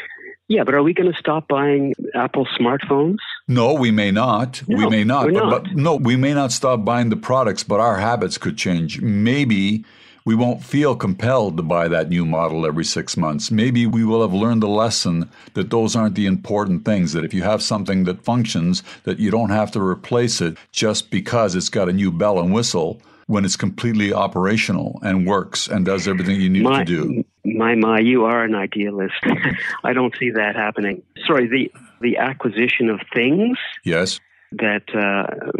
Yeah, 0.50 0.64
but 0.64 0.74
are 0.74 0.82
we 0.82 0.92
going 0.92 1.10
to 1.12 1.16
stop 1.16 1.46
buying 1.46 1.94
Apple 2.12 2.44
smartphones? 2.58 3.18
No, 3.46 3.72
we 3.72 3.92
may 3.92 4.10
not. 4.10 4.60
No, 4.66 4.78
we 4.78 4.90
may 4.90 5.04
not. 5.04 5.26
But, 5.26 5.32
not. 5.32 5.62
but 5.62 5.76
no, 5.76 5.94
we 5.94 6.16
may 6.16 6.34
not 6.34 6.50
stop 6.50 6.84
buying 6.84 7.08
the 7.08 7.16
products, 7.16 7.62
but 7.62 7.78
our 7.78 7.98
habits 7.98 8.36
could 8.36 8.58
change. 8.58 9.00
Maybe 9.00 9.84
we 10.24 10.34
won't 10.34 10.64
feel 10.64 10.96
compelled 10.96 11.56
to 11.56 11.62
buy 11.62 11.86
that 11.86 12.08
new 12.08 12.26
model 12.26 12.66
every 12.66 12.84
six 12.84 13.16
months. 13.16 13.52
Maybe 13.52 13.86
we 13.86 14.04
will 14.04 14.22
have 14.22 14.34
learned 14.34 14.64
the 14.64 14.68
lesson 14.68 15.30
that 15.54 15.70
those 15.70 15.94
aren't 15.94 16.16
the 16.16 16.26
important 16.26 16.84
things, 16.84 17.12
that 17.12 17.24
if 17.24 17.32
you 17.32 17.44
have 17.44 17.62
something 17.62 18.02
that 18.04 18.24
functions, 18.24 18.82
that 19.04 19.20
you 19.20 19.30
don't 19.30 19.50
have 19.50 19.70
to 19.70 19.80
replace 19.80 20.40
it 20.40 20.56
just 20.72 21.12
because 21.12 21.54
it's 21.54 21.68
got 21.68 21.88
a 21.88 21.92
new 21.92 22.10
bell 22.10 22.40
and 22.40 22.52
whistle 22.52 23.00
when 23.30 23.44
it's 23.44 23.54
completely 23.54 24.12
operational 24.12 24.98
and 25.04 25.24
works 25.24 25.68
and 25.68 25.86
does 25.86 26.08
everything 26.08 26.40
you 26.40 26.50
need 26.50 26.64
my, 26.64 26.82
to 26.82 26.84
do. 26.84 27.24
My, 27.44 27.76
my, 27.76 28.00
you 28.00 28.24
are 28.24 28.42
an 28.42 28.56
idealist. 28.56 29.14
I 29.84 29.92
don't 29.92 30.12
see 30.18 30.30
that 30.30 30.56
happening. 30.56 31.04
Sorry, 31.28 31.46
the, 31.46 31.72
the 32.00 32.16
acquisition 32.16 32.90
of 32.90 33.00
things 33.14 33.56
Yes. 33.84 34.18
that 34.50 34.82
uh, 34.92 35.52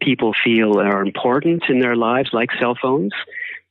people 0.00 0.34
feel 0.44 0.78
are 0.78 1.02
important 1.02 1.64
in 1.68 1.80
their 1.80 1.96
lives, 1.96 2.30
like 2.32 2.50
cell 2.60 2.78
phones, 2.80 3.12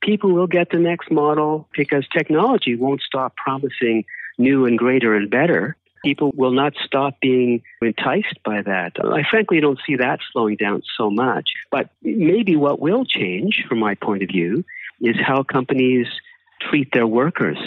people 0.02 0.32
will 0.32 0.46
get 0.46 0.68
the 0.68 0.78
next 0.78 1.10
model 1.10 1.66
because 1.74 2.06
technology 2.14 2.76
won't 2.76 3.00
stop 3.00 3.36
promising 3.36 4.04
new 4.36 4.66
and 4.66 4.76
greater 4.76 5.14
and 5.14 5.30
better. 5.30 5.78
People 6.06 6.30
will 6.36 6.52
not 6.52 6.74
stop 6.84 7.18
being 7.20 7.62
enticed 7.82 8.38
by 8.44 8.62
that. 8.62 8.92
I 9.04 9.22
frankly 9.28 9.60
don't 9.60 9.80
see 9.84 9.96
that 9.96 10.20
slowing 10.32 10.54
down 10.54 10.82
so 10.96 11.10
much. 11.10 11.50
But 11.72 11.90
maybe 12.00 12.54
what 12.54 12.78
will 12.78 13.04
change, 13.04 13.64
from 13.68 13.80
my 13.80 13.96
point 13.96 14.22
of 14.22 14.28
view, 14.28 14.64
is 15.00 15.16
how 15.20 15.42
companies 15.42 16.06
treat 16.60 16.92
their 16.92 17.08
workers, 17.08 17.58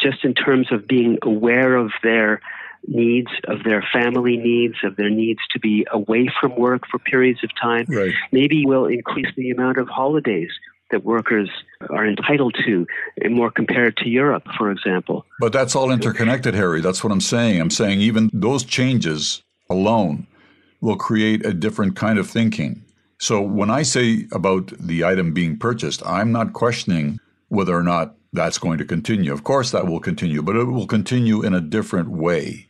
just 0.00 0.24
in 0.24 0.34
terms 0.34 0.70
of 0.70 0.86
being 0.86 1.18
aware 1.22 1.74
of 1.74 1.90
their 2.04 2.40
needs, 2.86 3.30
of 3.48 3.64
their 3.64 3.84
family 3.92 4.36
needs, 4.36 4.76
of 4.84 4.94
their 4.94 5.10
needs 5.10 5.40
to 5.50 5.58
be 5.58 5.84
away 5.90 6.30
from 6.40 6.54
work 6.56 6.82
for 6.88 6.98
periods 7.00 7.42
of 7.42 7.50
time. 7.60 7.84
Right. 7.88 8.14
Maybe 8.30 8.64
we'll 8.64 8.86
increase 8.86 9.26
the 9.36 9.50
amount 9.50 9.78
of 9.78 9.88
holidays 9.88 10.50
that 10.90 11.04
workers 11.04 11.50
are 11.90 12.06
entitled 12.06 12.56
to, 12.64 12.86
more 13.28 13.50
compared 13.50 13.96
to 13.98 14.08
Europe, 14.08 14.44
for 14.56 14.70
example. 14.70 15.26
But 15.40 15.52
that's 15.52 15.76
all 15.76 15.90
interconnected, 15.90 16.54
Harry. 16.54 16.80
That's 16.80 17.04
what 17.04 17.12
I'm 17.12 17.20
saying. 17.20 17.60
I'm 17.60 17.70
saying 17.70 18.00
even 18.00 18.30
those 18.32 18.64
changes 18.64 19.42
alone 19.68 20.26
will 20.80 20.96
create 20.96 21.44
a 21.44 21.52
different 21.52 21.96
kind 21.96 22.18
of 22.18 22.28
thinking. 22.28 22.84
So 23.18 23.40
when 23.40 23.70
I 23.70 23.82
say 23.82 24.26
about 24.32 24.72
the 24.78 25.04
item 25.04 25.32
being 25.32 25.58
purchased, 25.58 26.02
I'm 26.06 26.32
not 26.32 26.52
questioning 26.52 27.18
whether 27.48 27.74
or 27.76 27.82
not 27.82 28.14
that's 28.32 28.58
going 28.58 28.78
to 28.78 28.84
continue. 28.84 29.32
Of 29.32 29.44
course, 29.44 29.70
that 29.72 29.86
will 29.86 30.00
continue, 30.00 30.42
but 30.42 30.56
it 30.56 30.64
will 30.64 30.86
continue 30.86 31.42
in 31.42 31.54
a 31.54 31.60
different 31.60 32.10
way, 32.10 32.68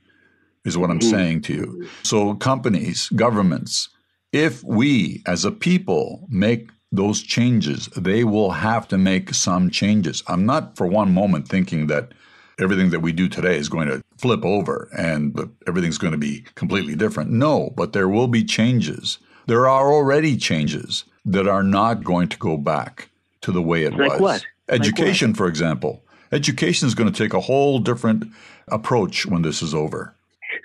is 0.64 0.78
what 0.78 0.90
I'm 0.90 1.00
mm-hmm. 1.00 1.10
saying 1.10 1.42
to 1.42 1.54
you. 1.54 1.88
So, 2.02 2.34
companies, 2.34 3.08
governments, 3.10 3.88
if 4.32 4.62
we 4.62 5.22
as 5.26 5.44
a 5.44 5.50
people 5.50 6.26
make 6.28 6.70
those 6.92 7.22
changes, 7.22 7.86
they 7.96 8.24
will 8.24 8.50
have 8.52 8.88
to 8.88 8.98
make 8.98 9.34
some 9.34 9.70
changes. 9.70 10.22
I'm 10.26 10.46
not 10.46 10.76
for 10.76 10.86
one 10.86 11.12
moment 11.12 11.48
thinking 11.48 11.86
that 11.88 12.12
everything 12.58 12.90
that 12.90 13.00
we 13.00 13.12
do 13.12 13.28
today 13.28 13.56
is 13.56 13.68
going 13.68 13.88
to 13.88 14.02
flip 14.16 14.44
over 14.44 14.88
and 14.96 15.34
that 15.34 15.48
everything's 15.66 15.98
going 15.98 16.12
to 16.12 16.18
be 16.18 16.44
completely 16.54 16.96
different. 16.96 17.30
No, 17.30 17.72
but 17.76 17.92
there 17.92 18.08
will 18.08 18.26
be 18.28 18.42
changes. 18.44 19.18
There 19.46 19.68
are 19.68 19.92
already 19.92 20.36
changes 20.36 21.04
that 21.24 21.46
are 21.46 21.62
not 21.62 22.04
going 22.04 22.28
to 22.28 22.38
go 22.38 22.56
back 22.56 23.10
to 23.42 23.52
the 23.52 23.62
way 23.62 23.84
it 23.84 23.92
Like 23.94 24.12
was. 24.12 24.20
what? 24.20 24.44
Like 24.68 24.80
Education, 24.80 25.34
for 25.34 25.46
example. 25.46 26.02
Education 26.32 26.86
is 26.88 26.94
going 26.94 27.10
to 27.10 27.16
take 27.22 27.32
a 27.32 27.40
whole 27.40 27.78
different 27.78 28.24
approach 28.68 29.24
when 29.26 29.42
this 29.42 29.62
is 29.62 29.74
over 29.74 30.14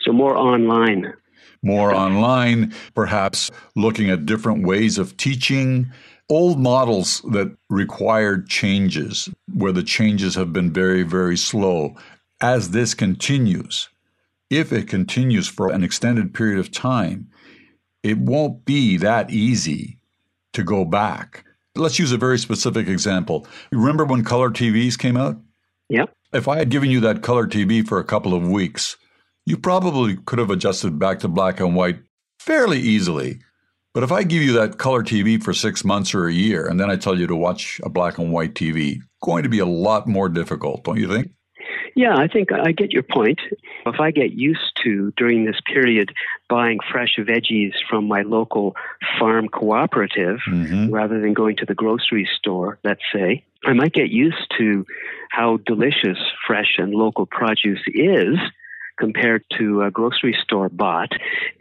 So 0.05 0.11
more 0.11 0.35
online. 0.35 1.13
more 1.61 1.93
online, 1.95 2.73
perhaps 2.95 3.49
looking 3.75 4.09
at 4.09 4.25
different 4.25 4.65
ways 4.65 4.97
of 4.97 5.15
teaching, 5.15 5.89
old 6.33 6.59
models 6.59 7.21
that 7.31 7.55
required 7.69 8.49
changes, 8.49 9.29
where 9.53 9.71
the 9.71 9.83
changes 9.83 10.35
have 10.35 10.51
been 10.51 10.73
very, 10.73 11.03
very 11.03 11.37
slow. 11.37 11.95
As 12.41 12.71
this 12.71 12.93
continues, 12.93 13.89
if 14.49 14.73
it 14.73 14.87
continues 14.87 15.47
for 15.47 15.71
an 15.71 15.83
extended 15.83 16.33
period 16.33 16.59
of 16.59 16.71
time, 16.71 17.29
it 18.01 18.17
won't 18.17 18.65
be 18.65 18.97
that 18.97 19.29
easy 19.29 19.99
to 20.53 20.63
go 20.63 20.83
back. 20.85 21.45
Let's 21.75 21.99
use 21.99 22.11
a 22.11 22.17
very 22.17 22.37
specific 22.37 22.87
example. 22.87 23.47
Remember 23.71 24.03
when 24.03 24.23
color 24.23 24.49
TVs 24.49 24.97
came 24.97 25.17
out? 25.17 25.37
Yep. 25.89 26.13
If 26.33 26.47
I 26.47 26.57
had 26.57 26.69
given 26.69 26.89
you 26.89 26.99
that 27.01 27.21
color 27.21 27.47
TV 27.47 27.87
for 27.87 27.99
a 27.99 28.03
couple 28.03 28.33
of 28.33 28.47
weeks, 28.47 28.97
you 29.45 29.57
probably 29.57 30.17
could 30.17 30.39
have 30.39 30.49
adjusted 30.49 30.97
back 30.97 31.19
to 31.19 31.27
black 31.27 31.59
and 31.59 31.75
white 31.75 31.99
fairly 32.39 32.79
easily. 32.79 33.39
But 33.93 34.03
if 34.03 34.11
I 34.11 34.23
give 34.23 34.41
you 34.41 34.53
that 34.53 34.79
color 34.79 35.03
TV 35.03 35.41
for 35.41 35.53
six 35.53 35.83
months 35.83 36.15
or 36.15 36.25
a 36.25 36.33
year, 36.33 36.67
and 36.67 36.79
then 36.79 36.89
I 36.89 36.95
tell 36.95 37.17
you 37.17 37.27
to 37.27 37.35
watch 37.35 37.79
a 37.83 37.89
black 37.89 38.17
and 38.17 38.31
white 38.31 38.55
TV, 38.55 38.99
going 39.21 39.43
to 39.43 39.49
be 39.49 39.59
a 39.59 39.67
lot 39.67 40.07
more 40.07 40.29
difficult, 40.29 40.83
don't 40.83 40.99
you 40.99 41.07
think? 41.07 41.31
Yeah, 41.95 42.15
I 42.15 42.27
think 42.27 42.51
I 42.51 42.71
get 42.71 42.91
your 42.91 43.03
point. 43.03 43.39
If 43.85 43.99
I 43.99 44.09
get 44.09 44.31
used 44.31 44.79
to, 44.83 45.13
during 45.15 45.45
this 45.45 45.57
period, 45.71 46.11
buying 46.49 46.79
fresh 46.91 47.19
veggies 47.19 47.73
from 47.87 48.07
my 48.07 48.23
local 48.23 48.75
farm 49.19 49.47
cooperative 49.47 50.39
mm-hmm. 50.49 50.91
rather 50.91 51.21
than 51.21 51.33
going 51.35 51.57
to 51.57 51.65
the 51.67 51.75
grocery 51.75 52.27
store, 52.39 52.79
let's 52.83 53.03
say, 53.13 53.45
I 53.63 53.73
might 53.73 53.93
get 53.93 54.09
used 54.09 54.51
to 54.57 54.87
how 55.29 55.57
delicious 55.67 56.17
fresh 56.47 56.75
and 56.79 56.93
local 56.93 57.27
produce 57.27 57.81
is 57.87 58.37
compared 58.97 59.43
to 59.59 59.83
a 59.83 59.91
grocery 59.91 60.35
store 60.43 60.69
bought 60.69 61.11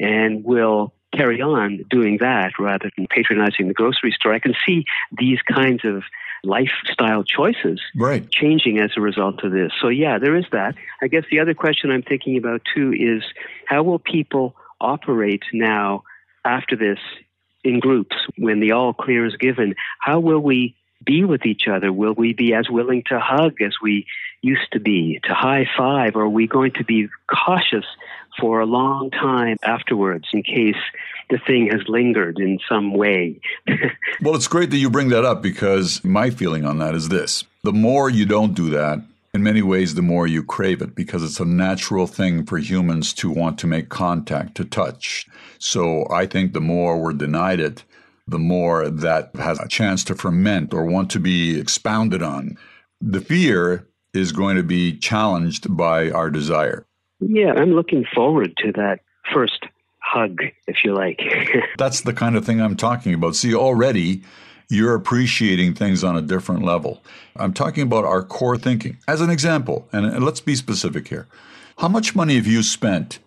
and 0.01 0.45
will 0.45 0.95
carry 1.13 1.41
on 1.41 1.85
doing 1.91 2.19
that 2.21 2.53
rather 2.59 2.91
than 2.97 3.07
patronizing 3.07 3.69
the 3.69 3.75
grocery 3.75 4.13
store. 4.13 4.35
I 4.35 4.39
can 4.39 4.55
see 4.67 4.85
these 5.17 5.39
kinds 5.43 5.85
of 5.85 6.03
lifestyle 6.45 7.23
choices 7.23 7.81
Right. 7.95 8.29
changing 8.31 8.79
as 8.79 8.91
a 8.97 9.01
result 9.01 9.45
of 9.45 9.53
this. 9.53 9.73
So, 9.81 9.89
yeah, 9.89 10.19
there 10.19 10.37
is 10.37 10.47
that. 10.53 10.75
I 11.03 11.09
guess 11.09 11.25
the 11.31 11.41
other 11.41 11.55
question 11.55 11.91
I'm 11.91 12.03
thinking 12.03 12.37
about 12.37 12.63
too 12.75 12.93
is 12.93 13.23
how 13.67 13.83
will 13.83 13.99
people 14.01 14.57
operate 14.81 15.45
now 15.53 16.03
after 16.45 16.75
this 16.75 16.99
in 17.63 17.79
groups 17.79 18.17
when 18.37 18.59
the 18.61 18.73
all 18.73 18.93
clear 18.93 19.25
is 19.25 19.37
given? 19.37 19.75
How 20.01 20.19
will 20.19 20.41
we 20.41 20.75
be 21.05 21.25
with 21.25 21.47
each 21.47 21.69
other? 21.69 21.93
Will 21.93 22.15
we 22.15 22.33
be 22.33 22.55
as 22.55 22.69
willing 22.69 23.03
to 23.09 23.19
hug 23.21 23.61
as 23.61 23.75
we 23.83 24.07
used 24.41 24.73
to 24.73 24.81
be, 24.81 25.21
to 25.25 25.35
high 25.35 25.67
five? 25.77 26.17
Or 26.17 26.23
are 26.23 26.29
we 26.29 26.47
going 26.47 26.73
to 26.73 26.85
be 26.85 27.09
cautious 27.33 27.87
for 28.41 28.61
a 28.61 28.67
long 28.67 29.11
time 29.11 29.57
afterwards 29.63 30.29
in 30.33 30.43
case 30.43 30.77
the 31.31 31.39
thing 31.47 31.69
has 31.71 31.83
lingered 31.89 32.39
in 32.39 32.59
some 32.69 32.95
way? 32.95 33.41
Well, 34.21 34.37
it's 34.37 34.47
great 34.47 34.71
that 34.71 34.77
you 34.77 34.89
bring 34.89 35.09
that 35.09 35.25
up 35.25 35.43
because 35.43 36.05
my 36.05 36.31
feeling 36.31 36.65
on 36.65 36.79
that 36.79 36.95
is 36.95 37.09
this 37.09 37.43
the 37.65 37.73
more 37.73 38.09
you 38.09 38.25
don't 38.25 38.55
do 38.55 38.71
that, 38.71 39.01
in 39.35 39.43
many 39.43 39.63
ways, 39.63 39.95
the 39.95 40.03
more 40.03 40.27
you 40.27 40.45
crave 40.45 40.83
it 40.83 40.95
because 40.95 41.23
it's 41.25 41.41
a 41.41 41.45
natural 41.45 42.07
thing 42.07 42.45
for 42.45 42.59
humans 42.59 43.15
to 43.15 43.31
want 43.31 43.59
to 43.59 43.67
make 43.67 43.89
contact, 43.89 44.55
to 44.57 44.65
touch. 44.65 45.27
So 45.59 46.07
I 46.11 46.27
think 46.27 46.53
the 46.53 46.61
more 46.61 46.99
we're 47.01 47.15
denied 47.15 47.59
it, 47.59 47.83
the 48.27 48.39
more 48.39 48.89
that 48.89 49.31
has 49.37 49.59
a 49.61 49.69
chance 49.69 50.05
to 50.05 50.15
ferment 50.15 50.73
or 50.73 50.85
want 50.85 51.11
to 51.11 51.21
be 51.21 51.59
expounded 51.59 52.23
on. 52.23 52.57
The 53.01 53.21
fear 53.21 53.89
is 54.15 54.33
going 54.33 54.57
to 54.57 54.63
be 54.63 54.97
challenged 54.97 55.77
by 55.77 56.11
our 56.11 56.31
desire. 56.31 56.87
yeah, 57.21 57.53
I'm 57.53 57.73
looking 57.73 58.05
forward 58.15 58.57
to 58.59 58.73
that 58.73 59.01
first 59.33 59.65
hug, 60.01 60.43
if 60.67 60.85
you 60.85 60.95
like. 60.95 61.21
That's 61.79 62.03
the 62.03 62.13
kind 62.13 62.37
of 62.37 62.45
thing 62.45 62.61
I'm 62.61 62.77
talking 62.77 63.15
about. 63.15 63.37
See, 63.37 63.55
already 63.55 64.23
you're 64.69 64.95
appreciating 64.95 65.75
things 65.75 66.03
on 66.03 66.17
a 66.17 66.23
different 66.23 66.65
level. 66.65 67.03
I'm 67.37 67.53
talking 67.53 67.83
about 67.83 68.05
our 68.05 68.23
core 68.23 68.57
thinking. 68.57 68.99
As 69.07 69.21
an 69.21 69.31
example, 69.31 69.89
and 69.93 70.25
let's 70.25 70.41
be 70.41 70.55
specific 70.55 71.09
here. 71.09 71.27
How 71.79 71.89
much 71.89 72.15
money 72.15 72.37
have 72.37 72.47
you 72.47 72.63
spent 72.63 73.19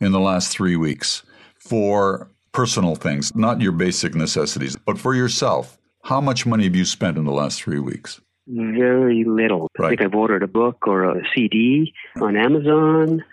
in 0.00 0.12
the 0.12 0.20
last 0.20 0.50
three 0.50 0.76
weeks 0.76 1.22
for 1.58 2.30
personal 2.52 2.94
things, 2.94 3.34
not 3.34 3.60
your 3.60 3.72
basic 3.72 4.14
necessities, 4.14 4.76
but 4.76 4.98
for 4.98 5.14
yourself, 5.14 5.78
how 6.04 6.20
much 6.20 6.46
money 6.46 6.64
have 6.64 6.76
you 6.76 6.84
spent 6.84 7.16
in 7.16 7.24
the 7.24 7.32
last 7.32 7.62
three 7.62 7.80
weeks? 7.80 8.20
Very 8.46 9.24
little. 9.24 9.68
Right. 9.78 9.86
I 9.86 9.88
think 9.90 10.02
I've 10.02 10.14
ordered 10.14 10.42
a 10.42 10.48
book 10.48 10.86
or 10.86 11.04
a 11.04 11.22
CD 11.34 11.92
on 12.20 12.36
Amazon, 12.36 13.24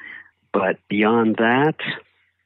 but 0.51 0.77
beyond 0.89 1.37
that, 1.37 1.75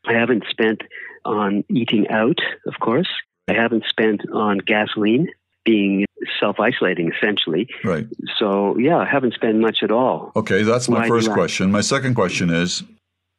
I 0.06 0.14
haven't 0.14 0.44
spent 0.50 0.82
on 1.26 1.64
eating 1.70 2.08
out, 2.10 2.38
of 2.68 2.76
course. 2.80 3.10
I 3.48 3.54
haven't 3.54 3.86
spent 3.90 4.22
on 4.32 4.60
gasoline, 4.60 5.30
being 5.66 6.06
self 6.40 6.60
isolating 6.60 7.12
essentially. 7.12 7.68
Right. 7.84 8.08
So, 8.38 8.78
yeah, 8.78 8.98
I 8.98 9.06
haven't 9.06 9.34
spent 9.34 9.58
much 9.58 9.80
at 9.82 9.92
all. 9.92 10.32
Okay, 10.36 10.64
that's 10.64 10.90
my 10.90 11.00
Why 11.00 11.08
first 11.08 11.32
question. 11.32 11.72
My 11.72 11.82
second 11.82 12.16
question 12.16 12.50
is 12.50 12.84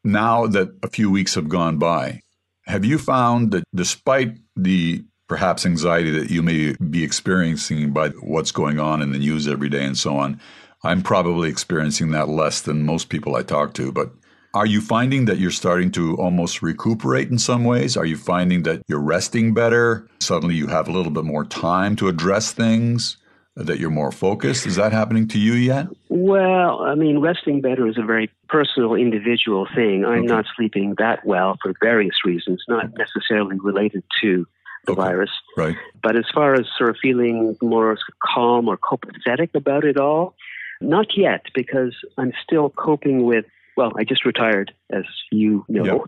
now 0.05 0.47
that 0.47 0.71
a 0.83 0.89
few 0.89 1.11
weeks 1.11 1.35
have 1.35 1.49
gone 1.49 1.79
by, 1.79 2.23
have 2.67 2.85
you 2.85 2.99
found 2.99 3.53
that 3.53 3.65
despite 3.75 4.37
the 4.57 5.05
perhaps 5.29 5.65
anxiety 5.65 6.11
that 6.11 6.31
you 6.31 6.43
may 6.43 6.75
be 6.91 7.05
experiencing 7.05 7.93
by 7.93 8.09
what's 8.21 8.51
going 8.51 8.81
on 8.81 9.01
in 9.01 9.13
the 9.13 9.19
news 9.19 9.47
every 9.47 9.69
day 9.69 9.85
and 9.85 9.97
so 9.97 10.17
on, 10.17 10.41
I'm 10.83 11.03
probably 11.03 11.49
experiencing 11.49 12.11
that 12.11 12.29
less 12.29 12.61
than 12.61 12.85
most 12.85 13.09
people 13.09 13.37
I 13.37 13.43
talk 13.43 13.75
to, 13.75 13.93
but 13.93 14.11
are 14.55 14.67
you 14.67 14.81
finding 14.81 15.27
that 15.27 15.39
you're 15.39 15.51
starting 15.53 15.93
to 15.93 16.17
almost 16.17 16.63
recuperate 16.63 17.31
in 17.31 17.39
some 17.39 17.65
ways? 17.65 17.97
Are 17.97 18.05
you 18.05 18.17
finding 18.17 18.65
that 18.65 18.83
you're 18.89 18.99
resting 18.99 19.55
better? 19.55 20.09
Suddenly 20.21 20.57
you 20.57 20.67
have 20.67 20.89
a 20.89 20.93
little 20.93 21.13
bit 21.13 21.25
more 21.25 21.45
time 21.45 21.95
to 21.97 22.09
address 22.09 22.53
things? 22.53 23.17
That 23.57 23.79
you're 23.79 23.91
more 23.91 24.13
focused? 24.13 24.67
Is 24.67 24.77
that 24.77 24.93
happening 24.93 25.29
to 25.29 25.39
you 25.39 25.53
yet? 25.53 25.89
Well, 26.09 26.81
I 26.81 26.95
mean, 26.95 27.19
resting 27.19 27.61
better 27.61 27.87
is 27.87 27.99
a 27.99 28.03
very 28.03 28.31
personal, 28.51 28.95
individual 28.95 29.67
thing. 29.75 30.05
I'm 30.05 30.21
okay. 30.21 30.27
not 30.27 30.47
sleeping 30.57 30.95
that 30.99 31.25
well 31.25 31.57
for 31.63 31.73
various 31.81 32.25
reasons, 32.25 32.63
not 32.69 32.91
necessarily 32.97 33.59
related 33.61 34.03
to 34.23 34.47
the 34.87 34.93
okay. 34.93 35.01
virus. 35.01 35.31
Right. 35.57 35.77
But 36.03 36.17
as 36.17 36.25
far 36.35 36.55
as 36.55 36.67
sort 36.77 36.91
of 36.91 36.97
feeling 37.01 37.57
more 37.63 37.97
calm 38.35 38.69
or 38.69 38.77
copacetic 38.77 39.51
about 39.55 39.85
it 39.85 39.99
all, 39.99 40.35
not 40.81 41.17
yet, 41.17 41.47
because 41.55 41.95
I'm 42.17 42.33
still 42.43 42.71
coping 42.71 43.25
with 43.25 43.45
well, 43.77 43.93
I 43.97 44.05
just 44.05 44.25
retired, 44.25 44.75
as 44.91 45.05
you 45.31 45.65
know. 45.69 45.85
Yep. 45.85 46.01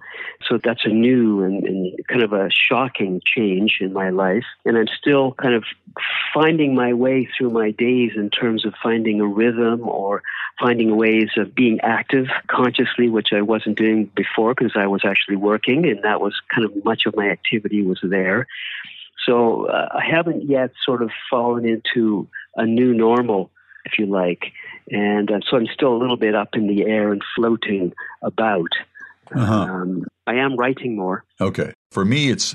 So 0.49 0.59
that's 0.59 0.85
a 0.85 0.89
new 0.89 1.43
and, 1.43 1.65
and, 1.65 2.07
kind 2.09 2.23
of 2.23 2.33
a 2.33 2.51
shocking 2.51 3.21
change 3.25 3.79
in 3.81 3.93
my 3.93 4.11
life. 4.11 4.45
And 4.65 4.77
I'm 4.77 4.89
still 4.89 5.33
kind 5.33 5.55
of 5.55 5.65
finding 6.35 6.75
my 6.75 6.93
way 6.93 7.29
through 7.37 7.51
my 7.51 7.71
days 7.71 8.13
in 8.17 8.31
terms 8.31 8.67
of 8.67 8.75
finding 8.83 9.21
a 9.21 9.27
rhythm 9.27 9.89
or 9.89 10.23
finding 10.61 10.97
ways 10.97 11.31
of 11.37 11.55
being 11.55 11.81
active 11.81 12.27
consciously, 12.49 13.09
which 13.09 13.33
I 13.33 13.43
wasn't 13.43 13.79
doing 13.79 14.11
before 14.15 14.55
because 14.55 14.73
I 14.77 14.87
was 14.87 15.03
actually 15.05 15.37
working, 15.37 15.87
and 15.89 16.03
that 16.03 16.21
was 16.21 16.35
kind 16.55 16.65
of 16.65 16.85
much 16.85 17.03
of 17.07 17.17
my 17.17 17.29
activity 17.29 17.83
was 17.83 18.01
there. 18.03 18.47
So 19.27 19.67
uh, 19.67 19.89
I 19.93 20.05
haven't 20.05 20.49
yet 20.49 20.73
sort 20.85 21.03
of 21.03 21.11
fallen 21.31 21.65
into 21.65 22.29
a 22.57 22.67
new 22.67 22.93
normal 22.93 23.51
if 23.85 23.99
you 23.99 24.07
like. 24.07 24.53
And 24.91 25.31
uh, 25.31 25.41
so 25.49 25.57
I'm 25.57 25.67
still 25.73 25.95
a 25.95 25.99
little 25.99 26.17
bit 26.17 26.35
up 26.35 26.51
in 26.55 26.67
the 26.67 26.85
air 26.85 27.13
and 27.13 27.23
floating 27.37 27.93
about. 28.23 28.71
Uh-huh. 29.35 29.55
Um, 29.55 30.05
I 30.27 30.35
am 30.35 30.57
writing 30.57 30.97
more. 30.97 31.25
Okay. 31.41 31.73
For 31.91 32.05
me, 32.05 32.31
it's, 32.31 32.55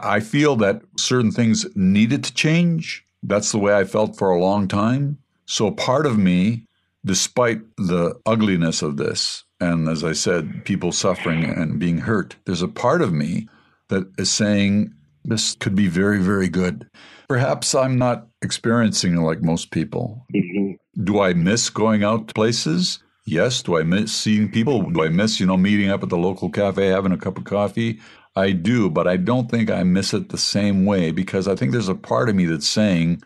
I 0.00 0.20
feel 0.20 0.56
that 0.56 0.82
certain 0.98 1.32
things 1.32 1.66
needed 1.74 2.24
to 2.24 2.34
change. 2.34 3.04
That's 3.22 3.52
the 3.52 3.58
way 3.58 3.74
I 3.74 3.84
felt 3.84 4.16
for 4.16 4.30
a 4.30 4.40
long 4.40 4.68
time. 4.68 5.18
So 5.46 5.70
part 5.70 6.06
of 6.06 6.18
me, 6.18 6.64
despite 7.04 7.60
the 7.76 8.20
ugliness 8.26 8.82
of 8.82 8.96
this, 8.96 9.44
and 9.60 9.88
as 9.88 10.04
I 10.04 10.12
said, 10.12 10.64
people 10.64 10.92
suffering 10.92 11.44
and 11.44 11.78
being 11.78 11.98
hurt, 11.98 12.36
there's 12.44 12.62
a 12.62 12.68
part 12.68 13.02
of 13.02 13.12
me 13.12 13.48
that 13.88 14.06
is 14.18 14.30
saying 14.30 14.94
this 15.24 15.56
could 15.58 15.74
be 15.74 15.88
very, 15.88 16.20
very 16.20 16.48
good. 16.48 16.86
Perhaps 17.28 17.74
I'm 17.74 17.98
not 17.98 18.26
experiencing 18.42 19.14
it 19.14 19.20
like 19.20 19.42
most 19.42 19.70
people. 19.70 20.26
Mm-hmm. 20.34 20.67
Do 21.02 21.20
I 21.20 21.32
miss 21.32 21.70
going 21.70 22.02
out 22.02 22.28
to 22.28 22.34
places? 22.34 22.98
Yes. 23.24 23.62
Do 23.62 23.78
I 23.78 23.82
miss 23.82 24.12
seeing 24.12 24.50
people? 24.50 24.90
Do 24.90 25.04
I 25.04 25.08
miss, 25.08 25.38
you 25.38 25.46
know, 25.46 25.56
meeting 25.56 25.90
up 25.90 26.02
at 26.02 26.08
the 26.08 26.16
local 26.16 26.50
cafe, 26.50 26.86
having 26.86 27.12
a 27.12 27.18
cup 27.18 27.38
of 27.38 27.44
coffee? 27.44 28.00
I 28.34 28.52
do, 28.52 28.88
but 28.88 29.06
I 29.06 29.16
don't 29.16 29.50
think 29.50 29.70
I 29.70 29.82
miss 29.82 30.14
it 30.14 30.28
the 30.28 30.38
same 30.38 30.84
way 30.84 31.10
because 31.10 31.48
I 31.48 31.56
think 31.56 31.72
there's 31.72 31.88
a 31.88 31.94
part 31.94 32.28
of 32.28 32.36
me 32.36 32.46
that's 32.46 32.68
saying 32.68 33.22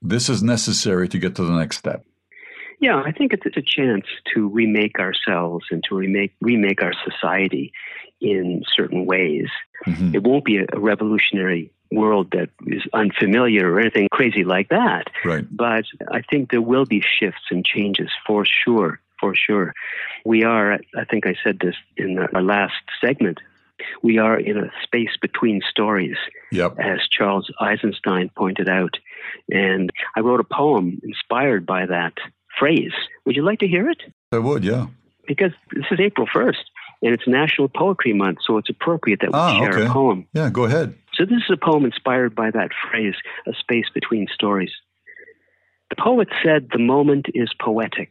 this 0.00 0.28
is 0.28 0.42
necessary 0.42 1.08
to 1.08 1.18
get 1.18 1.34
to 1.36 1.44
the 1.44 1.52
next 1.52 1.76
step. 1.78 2.04
Yeah, 2.80 3.02
I 3.04 3.12
think 3.12 3.32
it's 3.32 3.56
a 3.56 3.62
chance 3.62 4.04
to 4.34 4.48
remake 4.48 4.98
ourselves 4.98 5.66
and 5.70 5.82
to 5.88 5.94
remake 5.94 6.34
remake 6.40 6.82
our 6.82 6.92
society 7.04 7.72
in 8.20 8.62
certain 8.74 9.06
ways. 9.06 9.48
Mm-hmm. 9.86 10.14
It 10.14 10.22
won't 10.22 10.44
be 10.44 10.58
a, 10.58 10.66
a 10.72 10.78
revolutionary 10.78 11.72
world 11.90 12.32
that 12.32 12.50
is 12.66 12.82
unfamiliar 12.92 13.72
or 13.72 13.80
anything 13.80 14.08
crazy 14.12 14.44
like 14.44 14.68
that. 14.68 15.08
Right. 15.24 15.44
But 15.50 15.84
I 16.10 16.22
think 16.22 16.50
there 16.50 16.62
will 16.62 16.84
be 16.84 17.00
shifts 17.00 17.44
and 17.50 17.64
changes 17.64 18.10
for 18.26 18.44
sure, 18.44 19.00
for 19.20 19.34
sure. 19.34 19.72
We 20.24 20.44
are, 20.44 20.74
I 20.74 21.04
think 21.08 21.26
I 21.26 21.36
said 21.42 21.58
this 21.60 21.76
in 21.96 22.18
our 22.18 22.42
last 22.42 22.74
segment, 23.00 23.38
we 24.02 24.18
are 24.18 24.38
in 24.38 24.56
a 24.56 24.70
space 24.82 25.16
between 25.20 25.60
stories, 25.68 26.16
yep. 26.50 26.76
as 26.78 27.00
Charles 27.10 27.50
Eisenstein 27.60 28.30
pointed 28.36 28.68
out. 28.68 28.96
And 29.50 29.90
I 30.16 30.20
wrote 30.20 30.40
a 30.40 30.44
poem 30.44 31.00
inspired 31.02 31.66
by 31.66 31.86
that 31.86 32.14
phrase. 32.58 32.92
Would 33.24 33.36
you 33.36 33.42
like 33.42 33.60
to 33.60 33.68
hear 33.68 33.88
it? 33.90 34.02
I 34.32 34.38
would, 34.38 34.64
yeah. 34.64 34.86
Because 35.26 35.52
this 35.72 35.84
is 35.90 36.00
April 36.00 36.26
1st 36.26 36.64
and 37.02 37.14
it's 37.14 37.26
National 37.26 37.68
Poetry 37.68 38.12
Month, 38.12 38.38
so 38.46 38.58
it's 38.58 38.70
appropriate 38.70 39.20
that 39.20 39.32
we 39.32 39.38
ah, 39.38 39.58
share 39.58 39.72
okay. 39.72 39.86
a 39.86 39.90
poem. 39.90 40.26
Yeah, 40.32 40.50
go 40.50 40.64
ahead. 40.64 40.94
So 41.14 41.24
this 41.24 41.38
is 41.38 41.50
a 41.50 41.56
poem 41.56 41.84
inspired 41.84 42.34
by 42.34 42.50
that 42.50 42.70
phrase, 42.90 43.14
a 43.46 43.54
space 43.54 43.86
between 43.94 44.26
stories. 44.32 44.72
The 45.90 45.96
poet 45.96 46.28
said 46.44 46.68
the 46.72 46.78
moment 46.78 47.26
is 47.34 47.48
poetic, 47.60 48.10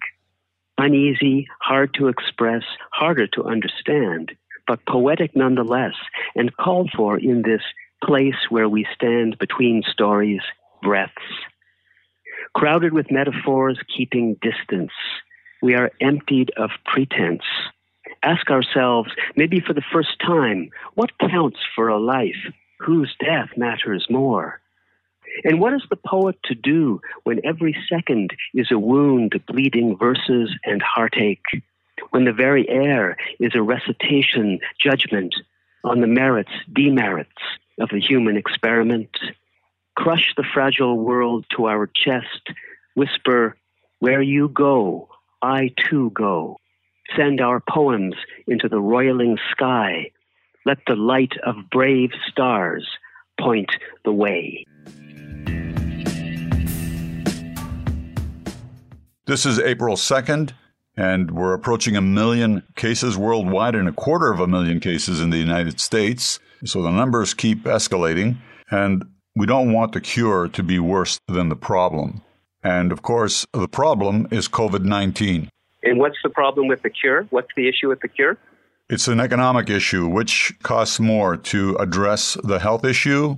uneasy, 0.78 1.48
hard 1.62 1.94
to 1.96 2.08
express, 2.08 2.64
harder 2.92 3.28
to 3.28 3.44
understand, 3.44 4.32
but 4.66 4.86
poetic 4.88 5.36
nonetheless, 5.36 5.94
and 6.36 6.56
called 6.56 6.92
for 6.96 7.20
in 7.20 7.42
this 7.44 7.62
place 8.04 8.50
where 8.50 8.70
we 8.70 8.88
stand 8.96 9.38
between 9.38 9.84
stories, 9.92 10.42
breaths. 10.82 11.14
Crowded 12.56 12.94
with 12.94 13.12
metaphors, 13.12 13.78
keeping 13.96 14.38
distance, 14.42 14.94
we 15.62 15.76
are 15.76 15.92
emptied 16.00 16.52
of 16.58 16.70
pretense 16.86 17.44
ask 18.26 18.50
ourselves, 18.50 19.12
maybe 19.36 19.60
for 19.60 19.74
the 19.74 19.84
first 19.94 20.20
time, 20.20 20.70
what 20.96 21.18
counts 21.20 21.60
for 21.76 21.88
a 21.88 22.00
life? 22.00 22.52
Whose 22.80 23.16
death 23.20 23.50
matters 23.56 24.06
more? 24.10 24.60
And 25.44 25.60
what 25.60 25.74
is 25.74 25.84
the 25.90 25.98
poet 25.98 26.38
to 26.46 26.56
do 26.56 27.02
when 27.24 27.46
every 27.46 27.76
second 27.90 28.32
is 28.54 28.72
a 28.72 28.80
wound, 28.80 29.34
bleeding 29.48 29.98
verses, 29.98 30.50
and 30.64 30.82
heartache? 30.82 31.46
When 32.12 32.26
the 32.26 32.34
very 32.34 32.68
air 32.70 33.18
is 33.40 33.52
a 33.56 33.62
recitation, 33.62 34.60
judgment 34.82 35.36
on 35.84 36.02
the 36.02 36.08
merits, 36.08 36.52
demerits 36.72 37.32
of 37.80 37.90
the 37.90 38.00
human 38.00 38.38
experiment? 38.38 39.10
Crush 39.96 40.34
the 40.36 40.46
fragile 40.54 40.98
world 40.98 41.46
to 41.56 41.68
our 41.68 41.88
chest, 41.88 42.50
whisper, 42.96 43.56
Where 44.00 44.22
you 44.22 44.50
go, 44.50 45.10
I 45.42 45.72
too 45.90 46.12
go. 46.14 46.58
Send 47.18 47.40
our 47.40 47.62
poems 47.70 48.16
into 48.48 48.68
the 48.68 48.80
roiling 48.80 49.38
sky. 49.52 50.12
Let 50.66 50.80
the 50.88 50.96
light 50.96 51.34
of 51.46 51.56
brave 51.72 52.10
stars 52.30 52.88
point 53.40 53.72
the 54.04 54.12
way. 54.12 54.66
This 59.28 59.46
is 59.46 59.60
April 59.60 59.96
2nd, 59.96 60.52
and 60.98 61.32
we're 61.32 61.54
approaching 61.54 61.96
a 61.96 62.02
million 62.02 62.64
cases 62.76 63.18
worldwide 63.18 63.76
and 63.76 63.88
a 63.88 63.94
quarter 63.94 64.32
of 64.32 64.40
a 64.40 64.48
million 64.48 64.80
cases 64.80 65.20
in 65.20 65.30
the 65.30 65.38
United 65.38 65.80
States. 65.80 66.40
So 66.66 66.82
the 66.82 66.92
numbers 66.92 67.34
keep 67.34 67.64
escalating, 67.64 68.38
and 68.70 69.06
we 69.36 69.46
don't 69.46 69.74
want 69.74 69.94
the 69.94 70.02
cure 70.02 70.48
to 70.50 70.64
be 70.64 70.80
worse 70.80 71.20
than 71.28 71.50
the 71.50 71.56
problem. 71.56 72.22
And 72.64 72.92
of 72.92 73.02
course, 73.02 73.46
the 73.54 73.68
problem 73.68 74.28
is 74.32 74.48
COVID 74.48 74.84
19. 74.84 75.50
And 75.86 76.00
what's 76.00 76.18
the 76.24 76.30
problem 76.30 76.68
with 76.68 76.82
the 76.82 76.90
cure? 76.90 77.28
What's 77.30 77.48
the 77.56 77.70
issue 77.70 77.90
with 77.90 78.02
the 78.02 78.08
cure? 78.08 78.38
It's 78.90 79.08
an 79.08 79.20
economic 79.20 79.70
issue. 79.70 80.08
Which 80.08 80.54
costs 80.64 81.00
more 81.00 81.38
to 81.38 81.76
address 81.78 82.38
the 82.44 82.60
health 82.60 82.84
issue 82.84 83.38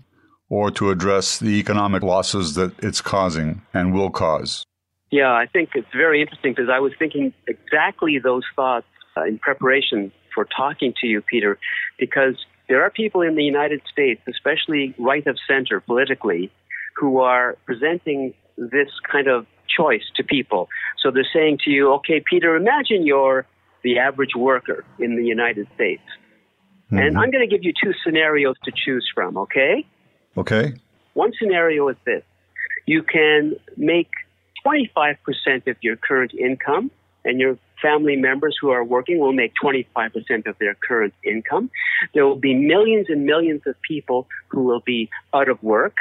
or 0.49 0.71
to 0.71 0.89
address 0.89 1.39
the 1.39 1.59
economic 1.59 2.03
losses 2.03 2.55
that 2.55 2.71
it's 2.79 3.01
causing 3.01 3.61
and 3.73 3.93
will 3.93 4.09
cause? 4.09 4.63
Yeah, 5.11 5.31
I 5.31 5.45
think 5.45 5.69
it's 5.75 5.87
very 5.95 6.21
interesting 6.21 6.53
because 6.53 6.69
I 6.69 6.79
was 6.79 6.91
thinking 6.97 7.33
exactly 7.47 8.19
those 8.19 8.43
thoughts 8.55 8.87
uh, 9.15 9.23
in 9.23 9.39
preparation 9.39 10.11
for 10.33 10.45
talking 10.45 10.93
to 11.01 11.07
you, 11.07 11.21
Peter, 11.21 11.57
because 11.97 12.35
there 12.67 12.83
are 12.83 12.89
people 12.89 13.21
in 13.21 13.35
the 13.35 13.43
United 13.43 13.81
States, 13.91 14.21
especially 14.27 14.93
right 14.97 15.25
of 15.27 15.37
center 15.47 15.79
politically, 15.79 16.51
who 16.95 17.19
are 17.19 17.57
presenting 17.65 18.33
this 18.57 18.89
kind 19.09 19.27
of 19.27 19.45
choice 19.77 20.03
to 20.15 20.23
people. 20.23 20.67
So 20.99 21.11
they're 21.11 21.27
saying 21.33 21.59
to 21.65 21.71
you, 21.71 21.93
okay, 21.93 22.21
Peter, 22.27 22.55
imagine 22.55 23.05
you're 23.05 23.45
the 23.83 23.99
average 23.99 24.35
worker 24.35 24.83
in 24.99 25.15
the 25.15 25.23
United 25.23 25.67
States. 25.75 26.01
Mm-hmm. 26.87 26.97
And 26.99 27.17
I'm 27.17 27.31
going 27.31 27.47
to 27.47 27.53
give 27.53 27.63
you 27.63 27.73
two 27.81 27.93
scenarios 28.03 28.55
to 28.63 28.71
choose 28.75 29.09
from, 29.13 29.37
okay? 29.37 29.85
Okay. 30.35 30.73
One 31.13 31.31
scenario 31.39 31.87
is 31.89 31.97
this 32.05 32.23
you 32.85 33.03
can 33.03 33.55
make 33.75 34.09
25% 34.65 35.17
of 35.67 35.77
your 35.81 35.95
current 35.97 36.33
income, 36.33 36.89
and 37.25 37.39
your 37.39 37.57
family 37.81 38.15
members 38.15 38.57
who 38.59 38.69
are 38.69 38.83
working 38.83 39.19
will 39.19 39.33
make 39.33 39.53
25% 39.61 40.47
of 40.47 40.57
their 40.59 40.75
current 40.75 41.13
income. 41.23 41.69
There 42.13 42.25
will 42.25 42.37
be 42.37 42.53
millions 42.53 43.07
and 43.09 43.25
millions 43.25 43.61
of 43.67 43.75
people 43.81 44.27
who 44.49 44.63
will 44.63 44.79
be 44.79 45.09
out 45.33 45.49
of 45.49 45.61
work 45.61 45.97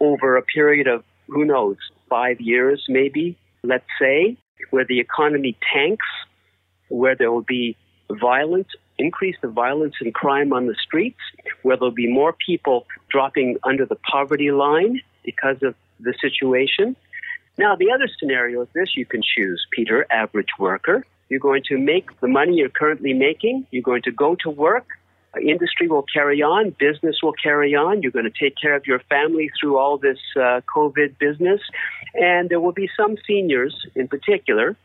over 0.00 0.36
a 0.36 0.42
period 0.42 0.86
of, 0.86 1.04
who 1.28 1.44
knows, 1.44 1.76
five 2.08 2.40
years 2.40 2.84
maybe, 2.88 3.36
let's 3.62 3.86
say, 4.00 4.36
where 4.70 4.84
the 4.84 5.00
economy 5.00 5.56
tanks, 5.72 6.06
where 6.88 7.14
there 7.14 7.30
will 7.30 7.42
be 7.42 7.76
violence, 8.10 8.68
increase 8.98 9.36
the 9.42 9.48
violence 9.48 9.94
and 10.00 10.14
crime 10.14 10.52
on 10.52 10.66
the 10.66 10.74
streets, 10.74 11.18
where 11.62 11.76
there'll 11.76 11.90
be 11.90 12.10
more 12.10 12.34
people 12.46 12.86
dropping 13.08 13.58
under 13.64 13.84
the 13.84 13.96
poverty 13.96 14.50
line 14.50 15.00
because 15.24 15.62
of 15.62 15.74
the 16.00 16.14
situation. 16.20 16.96
Now, 17.58 17.74
the 17.74 17.90
other 17.90 18.08
scenario 18.18 18.62
is 18.62 18.68
this 18.74 18.96
you 18.96 19.06
can 19.06 19.22
choose, 19.22 19.66
Peter, 19.70 20.06
average 20.10 20.50
worker. 20.58 21.04
You're 21.28 21.40
going 21.40 21.62
to 21.68 21.78
make 21.78 22.20
the 22.20 22.28
money 22.28 22.56
you're 22.56 22.68
currently 22.68 23.12
making. 23.12 23.66
You're 23.70 23.82
going 23.82 24.02
to 24.02 24.12
go 24.12 24.36
to 24.36 24.50
work. 24.50 24.86
Industry 25.40 25.88
will 25.88 26.04
carry 26.12 26.42
on. 26.42 26.74
Business 26.78 27.16
will 27.22 27.34
carry 27.34 27.74
on. 27.74 28.02
You're 28.02 28.12
going 28.12 28.30
to 28.30 28.38
take 28.38 28.54
care 28.60 28.74
of 28.74 28.86
your 28.86 29.00
family 29.08 29.50
through 29.60 29.78
all 29.78 29.98
this 29.98 30.18
uh, 30.36 30.60
COVID 30.74 31.18
business. 31.18 31.60
And 32.14 32.48
there 32.48 32.60
will 32.60 32.72
be 32.72 32.88
some 32.96 33.16
seniors 33.26 33.86
in 33.94 34.08
particular 34.08 34.76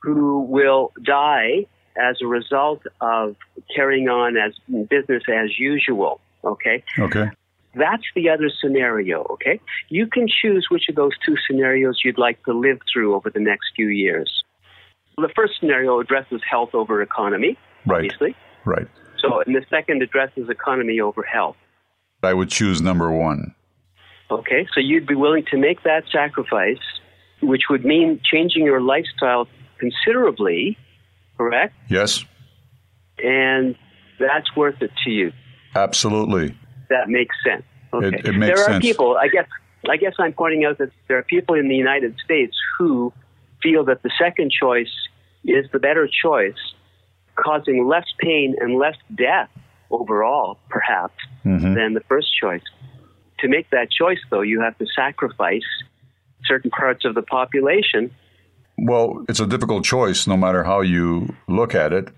who 0.00 0.42
will 0.42 0.92
die 1.02 1.66
as 1.96 2.16
a 2.22 2.26
result 2.26 2.82
of 3.00 3.36
carrying 3.74 4.08
on 4.08 4.36
as 4.36 4.52
business 4.88 5.22
as 5.28 5.58
usual. 5.58 6.20
Okay. 6.44 6.84
Okay. 6.98 7.30
That's 7.74 8.04
the 8.14 8.30
other 8.30 8.50
scenario. 8.60 9.24
Okay. 9.30 9.60
You 9.88 10.06
can 10.06 10.26
choose 10.28 10.68
which 10.70 10.88
of 10.88 10.94
those 10.94 11.12
two 11.24 11.34
scenarios 11.46 12.00
you'd 12.04 12.18
like 12.18 12.42
to 12.44 12.52
live 12.52 12.78
through 12.92 13.14
over 13.14 13.30
the 13.30 13.40
next 13.40 13.72
few 13.76 13.88
years. 13.88 14.44
The 15.16 15.30
first 15.34 15.54
scenario 15.58 15.98
addresses 16.00 16.40
health 16.48 16.70
over 16.74 17.02
economy, 17.02 17.58
right. 17.86 18.04
obviously. 18.04 18.36
Right. 18.64 18.86
So, 19.20 19.40
and 19.40 19.54
the 19.54 19.64
second 19.68 20.02
addresses 20.02 20.48
economy 20.48 21.00
over 21.00 21.22
health. 21.22 21.56
I 22.22 22.34
would 22.34 22.50
choose 22.50 22.80
number 22.80 23.10
one. 23.10 23.54
Okay, 24.30 24.66
so 24.74 24.80
you'd 24.80 25.06
be 25.06 25.14
willing 25.14 25.44
to 25.50 25.56
make 25.56 25.82
that 25.84 26.04
sacrifice, 26.12 26.78
which 27.40 27.62
would 27.70 27.84
mean 27.84 28.20
changing 28.30 28.64
your 28.64 28.80
lifestyle 28.80 29.48
considerably 29.78 30.76
correct? 31.38 31.74
Yes. 31.88 32.24
And 33.18 33.76
that's 34.18 34.54
worth 34.54 34.82
it 34.82 34.90
to 35.04 35.10
you. 35.10 35.32
Absolutely. 35.74 36.56
That 36.90 37.08
makes 37.08 37.34
sense. 37.44 37.62
Okay. 37.92 38.08
It, 38.08 38.26
it 38.26 38.32
makes 38.32 38.54
there 38.54 38.64
are 38.64 38.72
sense. 38.72 38.84
people, 38.84 39.16
I 39.16 39.28
guess, 39.28 39.46
I 39.88 39.96
guess 39.96 40.14
I'm 40.18 40.32
pointing 40.32 40.64
out 40.64 40.78
that 40.78 40.90
there 41.06 41.18
are 41.18 41.22
people 41.22 41.54
in 41.54 41.68
the 41.68 41.76
United 41.76 42.16
States 42.22 42.56
who 42.78 43.12
feel 43.62 43.84
that 43.86 44.02
the 44.02 44.10
second 44.20 44.50
choice 44.52 44.92
is 45.44 45.66
the 45.72 45.78
better 45.78 46.08
choice, 46.22 46.58
causing 47.42 47.86
less 47.86 48.06
pain 48.18 48.54
and 48.60 48.78
less 48.78 48.96
death 49.14 49.48
overall, 49.90 50.58
perhaps, 50.68 51.14
mm-hmm. 51.44 51.74
than 51.74 51.94
the 51.94 52.02
first 52.08 52.28
choice. 52.38 52.62
To 53.40 53.48
make 53.48 53.70
that 53.70 53.90
choice, 53.90 54.18
though, 54.30 54.42
you 54.42 54.60
have 54.60 54.76
to 54.78 54.86
sacrifice 54.94 55.62
certain 56.44 56.70
parts 56.70 57.04
of 57.04 57.14
the 57.14 57.22
population 57.22 58.10
well, 58.78 59.24
it's 59.28 59.40
a 59.40 59.46
difficult 59.46 59.84
choice 59.84 60.26
no 60.26 60.36
matter 60.36 60.62
how 60.62 60.80
you 60.80 61.34
look 61.48 61.74
at 61.74 61.92
it. 61.92 62.08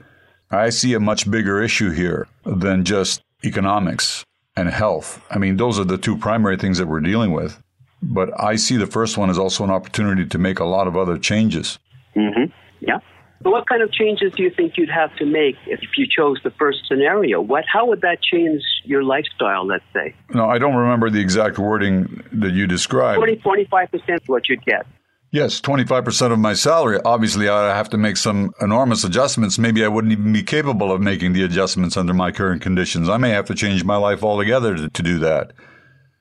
I 0.51 0.71
see 0.71 0.93
a 0.95 1.01
much 1.01 1.31
bigger 1.31 1.63
issue 1.63 1.91
here 1.91 2.29
than 2.45 2.85
just 2.85 3.23
economics 3.45 4.25
and 4.57 4.69
health. 4.69 5.23
I 5.31 5.39
mean, 5.39 5.57
those 5.57 5.79
are 5.79 5.85
the 5.85 5.97
two 5.97 6.19
primary 6.19 6.59
things 6.59 6.79
that 6.79 6.87
we're 6.87 7.01
dealing 7.01 7.33
with. 7.33 7.61
But 8.03 8.39
I 8.39 8.57
see 8.57 8.77
the 8.77 8.87
first 8.87 9.17
one 9.17 9.31
as 9.31 9.39
also 9.39 9.65
an 9.65 9.71
opportunity 9.71 10.27
to 10.27 10.39
make 10.39 10.59
a 10.59 10.65
lot 10.65 10.87
of 10.87 10.97
other 10.97 11.19
changes. 11.19 11.79
Mm-hmm. 12.17 12.53
Yeah. 12.81 12.99
So 13.43 13.51
what 13.51 13.67
kind 13.67 13.83
of 13.83 13.91
changes 13.91 14.33
do 14.37 14.43
you 14.43 14.51
think 14.51 14.77
you'd 14.77 14.91
have 14.91 15.17
to 15.17 15.25
make 15.25 15.57
if 15.67 15.81
you 15.97 16.07
chose 16.07 16.39
the 16.45 16.51
first 16.51 16.81
scenario? 16.87 17.41
What, 17.41 17.65
how 17.73 17.87
would 17.87 18.03
that 18.03 18.23
change 18.23 18.63
your 18.85 19.03
lifestyle, 19.03 19.67
let's 19.67 19.85
say? 19.95 20.15
No, 20.35 20.45
I 20.45 20.59
don't 20.59 20.77
remember 20.77 21.09
the 21.09 21.21
exact 21.21 21.59
wording 21.59 22.23
that 22.33 22.53
you 22.53 22.67
described. 22.67 23.17
20, 23.17 23.37
25% 23.37 24.21
what 24.27 24.49
you'd 24.51 24.65
get. 24.65 24.87
Yes, 25.33 25.61
25% 25.61 26.33
of 26.33 26.39
my 26.39 26.53
salary. 26.53 26.99
Obviously, 27.05 27.49
I 27.49 27.75
have 27.75 27.89
to 27.91 27.97
make 27.97 28.17
some 28.19 28.53
enormous 28.61 29.05
adjustments. 29.05 29.59
Maybe 29.59 29.85
I 29.85 29.89
wouldn't 29.89 30.13
even 30.13 30.33
be 30.33 30.43
capable 30.43 30.93
of 30.93 31.01
making 31.01 31.33
the 31.33 31.45
adjustments 31.45 31.97
under 31.97 32.13
my 32.13 32.33
current 32.33 32.61
conditions. 32.61 33.09
I 33.09 33.17
may 33.17 33.31
have 33.31 33.47
to 33.47 33.55
change 33.55 33.85
my 33.85 33.97
life 33.97 34.23
altogether 34.23 34.77
to, 34.77 34.89
to 34.89 35.03
do 35.03 35.19
that. 35.21 35.53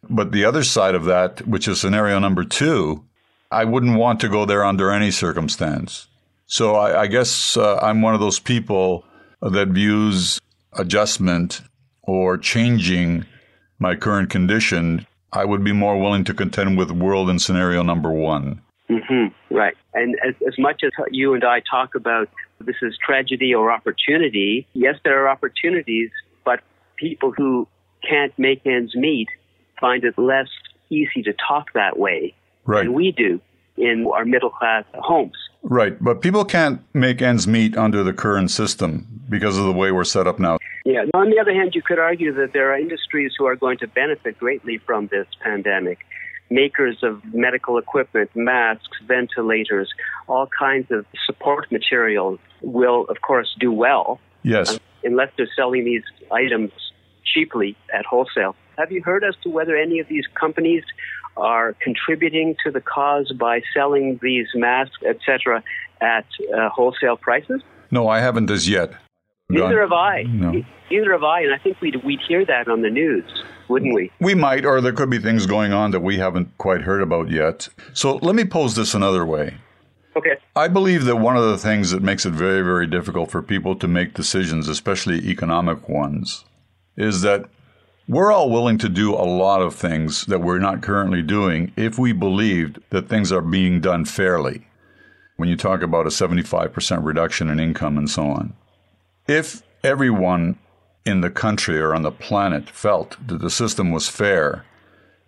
But 0.09 0.31
the 0.31 0.45
other 0.45 0.63
side 0.63 0.95
of 0.95 1.05
that, 1.05 1.45
which 1.47 1.67
is 1.67 1.81
scenario 1.81 2.19
number 2.19 2.43
two, 2.43 3.03
I 3.51 3.65
wouldn't 3.65 3.97
want 3.97 4.19
to 4.21 4.29
go 4.29 4.45
there 4.45 4.63
under 4.63 4.91
any 4.91 5.11
circumstance. 5.11 6.07
So 6.49 6.75
I, 6.75 7.01
I 7.01 7.07
guess 7.07 7.55
uh, 7.55 7.77
I'm 7.77 8.01
one 8.01 8.15
of 8.15 8.19
those 8.19 8.39
people 8.39 9.05
that 9.39 9.67
views 9.67 10.41
adjustment 10.73 11.61
or 12.01 12.39
changing 12.39 13.25
my 13.77 13.95
current 13.95 14.31
condition. 14.31 15.05
I 15.31 15.45
would 15.45 15.63
be 15.63 15.73
more 15.73 16.01
willing 16.01 16.23
to 16.23 16.33
contend 16.33 16.75
with 16.75 16.89
world 16.89 17.29
and 17.29 17.39
scenario 17.39 17.83
number 17.83 18.11
one. 18.11 18.63
Mm-hmm, 18.89 19.55
right. 19.55 19.77
And 19.93 20.17
as, 20.27 20.33
as 20.47 20.57
much 20.57 20.81
as 20.83 20.91
you 21.11 21.35
and 21.35 21.43
I 21.43 21.61
talk 21.69 21.93
about 21.93 22.29
this 22.59 22.77
is 22.81 22.97
tragedy 22.97 23.53
or 23.53 23.71
opportunity, 23.71 24.67
yes, 24.73 24.95
there 25.03 25.23
are 25.23 25.29
opportunities, 25.29 26.09
but 26.43 26.61
people 26.95 27.31
who 27.31 27.67
can't 28.09 28.33
make 28.39 28.65
ends 28.65 28.95
meet 28.95 29.27
find 29.79 30.03
it 30.03 30.17
less 30.17 30.47
easy 30.89 31.21
to 31.21 31.33
talk 31.47 31.73
that 31.73 31.99
way 31.99 32.33
right. 32.65 32.85
than 32.85 32.93
we 32.93 33.11
do 33.11 33.39
in 33.79 34.05
our 34.13 34.25
middle 34.25 34.49
class 34.49 34.85
homes. 34.95 35.35
Right, 35.63 36.01
but 36.01 36.21
people 36.21 36.45
can't 36.45 36.81
make 36.93 37.21
ends 37.21 37.47
meet 37.47 37.77
under 37.77 38.03
the 38.03 38.13
current 38.13 38.51
system 38.51 39.21
because 39.29 39.57
of 39.57 39.65
the 39.65 39.73
way 39.73 39.91
we're 39.91 40.03
set 40.03 40.27
up 40.27 40.39
now. 40.39 40.57
Yeah. 40.85 41.05
On 41.13 41.29
the 41.29 41.39
other 41.39 41.53
hand, 41.53 41.75
you 41.75 41.81
could 41.81 41.99
argue 41.99 42.33
that 42.33 42.53
there 42.53 42.71
are 42.71 42.77
industries 42.77 43.33
who 43.37 43.45
are 43.45 43.55
going 43.55 43.77
to 43.79 43.87
benefit 43.87 44.37
greatly 44.37 44.77
from 44.77 45.07
this 45.07 45.27
pandemic 45.41 45.99
makers 46.49 46.97
of 47.03 47.21
medical 47.33 47.77
equipment, 47.77 48.31
masks, 48.35 48.97
ventilators, 49.07 49.89
all 50.27 50.47
kinds 50.47 50.89
of 50.89 51.05
support 51.25 51.71
materials 51.71 52.39
will, 52.61 53.05
of 53.09 53.21
course, 53.21 53.55
do 53.59 53.71
well. 53.71 54.19
Yes. 54.43 54.75
Uh, 54.75 54.79
unless 55.03 55.29
they're 55.37 55.49
selling 55.55 55.85
these 55.85 56.03
items 56.31 56.71
cheaply 57.23 57.77
at 57.93 58.05
wholesale. 58.05 58.55
Have 58.77 58.91
you 58.91 59.03
heard 59.03 59.23
as 59.23 59.35
to 59.43 59.49
whether 59.49 59.75
any 59.77 59.99
of 59.99 60.07
these 60.07 60.25
companies 60.39 60.83
are 61.39 61.75
contributing 61.81 62.55
to 62.63 62.71
the 62.71 62.81
cause 62.81 63.31
by 63.37 63.61
selling 63.73 64.19
these 64.21 64.47
masks, 64.55 64.97
etc., 65.07 65.63
at 66.01 66.25
uh, 66.55 66.69
wholesale 66.69 67.17
prices? 67.17 67.61
No, 67.91 68.07
I 68.07 68.19
haven't 68.19 68.49
as 68.49 68.69
yet. 68.69 68.93
Neither 69.49 69.81
have 69.81 69.91
I. 69.91 70.23
No. 70.23 70.63
Neither 70.91 71.11
have 71.11 71.23
I, 71.23 71.41
and 71.41 71.53
I 71.53 71.57
think 71.57 71.81
we'd, 71.81 72.03
we'd 72.03 72.19
hear 72.27 72.45
that 72.45 72.67
on 72.67 72.81
the 72.81 72.89
news, 72.89 73.25
wouldn't 73.67 73.95
we? 73.95 74.11
We 74.19 74.35
might, 74.35 74.63
or 74.65 74.79
there 74.79 74.93
could 74.93 75.09
be 75.09 75.17
things 75.17 75.45
going 75.45 75.73
on 75.73 75.91
that 75.91 76.01
we 76.01 76.17
haven't 76.17 76.55
quite 76.57 76.81
heard 76.81 77.01
about 77.01 77.29
yet. 77.29 77.67
So 77.93 78.17
let 78.17 78.35
me 78.35 78.45
pose 78.45 78.75
this 78.75 78.93
another 78.93 79.25
way. 79.25 79.57
Okay. 80.15 80.37
I 80.55 80.67
believe 80.67 81.05
that 81.05 81.17
one 81.17 81.37
of 81.37 81.43
the 81.43 81.57
things 81.57 81.91
that 81.91 82.03
makes 82.03 82.25
it 82.25 82.33
very, 82.33 82.61
very 82.61 82.87
difficult 82.87 83.31
for 83.31 83.41
people 83.41 83.75
to 83.77 83.87
make 83.87 84.13
decisions, 84.13 84.67
especially 84.67 85.17
economic 85.29 85.87
ones, 85.87 86.45
is 86.97 87.21
that 87.21 87.49
we're 88.09 88.31
all 88.31 88.49
willing 88.49 88.79
to 88.79 88.89
do 88.89 89.13
a 89.13 89.21
lot 89.21 89.61
of 89.61 89.75
things 89.75 90.25
that 90.25 90.41
we're 90.41 90.57
not 90.57 90.81
currently 90.81 91.21
doing 91.21 91.71
if 91.77 91.99
we 91.99 92.11
believed 92.11 92.79
that 92.89 93.07
things 93.07 93.31
are 93.31 93.39
being 93.39 93.79
done 93.79 94.03
fairly. 94.03 94.65
When 95.37 95.47
you 95.47 95.55
talk 95.55 95.83
about 95.83 96.07
a 96.07 96.09
75% 96.09 97.03
reduction 97.05 97.51
in 97.51 97.59
income 97.59 97.99
and 97.99 98.09
so 98.09 98.23
on. 98.23 98.53
If 99.27 99.61
everyone 99.83 100.57
in 101.05 101.21
the 101.21 101.29
country 101.29 101.79
or 101.79 101.93
on 101.93 102.01
the 102.01 102.11
planet 102.11 102.67
felt 102.71 103.15
that 103.27 103.41
the 103.41 103.49
system 103.51 103.91
was 103.91 104.09
fair, 104.09 104.65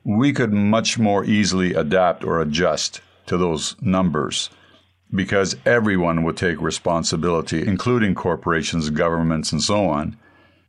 we 0.03 0.33
could 0.33 0.51
much 0.51 0.97
more 0.97 1.23
easily 1.23 1.75
adapt 1.75 2.23
or 2.23 2.41
adjust 2.41 2.99
to 3.27 3.37
those 3.37 3.75
numbers 3.79 4.49
because 5.13 5.55
everyone 5.67 6.23
would 6.23 6.35
take 6.35 6.59
responsibility, 6.59 7.61
including 7.61 8.15
corporations, 8.15 8.89
governments, 8.89 9.51
and 9.51 9.61
so 9.61 9.85
on. 9.85 10.17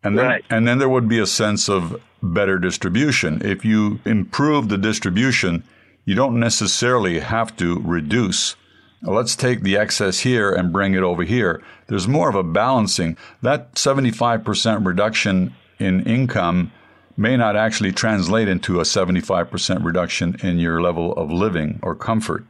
And 0.05 0.19
then, 0.19 0.27
right. 0.27 0.45
and 0.51 0.67
then 0.67 0.79
there 0.79 0.89
would 0.89 1.09
be 1.09 1.19
a 1.19 1.27
sense 1.27 1.69
of 1.69 2.01
better 2.23 2.59
distribution. 2.59 3.41
If 3.45 3.65
you 3.65 4.01
improve 4.05 4.69
the 4.69 4.79
distribution, 4.79 5.65
you 6.05 6.15
don't 6.15 6.41
necessarily 6.41 7.21
have 7.21 7.57
to 7.59 7.81
reduce 7.81 8.57
Let's 9.05 9.35
take 9.35 9.63
the 9.63 9.77
excess 9.77 10.21
here 10.21 10.53
and 10.53 10.73
bring 10.73 10.95
it 10.95 11.03
over 11.03 11.25
here. 11.25 11.61
There's 11.89 12.07
more 12.07 12.29
of 12.29 12.37
a 12.37 12.45
balancing. 12.45 13.17
That 13.43 13.75
75% 13.75 14.87
reduction 14.87 15.57
in 15.81 16.07
income 16.07 16.71
may 17.17 17.37
not 17.37 17.57
actually 17.57 17.91
translate 17.93 18.47
into 18.47 18.79
a 18.79 18.85
75% 18.85 19.85
reduction 19.85 20.37
in 20.41 20.59
your 20.59 20.81
level 20.81 21.13
of 21.15 21.33
living 21.33 21.81
or 21.83 21.97
comfort. 21.97 22.45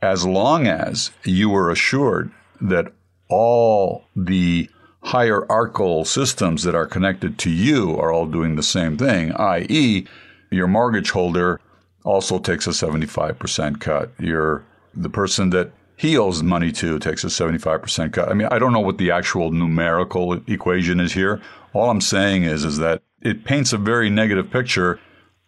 As 0.00 0.24
long 0.24 0.68
as 0.68 1.10
you 1.24 1.52
are 1.56 1.70
assured 1.70 2.30
that 2.60 2.92
all 3.28 4.04
the 4.14 4.70
hierarchical 5.04 6.04
systems 6.04 6.62
that 6.62 6.74
are 6.74 6.86
connected 6.86 7.38
to 7.38 7.50
you 7.50 7.96
are 7.98 8.12
all 8.12 8.26
doing 8.26 8.56
the 8.56 8.62
same 8.62 8.96
thing, 8.96 9.32
i.e., 9.32 10.06
your 10.50 10.66
mortgage 10.66 11.10
holder 11.10 11.60
also 12.04 12.38
takes 12.38 12.66
a 12.66 12.70
75% 12.70 13.80
cut. 13.80 14.10
Your 14.18 14.64
the 14.94 15.10
person 15.10 15.50
that 15.50 15.72
he 15.96 16.16
owes 16.16 16.42
money 16.42 16.70
to 16.72 16.98
takes 16.98 17.24
a 17.24 17.28
75% 17.28 18.12
cut. 18.12 18.28
I 18.28 18.34
mean, 18.34 18.48
I 18.50 18.58
don't 18.58 18.72
know 18.72 18.80
what 18.80 18.98
the 18.98 19.10
actual 19.10 19.50
numerical 19.50 20.34
equation 20.48 21.00
is 21.00 21.12
here. 21.12 21.40
All 21.72 21.90
I'm 21.90 22.00
saying 22.00 22.44
is 22.44 22.64
is 22.64 22.78
that 22.78 23.02
it 23.20 23.44
paints 23.44 23.72
a 23.72 23.78
very 23.78 24.10
negative 24.10 24.50
picture 24.50 25.00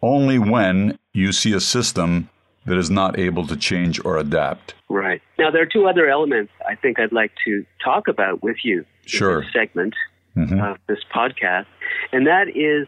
only 0.02 0.38
when 0.38 0.98
you 1.12 1.32
see 1.32 1.52
a 1.52 1.60
system 1.60 2.28
that 2.66 2.76
is 2.76 2.90
not 2.90 3.18
able 3.18 3.46
to 3.46 3.56
change 3.56 4.04
or 4.04 4.18
adapt. 4.18 4.74
Right. 4.88 5.22
Now 5.38 5.50
there 5.50 5.62
are 5.62 5.66
two 5.66 5.86
other 5.86 6.08
elements 6.08 6.52
I 6.68 6.74
think 6.74 6.98
I'd 6.98 7.12
like 7.12 7.32
to 7.44 7.64
talk 7.82 8.08
about 8.08 8.42
with 8.42 8.56
you 8.64 8.84
sure. 9.06 9.44
segment 9.52 9.94
mm-hmm. 10.36 10.60
of 10.60 10.78
this 10.86 11.00
podcast, 11.14 11.66
and 12.12 12.26
that 12.26 12.48
is 12.48 12.86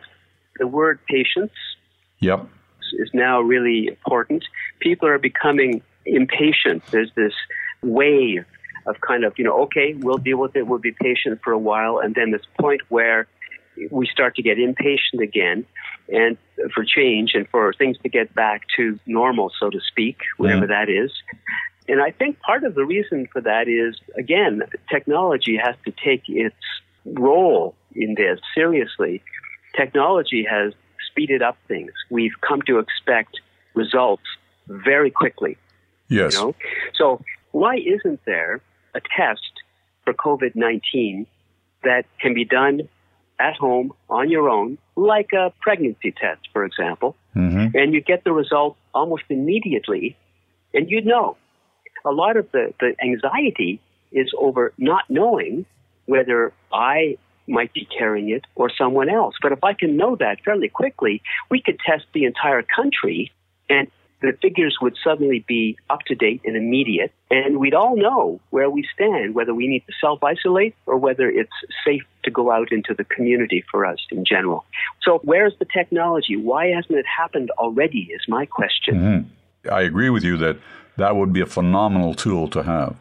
the 0.58 0.66
word 0.66 0.98
patience. 1.08 1.52
Yep. 2.20 2.48
Is 2.94 3.10
now 3.12 3.42
really 3.42 3.86
important. 3.86 4.44
People 4.80 5.08
are 5.08 5.18
becoming 5.18 5.82
impatient. 6.06 6.82
There's 6.90 7.12
this 7.14 7.34
wave 7.82 8.46
of 8.86 8.96
kind 9.02 9.24
of, 9.24 9.34
you 9.36 9.44
know, 9.44 9.62
okay, 9.64 9.94
we'll 9.94 10.18
deal 10.18 10.38
with 10.38 10.56
it, 10.56 10.66
we'll 10.66 10.78
be 10.78 10.92
patient 10.92 11.40
for 11.44 11.52
a 11.52 11.58
while, 11.58 11.98
and 11.98 12.14
then 12.14 12.30
this 12.30 12.42
point 12.58 12.80
where 12.88 13.28
we 13.90 14.06
start 14.06 14.34
to 14.36 14.42
get 14.42 14.58
impatient 14.58 15.22
again 15.22 15.64
and 16.08 16.36
for 16.74 16.84
change 16.84 17.32
and 17.34 17.46
for 17.50 17.72
things 17.74 17.96
to 18.02 18.08
get 18.08 18.34
back 18.34 18.62
to 18.76 18.98
normal, 19.06 19.52
so 19.60 19.70
to 19.70 19.78
speak, 19.80 20.18
whatever 20.38 20.66
that 20.66 20.88
is. 20.88 21.12
And 21.88 22.02
I 22.02 22.10
think 22.10 22.38
part 22.40 22.64
of 22.64 22.74
the 22.74 22.84
reason 22.84 23.26
for 23.32 23.40
that 23.40 23.66
is, 23.66 23.98
again, 24.16 24.62
technology 24.90 25.56
has 25.56 25.74
to 25.86 25.92
take 25.92 26.22
its 26.28 26.56
role 27.04 27.74
in 27.94 28.14
this 28.14 28.38
seriously. 28.54 29.22
Technology 29.74 30.46
has 30.48 30.74
speeded 31.10 31.42
up 31.42 31.56
things. 31.66 31.92
We've 32.10 32.38
come 32.46 32.60
to 32.62 32.78
expect 32.78 33.40
results 33.74 34.24
very 34.66 35.10
quickly. 35.10 35.56
Yes. 36.08 36.34
You 36.34 36.40
know? 36.40 36.54
So 36.94 37.22
why 37.52 37.76
isn't 37.76 38.20
there 38.24 38.60
a 38.94 39.00
test 39.16 39.52
for 40.04 40.12
COVID 40.12 40.54
19 40.54 41.26
that 41.84 42.04
can 42.20 42.34
be 42.34 42.44
done 42.44 42.88
at 43.40 43.54
home 43.56 43.92
on 44.10 44.30
your 44.30 44.48
own, 44.48 44.78
like 44.96 45.30
a 45.32 45.52
pregnancy 45.60 46.12
test, 46.12 46.48
for 46.52 46.64
example, 46.64 47.14
mm-hmm. 47.36 47.76
and 47.76 47.94
you 47.94 48.00
get 48.00 48.24
the 48.24 48.32
result 48.32 48.76
almost 48.94 49.24
immediately, 49.28 50.16
and 50.74 50.90
you 50.90 51.02
know. 51.02 51.36
A 52.04 52.10
lot 52.10 52.36
of 52.36 52.50
the, 52.52 52.72
the 52.80 52.94
anxiety 53.02 53.80
is 54.12 54.30
over 54.38 54.72
not 54.78 55.04
knowing 55.08 55.66
whether 56.06 56.52
I 56.72 57.18
might 57.46 57.72
be 57.72 57.86
carrying 57.86 58.30
it 58.30 58.44
or 58.54 58.70
someone 58.70 59.08
else. 59.08 59.34
But 59.40 59.52
if 59.52 59.64
I 59.64 59.72
can 59.72 59.96
know 59.96 60.16
that 60.16 60.40
fairly 60.44 60.68
quickly, 60.68 61.22
we 61.50 61.62
could 61.62 61.78
test 61.80 62.04
the 62.12 62.24
entire 62.24 62.62
country 62.62 63.32
and 63.68 63.90
the 64.20 64.32
figures 64.42 64.76
would 64.82 64.96
suddenly 65.02 65.44
be 65.46 65.76
up 65.90 66.00
to 66.06 66.14
date 66.14 66.40
and 66.44 66.56
immediate, 66.56 67.12
and 67.30 67.58
we'd 67.58 67.74
all 67.74 67.96
know 67.96 68.40
where 68.50 68.68
we 68.68 68.86
stand, 68.92 69.34
whether 69.34 69.54
we 69.54 69.68
need 69.68 69.84
to 69.86 69.92
self 70.00 70.22
isolate 70.24 70.74
or 70.86 70.96
whether 70.96 71.28
it's 71.28 71.52
safe 71.86 72.02
to 72.24 72.30
go 72.30 72.50
out 72.50 72.72
into 72.72 72.94
the 72.94 73.04
community 73.04 73.64
for 73.70 73.86
us 73.86 73.98
in 74.10 74.24
general. 74.24 74.64
So, 75.02 75.20
where's 75.22 75.54
the 75.58 75.66
technology? 75.66 76.36
Why 76.36 76.68
hasn't 76.68 76.98
it 76.98 77.06
happened 77.06 77.50
already? 77.58 78.10
Is 78.12 78.22
my 78.28 78.44
question. 78.46 78.94
Mm-hmm. 78.94 79.72
I 79.72 79.82
agree 79.82 80.10
with 80.10 80.24
you 80.24 80.36
that 80.38 80.58
that 80.98 81.16
would 81.16 81.32
be 81.32 81.40
a 81.40 81.46
phenomenal 81.46 82.14
tool 82.14 82.48
to 82.48 82.62
have. 82.62 82.96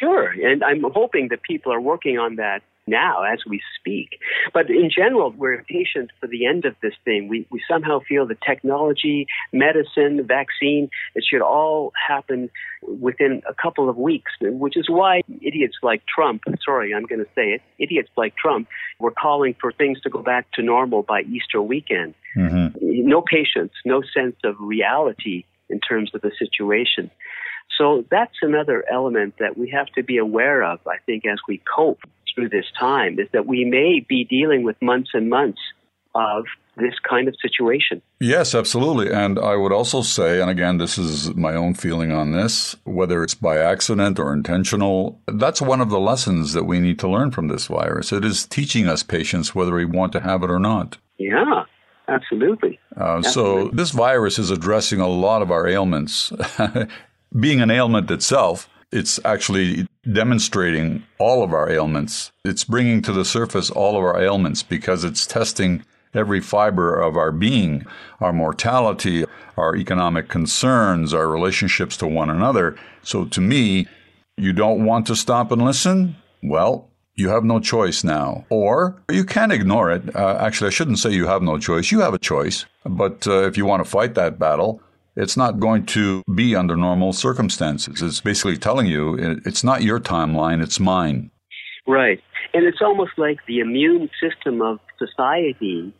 Sure, 0.00 0.28
and 0.30 0.64
I'm 0.64 0.84
hoping 0.92 1.28
that 1.28 1.42
people 1.42 1.72
are 1.72 1.80
working 1.80 2.18
on 2.18 2.36
that 2.36 2.62
now 2.86 3.22
as 3.22 3.38
we 3.48 3.60
speak. 3.78 4.18
But 4.52 4.68
in 4.68 4.90
general, 4.94 5.30
we're 5.30 5.54
impatient 5.54 6.10
for 6.20 6.26
the 6.26 6.46
end 6.46 6.64
of 6.64 6.74
this 6.82 6.94
thing. 7.04 7.28
We, 7.28 7.46
we 7.50 7.62
somehow 7.68 8.00
feel 8.00 8.26
the 8.26 8.36
technology, 8.46 9.26
medicine, 9.52 10.26
vaccine, 10.26 10.90
it 11.14 11.24
should 11.28 11.42
all 11.42 11.92
happen 12.08 12.50
within 12.82 13.42
a 13.48 13.54
couple 13.54 13.88
of 13.88 13.96
weeks, 13.96 14.32
which 14.40 14.76
is 14.76 14.88
why 14.88 15.22
idiots 15.40 15.76
like 15.82 16.02
Trump, 16.06 16.42
sorry, 16.62 16.94
I'm 16.94 17.04
going 17.04 17.20
to 17.20 17.30
say 17.34 17.52
it, 17.52 17.62
idiots 17.78 18.10
like 18.16 18.36
Trump 18.36 18.68
were 18.98 19.12
calling 19.12 19.54
for 19.60 19.72
things 19.72 20.00
to 20.02 20.10
go 20.10 20.22
back 20.22 20.50
to 20.52 20.62
normal 20.62 21.02
by 21.02 21.22
Easter 21.22 21.62
weekend. 21.62 22.14
Mm-hmm. 22.36 22.78
No 23.08 23.22
patience, 23.22 23.72
no 23.84 24.02
sense 24.14 24.36
of 24.44 24.56
reality 24.58 25.44
in 25.74 25.80
terms 25.80 26.10
of 26.14 26.20
the 26.20 26.30
situation. 26.38 27.10
So 27.76 28.04
that's 28.08 28.36
another 28.40 28.84
element 28.90 29.34
that 29.40 29.58
we 29.58 29.68
have 29.70 29.88
to 29.96 30.04
be 30.04 30.18
aware 30.18 30.62
of, 30.62 30.78
I 30.86 30.98
think, 31.04 31.26
as 31.26 31.38
we 31.48 31.60
cope 31.76 31.98
through 32.32 32.50
this 32.50 32.66
time 32.78 33.18
is 33.18 33.28
that 33.32 33.46
we 33.46 33.64
may 33.64 34.04
be 34.08 34.24
dealing 34.24 34.62
with 34.62 34.76
months 34.80 35.10
and 35.14 35.28
months 35.28 35.60
of 36.14 36.44
this 36.76 36.94
kind 37.08 37.26
of 37.26 37.34
situation. 37.42 38.02
Yes, 38.20 38.54
absolutely. 38.54 39.12
And 39.12 39.38
I 39.38 39.56
would 39.56 39.72
also 39.72 40.02
say, 40.02 40.40
and 40.40 40.50
again, 40.50 40.78
this 40.78 40.98
is 40.98 41.34
my 41.34 41.54
own 41.54 41.74
feeling 41.74 42.12
on 42.12 42.30
this, 42.30 42.76
whether 42.84 43.22
it's 43.24 43.34
by 43.34 43.58
accident 43.58 44.18
or 44.18 44.32
intentional, 44.32 45.20
that's 45.26 45.62
one 45.62 45.80
of 45.80 45.90
the 45.90 46.00
lessons 46.00 46.52
that 46.52 46.64
we 46.64 46.78
need 46.80 46.98
to 47.00 47.08
learn 47.08 47.30
from 47.32 47.48
this 47.48 47.66
virus. 47.66 48.12
It 48.12 48.24
is 48.24 48.46
teaching 48.46 48.88
us 48.88 49.02
patience 49.02 49.54
whether 49.54 49.74
we 49.74 49.84
want 49.84 50.12
to 50.12 50.20
have 50.20 50.42
it 50.44 50.50
or 50.50 50.60
not. 50.60 50.98
Yeah. 51.18 51.64
Absolutely. 52.06 52.78
Uh. 52.96 53.22
So, 53.22 53.68
this 53.68 53.90
virus 53.90 54.38
is 54.38 54.50
addressing 54.50 55.00
a 55.00 55.08
lot 55.08 55.42
of 55.42 55.50
our 55.50 55.66
ailments. 55.66 56.32
Being 57.40 57.60
an 57.60 57.70
ailment 57.70 58.10
itself, 58.10 58.68
it's 58.92 59.18
actually 59.24 59.88
demonstrating 60.12 61.02
all 61.18 61.42
of 61.42 61.52
our 61.52 61.68
ailments. 61.68 62.30
It's 62.44 62.64
bringing 62.64 63.02
to 63.02 63.12
the 63.12 63.24
surface 63.24 63.70
all 63.70 63.96
of 63.96 64.04
our 64.04 64.20
ailments 64.22 64.62
because 64.62 65.02
it's 65.02 65.26
testing 65.26 65.84
every 66.14 66.40
fiber 66.40 66.94
of 66.94 67.16
our 67.16 67.32
being, 67.32 67.84
our 68.20 68.32
mortality, 68.32 69.24
our 69.56 69.74
economic 69.74 70.28
concerns, 70.28 71.12
our 71.12 71.28
relationships 71.28 71.96
to 71.96 72.06
one 72.06 72.30
another. 72.30 72.76
So 73.02 73.24
to 73.26 73.40
me, 73.40 73.88
you 74.36 74.52
don't 74.52 74.84
want 74.84 75.06
to 75.08 75.16
stop 75.16 75.50
and 75.50 75.64
listen? 75.64 76.16
Well, 76.42 76.90
you 77.16 77.28
have 77.28 77.44
no 77.44 77.60
choice 77.60 78.04
now. 78.04 78.44
Or 78.50 79.02
you 79.10 79.24
can 79.24 79.50
ignore 79.50 79.90
it. 79.90 80.14
Uh, 80.14 80.36
actually, 80.40 80.68
I 80.68 80.70
shouldn't 80.70 80.98
say 80.98 81.10
you 81.10 81.26
have 81.26 81.42
no 81.42 81.58
choice. 81.58 81.92
You 81.92 82.00
have 82.00 82.14
a 82.14 82.18
choice. 82.18 82.66
But 82.84 83.26
uh, 83.26 83.46
if 83.46 83.56
you 83.56 83.66
want 83.66 83.84
to 83.84 83.90
fight 83.90 84.14
that 84.14 84.38
battle, 84.38 84.82
it's 85.16 85.36
not 85.36 85.60
going 85.60 85.86
to 85.86 86.22
be 86.34 86.56
under 86.56 86.76
normal 86.76 87.12
circumstances. 87.12 88.02
It's 88.02 88.20
basically 88.20 88.56
telling 88.56 88.86
you 88.86 89.14
it's 89.44 89.62
not 89.62 89.82
your 89.82 90.00
timeline, 90.00 90.62
it's 90.62 90.80
mine. 90.80 91.30
Right. 91.86 92.20
And 92.52 92.64
it's 92.64 92.80
almost 92.80 93.12
like 93.16 93.38
the 93.46 93.60
immune 93.60 94.10
system 94.20 94.60
of 94.60 94.80
society 94.98 95.92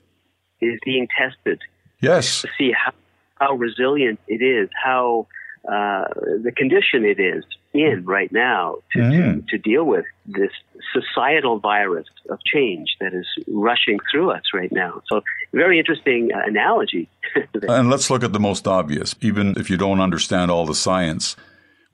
is 0.61 0.79
being 0.85 1.07
tested. 1.17 1.61
Yes. 2.01 2.43
To 2.43 2.49
see 2.59 2.73
how, 2.73 2.93
how 3.37 3.55
resilient 3.55 4.19
it 4.27 4.43
is, 4.43 4.69
how 4.83 5.27
uh, 5.67 6.05
the 6.43 6.53
condition 6.57 7.05
it 7.05 7.21
is 7.21 7.45
in 7.75 8.05
right 8.05 8.31
now 8.33 8.77
to, 8.93 8.99
mm. 9.01 9.35
to, 9.35 9.43
to, 9.49 9.59
deal 9.59 9.85
with 9.85 10.05
this 10.27 10.51
societal 10.93 11.59
virus 11.59 12.07
of 12.31 12.39
change 12.45 12.97
that 13.01 13.13
is 13.13 13.27
rushing 13.49 13.99
through 14.11 14.31
us 14.31 14.43
right 14.55 14.71
now. 14.71 15.03
So, 15.11 15.23
very 15.53 15.79
interesting 15.79 16.31
uh, 16.33 16.41
analogy. 16.47 17.09
and 17.69 17.91
let's 17.91 18.09
look 18.11 18.23
at 18.23 18.33
the 18.33 18.41
most 18.41 18.69
obvious. 18.69 19.15
Even 19.21 19.55
if 19.57 19.69
you 19.69 19.77
don't 19.77 20.01
understand 20.01 20.51
all 20.51 20.67
the 20.67 20.75
science, 20.75 21.37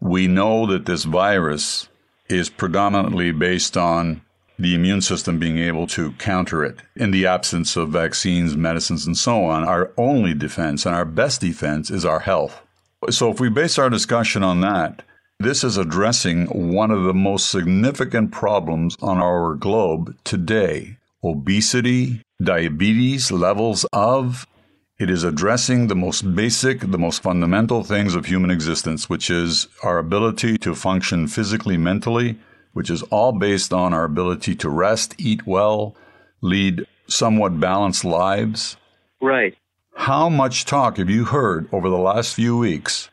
we 0.01 0.27
know 0.27 0.67
that 0.67 0.87
this 0.87 1.05
virus 1.05 1.89
is 2.29 2.51
predominantly 2.51 3.33
based 3.33 3.77
on 3.77 4.21
the 4.59 4.75
immune 4.75 5.01
system 5.01 5.39
being 5.39 5.59
able 5.59 5.87
to 5.87 6.13
counter 6.13 6.63
it. 6.63 6.77
In 6.95 7.11
the 7.11 7.27
absence 7.27 7.77
of 7.77 7.89
vaccines, 7.89 8.57
medicines, 8.57 9.07
and 9.07 9.17
so 9.17 9.45
on, 9.45 9.65
our 9.65 9.93
only 9.97 10.35
defense 10.35 10.85
and 10.85 10.95
our 10.95 11.07
best 11.07 11.41
defense 11.41 11.91
is 11.91 12.05
our 12.05 12.21
health. 12.21 12.61
So, 13.09 13.31
if 13.31 13.41
we 13.41 13.49
base 13.49 13.79
our 13.79 13.89
discussion 13.89 14.43
on 14.43 14.61
that, 14.61 15.03
this 15.41 15.65
is 15.65 15.79
addressing 15.79 16.47
one 16.47 16.91
of 16.91 17.05
the 17.05 17.15
most 17.15 17.51
significant 17.51 18.31
problems 18.31 18.95
on 19.01 19.17
our 19.19 19.55
globe 19.55 20.15
today 20.23 20.99
obesity, 21.25 22.23
diabetes, 22.43 23.33
levels 23.33 23.85
of. 23.93 24.47
It 24.99 25.11
is 25.11 25.25
addressing 25.25 25.87
the 25.87 25.97
most 25.97 26.35
basic, 26.35 26.81
the 26.81 26.99
most 26.99 27.23
fundamental 27.23 27.85
things 27.85 28.15
of 28.15 28.27
human 28.27 28.51
existence, 28.51 29.09
which 29.09 29.31
is 29.31 29.69
our 29.83 29.99
ability 29.99 30.59
to 30.59 30.75
function 30.75 31.27
physically, 31.27 31.79
mentally, 31.79 32.39
which 32.73 32.91
is 32.91 33.03
all 33.05 33.33
based 33.33 33.73
on 33.73 33.93
our 33.93 34.05
ability 34.05 34.55
to 34.57 34.69
rest, 34.69 35.15
eat 35.19 35.47
well, 35.47 35.95
lead 36.43 36.87
somewhat 37.07 37.61
balanced 37.61 38.05
lives. 38.05 38.77
Right. 39.21 39.57
How 39.95 40.29
much 40.29 40.65
talk 40.65 40.99
have 40.99 41.11
you 41.11 41.25
heard 41.27 41.69
over 41.73 41.89
the 41.89 41.99
last 41.99 42.35
few 42.35 42.57
weeks 42.57 43.10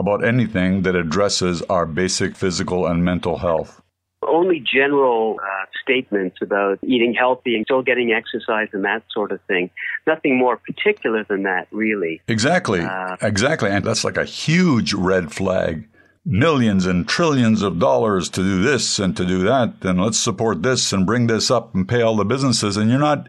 about 0.00 0.24
anything 0.24 0.82
that 0.82 0.96
addresses 0.96 1.62
our 1.62 1.86
basic 1.86 2.34
physical 2.34 2.86
and 2.86 3.04
mental 3.04 3.38
health? 3.38 3.80
Only 4.26 4.60
general 4.60 5.38
uh, 5.42 5.66
statements 5.82 6.38
about 6.42 6.78
eating 6.82 7.14
healthy 7.14 7.54
and 7.56 7.64
still 7.64 7.82
getting 7.82 8.12
exercise 8.12 8.68
and 8.72 8.84
that 8.84 9.02
sort 9.12 9.32
of 9.32 9.40
thing. 9.42 9.70
Nothing 10.06 10.36
more 10.36 10.56
particular 10.56 11.24
than 11.24 11.44
that, 11.44 11.68
really. 11.70 12.20
Exactly. 12.28 12.80
Uh, 12.80 13.16
exactly. 13.22 13.70
And 13.70 13.84
that's 13.84 14.04
like 14.04 14.18
a 14.18 14.24
huge 14.24 14.92
red 14.92 15.32
flag 15.32 15.86
millions 16.24 16.86
and 16.86 17.08
trillions 17.08 17.62
of 17.62 17.78
dollars 17.78 18.28
to 18.28 18.42
do 18.42 18.62
this 18.62 18.98
and 18.98 19.16
to 19.16 19.24
do 19.24 19.42
that, 19.42 19.74
and 19.82 20.00
let's 20.00 20.18
support 20.18 20.62
this 20.62 20.92
and 20.92 21.06
bring 21.06 21.26
this 21.26 21.50
up 21.50 21.74
and 21.74 21.88
pay 21.88 22.02
all 22.02 22.16
the 22.16 22.24
businesses. 22.24 22.76
And 22.76 22.90
you're 22.90 22.98
not, 22.98 23.28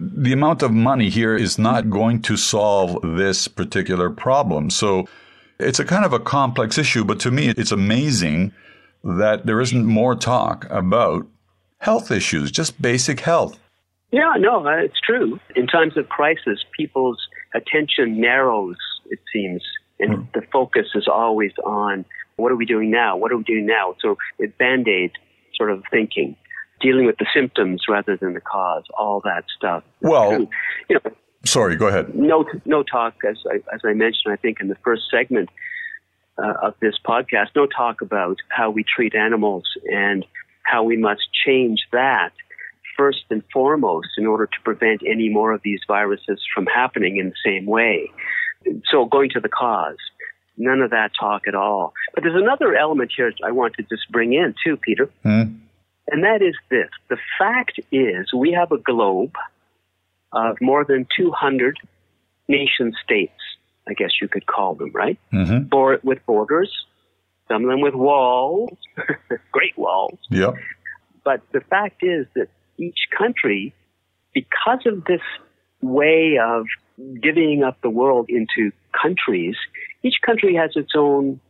the 0.00 0.32
amount 0.32 0.62
of 0.62 0.72
money 0.72 1.10
here 1.10 1.36
is 1.36 1.58
not 1.58 1.90
going 1.90 2.22
to 2.22 2.36
solve 2.36 2.98
this 3.02 3.46
particular 3.48 4.10
problem. 4.10 4.70
So 4.70 5.06
it's 5.58 5.78
a 5.78 5.84
kind 5.84 6.04
of 6.04 6.12
a 6.12 6.20
complex 6.20 6.78
issue, 6.78 7.04
but 7.04 7.20
to 7.20 7.30
me, 7.30 7.48
it's 7.48 7.72
amazing 7.72 8.52
that 9.02 9.46
there 9.46 9.60
isn't 9.60 9.84
more 9.84 10.14
talk 10.14 10.66
about 10.70 11.26
health 11.78 12.10
issues, 12.10 12.50
just 12.50 12.80
basic 12.80 13.20
health. 13.20 13.58
Yeah, 14.10 14.34
no, 14.38 14.66
uh, 14.66 14.76
it's 14.76 15.00
true. 15.00 15.38
In 15.56 15.66
times 15.66 15.96
of 15.96 16.08
crisis, 16.08 16.64
people's 16.76 17.18
attention 17.54 18.20
narrows, 18.20 18.76
it 19.06 19.18
seems, 19.32 19.62
and 19.98 20.18
mm. 20.18 20.32
the 20.32 20.42
focus 20.52 20.86
is 20.94 21.08
always 21.08 21.52
on 21.64 22.04
what 22.36 22.50
are 22.50 22.56
we 22.56 22.66
doing 22.66 22.90
now? 22.90 23.16
What 23.16 23.32
are 23.32 23.36
we 23.36 23.44
doing 23.44 23.66
now? 23.66 23.94
So 24.00 24.16
it's 24.38 24.56
band 24.58 24.88
aid 24.88 25.12
sort 25.54 25.70
of 25.70 25.82
thinking, 25.90 26.36
dealing 26.80 27.06
with 27.06 27.16
the 27.18 27.26
symptoms 27.34 27.84
rather 27.88 28.16
than 28.16 28.34
the 28.34 28.40
cause, 28.40 28.84
all 28.98 29.20
that 29.24 29.44
stuff. 29.56 29.84
Well, 30.00 30.48
you 30.88 30.98
know, 31.04 31.12
sorry, 31.44 31.76
go 31.76 31.88
ahead. 31.88 32.14
No, 32.14 32.44
no 32.64 32.82
talk, 32.82 33.14
as 33.28 33.38
I, 33.50 33.56
as 33.74 33.80
I 33.84 33.92
mentioned, 33.92 34.32
I 34.32 34.36
think 34.36 34.60
in 34.60 34.68
the 34.68 34.76
first 34.76 35.02
segment 35.10 35.50
uh, 36.38 36.54
of 36.62 36.74
this 36.80 36.94
podcast, 37.04 37.48
no 37.54 37.66
talk 37.66 38.00
about 38.00 38.38
how 38.48 38.70
we 38.70 38.84
treat 38.84 39.14
animals 39.14 39.64
and 39.90 40.24
how 40.62 40.82
we 40.82 40.96
must 40.96 41.22
change 41.44 41.80
that 41.92 42.32
first 42.96 43.24
and 43.30 43.42
foremost 43.52 44.08
in 44.16 44.26
order 44.26 44.46
to 44.46 44.60
prevent 44.64 45.02
any 45.06 45.28
more 45.28 45.52
of 45.52 45.60
these 45.62 45.80
viruses 45.86 46.40
from 46.54 46.66
happening 46.66 47.16
in 47.16 47.30
the 47.30 47.36
same 47.44 47.66
way. 47.66 48.10
So 48.90 49.04
going 49.04 49.30
to 49.30 49.40
the 49.40 49.48
cause, 49.48 49.98
none 50.56 50.80
of 50.80 50.90
that 50.90 51.10
talk 51.18 51.42
at 51.46 51.54
all. 51.54 51.92
But 52.14 52.22
there's 52.22 52.40
another 52.40 52.76
element 52.76 53.12
here 53.14 53.32
I 53.44 53.50
want 53.50 53.74
to 53.74 53.82
just 53.82 54.10
bring 54.10 54.32
in 54.32 54.54
too, 54.64 54.76
Peter. 54.76 55.10
Hmm. 55.22 55.56
And 56.08 56.22
that 56.22 56.42
is 56.42 56.54
this. 56.70 56.88
The 57.08 57.16
fact 57.38 57.80
is 57.90 58.32
we 58.32 58.52
have 58.52 58.72
a 58.72 58.78
globe 58.78 59.34
of 60.34 60.56
more 60.60 60.84
than 60.84 61.06
200 61.16 61.78
nation 62.48 62.92
states, 63.04 63.32
I 63.88 63.94
guess 63.94 64.10
you 64.20 64.28
could 64.28 64.46
call 64.46 64.74
them, 64.74 64.90
right? 64.92 65.18
Mm-hmm. 65.32 66.06
With 66.06 66.24
borders, 66.26 66.70
some 67.48 67.64
of 67.64 67.70
them 67.70 67.80
with 67.80 67.94
walls, 67.94 68.76
great 69.52 69.76
walls. 69.76 70.18
Yep. 70.30 70.54
But 71.24 71.42
the 71.52 71.60
fact 71.60 72.02
is 72.02 72.26
that 72.34 72.48
each 72.78 73.08
country, 73.16 73.74
because 74.32 74.80
of 74.86 75.04
this 75.04 75.20
way 75.80 76.38
of 76.42 76.66
divvying 76.98 77.66
up 77.66 77.80
the 77.82 77.90
world 77.90 78.26
into 78.28 78.72
countries, 79.00 79.56
each 80.02 80.16
country 80.24 80.54
has 80.54 80.70
its 80.74 80.92
own 80.96 81.40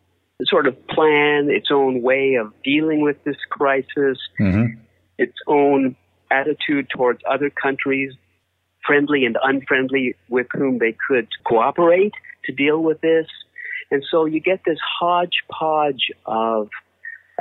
sort 0.42 0.66
of 0.66 0.86
plan, 0.88 1.48
its 1.50 1.68
own 1.70 2.02
way 2.02 2.34
of 2.34 2.52
dealing 2.62 3.00
with 3.02 3.22
this 3.24 3.36
crisis, 3.50 4.18
mm-hmm. 4.38 4.78
its 5.18 5.36
own 5.46 5.96
attitude 6.30 6.88
towards 6.90 7.20
other 7.30 7.50
countries, 7.50 8.12
friendly 8.86 9.24
and 9.24 9.36
unfriendly, 9.42 10.16
with 10.28 10.46
whom 10.52 10.78
they 10.78 10.96
could 11.08 11.28
cooperate 11.44 12.14
to 12.44 12.52
deal 12.52 12.82
with 12.82 13.00
this. 13.00 13.26
And 13.90 14.04
so 14.10 14.24
you 14.24 14.40
get 14.40 14.60
this 14.64 14.78
hodgepodge 14.98 16.10
of 16.26 16.68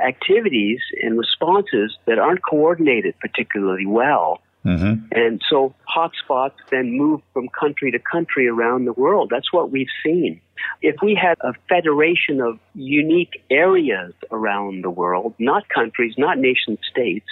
activities 0.03 0.79
and 1.01 1.17
responses 1.17 1.97
that 2.05 2.19
aren't 2.19 2.41
coordinated 2.43 3.15
particularly 3.19 3.85
well. 3.85 4.41
Mm-hmm. 4.65 5.05
And 5.11 5.41
so 5.49 5.75
hotspots 5.93 6.53
then 6.71 6.97
move 6.97 7.21
from 7.33 7.49
country 7.49 7.91
to 7.91 7.99
country 7.99 8.47
around 8.47 8.85
the 8.85 8.93
world. 8.93 9.29
That's 9.29 9.51
what 9.51 9.71
we've 9.71 9.91
seen. 10.05 10.39
If 10.81 10.95
we 11.01 11.19
had 11.21 11.37
a 11.41 11.53
federation 11.67 12.39
of 12.39 12.59
unique 12.73 13.43
areas 13.49 14.13
around 14.31 14.83
the 14.83 14.89
world, 14.89 15.33
not 15.37 15.67
countries, 15.67 16.15
not 16.17 16.37
nation 16.37 16.77
states, 16.89 17.27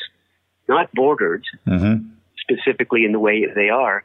not 0.68 0.92
bordered, 0.94 1.46
mm-hmm. 1.66 2.10
Specifically 2.52 3.06
in 3.06 3.12
the 3.12 3.20
way 3.20 3.46
they 3.54 3.70
are, 3.70 4.04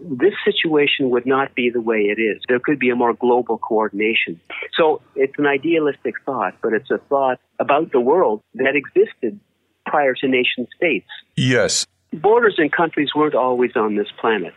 this 0.00 0.34
situation 0.44 1.10
would 1.10 1.26
not 1.26 1.54
be 1.54 1.70
the 1.70 1.80
way 1.80 2.02
it 2.02 2.20
is. 2.20 2.42
There 2.48 2.58
could 2.58 2.78
be 2.78 2.90
a 2.90 2.96
more 2.96 3.14
global 3.14 3.58
coordination. 3.58 4.40
So 4.76 5.02
it's 5.14 5.34
an 5.38 5.46
idealistic 5.46 6.14
thought, 6.24 6.54
but 6.62 6.72
it's 6.72 6.90
a 6.90 6.98
thought 6.98 7.40
about 7.58 7.92
the 7.92 8.00
world 8.00 8.42
that 8.54 8.74
existed 8.74 9.38
prior 9.86 10.14
to 10.14 10.28
nation 10.28 10.66
states. 10.76 11.08
Yes. 11.36 11.86
Borders 12.12 12.54
and 12.58 12.72
countries 12.72 13.10
weren't 13.14 13.34
always 13.34 13.72
on 13.76 13.96
this 13.96 14.08
planet. 14.20 14.54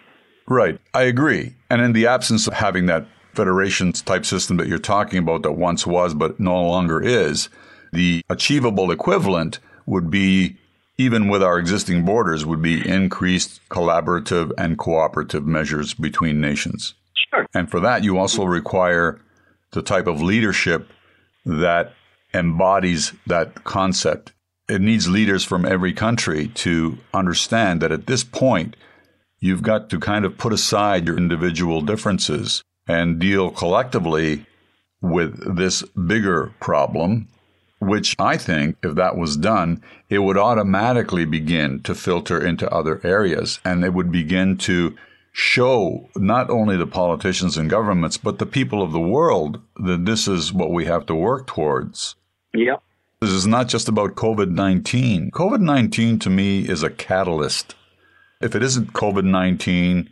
Right. 0.48 0.80
I 0.94 1.04
agree. 1.04 1.56
And 1.70 1.82
in 1.82 1.94
the 1.94 2.08
absence 2.08 2.48
of 2.48 2.54
having 2.54 2.86
that 2.86 3.06
federation 3.34 3.92
type 3.92 4.26
system 4.26 4.58
that 4.58 4.68
you're 4.68 4.80
talking 4.80 5.20
about 5.20 5.44
that 5.44 5.52
once 5.52 5.86
was 5.86 6.14
but 6.14 6.40
no 6.40 6.62
longer 6.64 7.02
is, 7.02 7.50
the 7.92 8.22
achievable 8.30 8.92
equivalent 8.92 9.60
would 9.86 10.10
be 10.10 10.58
even 10.98 11.28
with 11.28 11.44
our 11.44 11.60
existing 11.60 12.04
borders, 12.06 12.46
would 12.46 12.62
be 12.62 12.88
increased 12.88 13.62
collaborative 13.70 14.52
and 14.58 14.78
cooperative 14.78 15.46
measures 15.46 15.94
between 15.94 16.42
nations. 16.42 16.96
Sure. 17.30 17.46
And 17.54 17.70
for 17.70 17.80
that, 17.82 18.04
you 18.04 18.18
also 18.18 18.44
require 18.44 19.22
the 19.72 19.82
type 19.82 20.08
of 20.08 20.22
leadership 20.22 20.90
that 21.46 21.94
embodies 22.34 23.14
that 23.28 23.64
concept. 23.64 24.34
It 24.68 24.82
needs 24.82 25.08
leaders 25.08 25.44
from 25.44 25.66
every 25.66 25.94
country 25.94 26.48
to 26.50 26.98
understand 27.14 27.82
that 27.82 27.92
at 27.92 28.08
this 28.08 28.24
point, 28.24 28.76
you've 29.40 29.62
got 29.62 29.90
to 29.92 30.00
kind 30.00 30.26
of 30.26 30.38
put 30.38 30.52
aside 30.52 31.08
your 31.08 31.18
individual 31.18 31.82
differences 31.82 32.64
and 32.88 33.20
deal 33.20 33.50
collectively 33.52 34.46
with 35.02 35.56
this 35.56 35.84
bigger 35.84 36.54
problem 36.60 37.28
which 37.80 38.16
I 38.18 38.38
think 38.38 38.78
if 38.84 38.96
that 38.96 39.18
was 39.18 39.38
done, 39.38 39.82
it 40.10 40.20
would 40.20 40.38
automatically 40.38 41.26
begin 41.26 41.82
to 41.84 41.94
filter 41.94 42.44
into 42.44 42.70
other 42.72 43.00
areas 43.04 43.60
and 43.64 43.84
it 43.84 43.94
would 43.94 44.12
begin 44.12 44.58
to 44.60 44.96
show 45.32 46.10
not 46.16 46.50
only 46.50 46.76
the 46.76 46.88
politicians 46.88 47.58
and 47.58 47.70
governments, 47.70 48.18
but 48.18 48.40
the 48.40 48.46
people 48.46 48.82
of 48.82 48.92
the 48.92 49.00
world 49.00 49.62
that 49.78 50.06
this 50.06 50.28
is 50.28 50.52
what 50.52 50.72
we 50.72 50.86
have 50.86 51.06
to 51.06 51.14
work 51.14 51.46
towards. 51.46 52.16
Yep. 52.56 52.82
This 53.22 53.30
is 53.32 53.46
not 53.46 53.68
just 53.68 53.88
about 53.88 54.16
COVID 54.16 54.50
19. 54.50 55.32
COVID 55.32 55.62
19 55.62 56.20
to 56.20 56.30
me 56.30 56.68
is 56.68 56.82
a 56.82 56.90
catalyst. 56.90 57.76
If 58.42 58.56
it 58.56 58.64
isn't 58.64 58.94
COVID 58.94 59.26
19, 59.26 60.10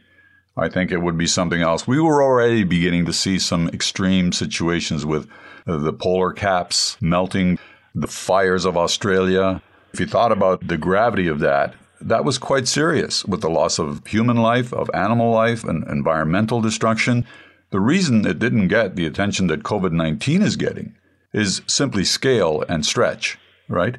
I 0.57 0.69
think 0.69 0.91
it 0.91 1.01
would 1.01 1.17
be 1.17 1.27
something 1.27 1.61
else. 1.61 1.87
We 1.87 1.99
were 1.99 2.23
already 2.23 2.63
beginning 2.63 3.05
to 3.05 3.13
see 3.13 3.39
some 3.39 3.67
extreme 3.69 4.31
situations 4.31 5.05
with 5.05 5.27
the 5.65 5.93
polar 5.93 6.31
caps 6.31 6.97
melting, 7.01 7.59
the 7.93 8.07
fires 8.07 8.65
of 8.65 8.77
Australia. 8.77 9.61
If 9.93 9.99
you 9.99 10.05
thought 10.05 10.31
about 10.31 10.67
the 10.67 10.77
gravity 10.77 11.27
of 11.27 11.39
that, 11.39 11.73
that 12.01 12.25
was 12.25 12.37
quite 12.37 12.67
serious 12.67 13.25
with 13.25 13.41
the 13.41 13.49
loss 13.49 13.79
of 13.79 14.05
human 14.05 14.37
life, 14.37 14.73
of 14.73 14.89
animal 14.93 15.31
life, 15.31 15.63
and 15.63 15.87
environmental 15.87 16.61
destruction. 16.61 17.25
The 17.71 17.79
reason 17.79 18.25
it 18.25 18.39
didn't 18.39 18.67
get 18.67 18.95
the 18.95 19.05
attention 19.05 19.47
that 19.47 19.63
COVID 19.63 19.91
19 19.91 20.41
is 20.41 20.55
getting 20.55 20.95
is 21.33 21.61
simply 21.67 22.03
scale 22.03 22.63
and 22.69 22.85
stretch, 22.85 23.37
right? 23.67 23.97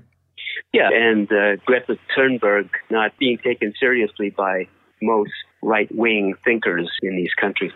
Yeah, 0.72 0.90
and 0.92 1.30
uh, 1.32 1.56
Greta 1.64 1.98
Thunberg 2.16 2.68
not 2.90 3.16
being 3.18 3.38
taken 3.38 3.72
seriously 3.78 4.30
by 4.30 4.68
most 5.02 5.32
right 5.62 5.88
wing 5.94 6.34
thinkers 6.44 6.90
in 7.02 7.16
these 7.16 7.32
countries. 7.40 7.72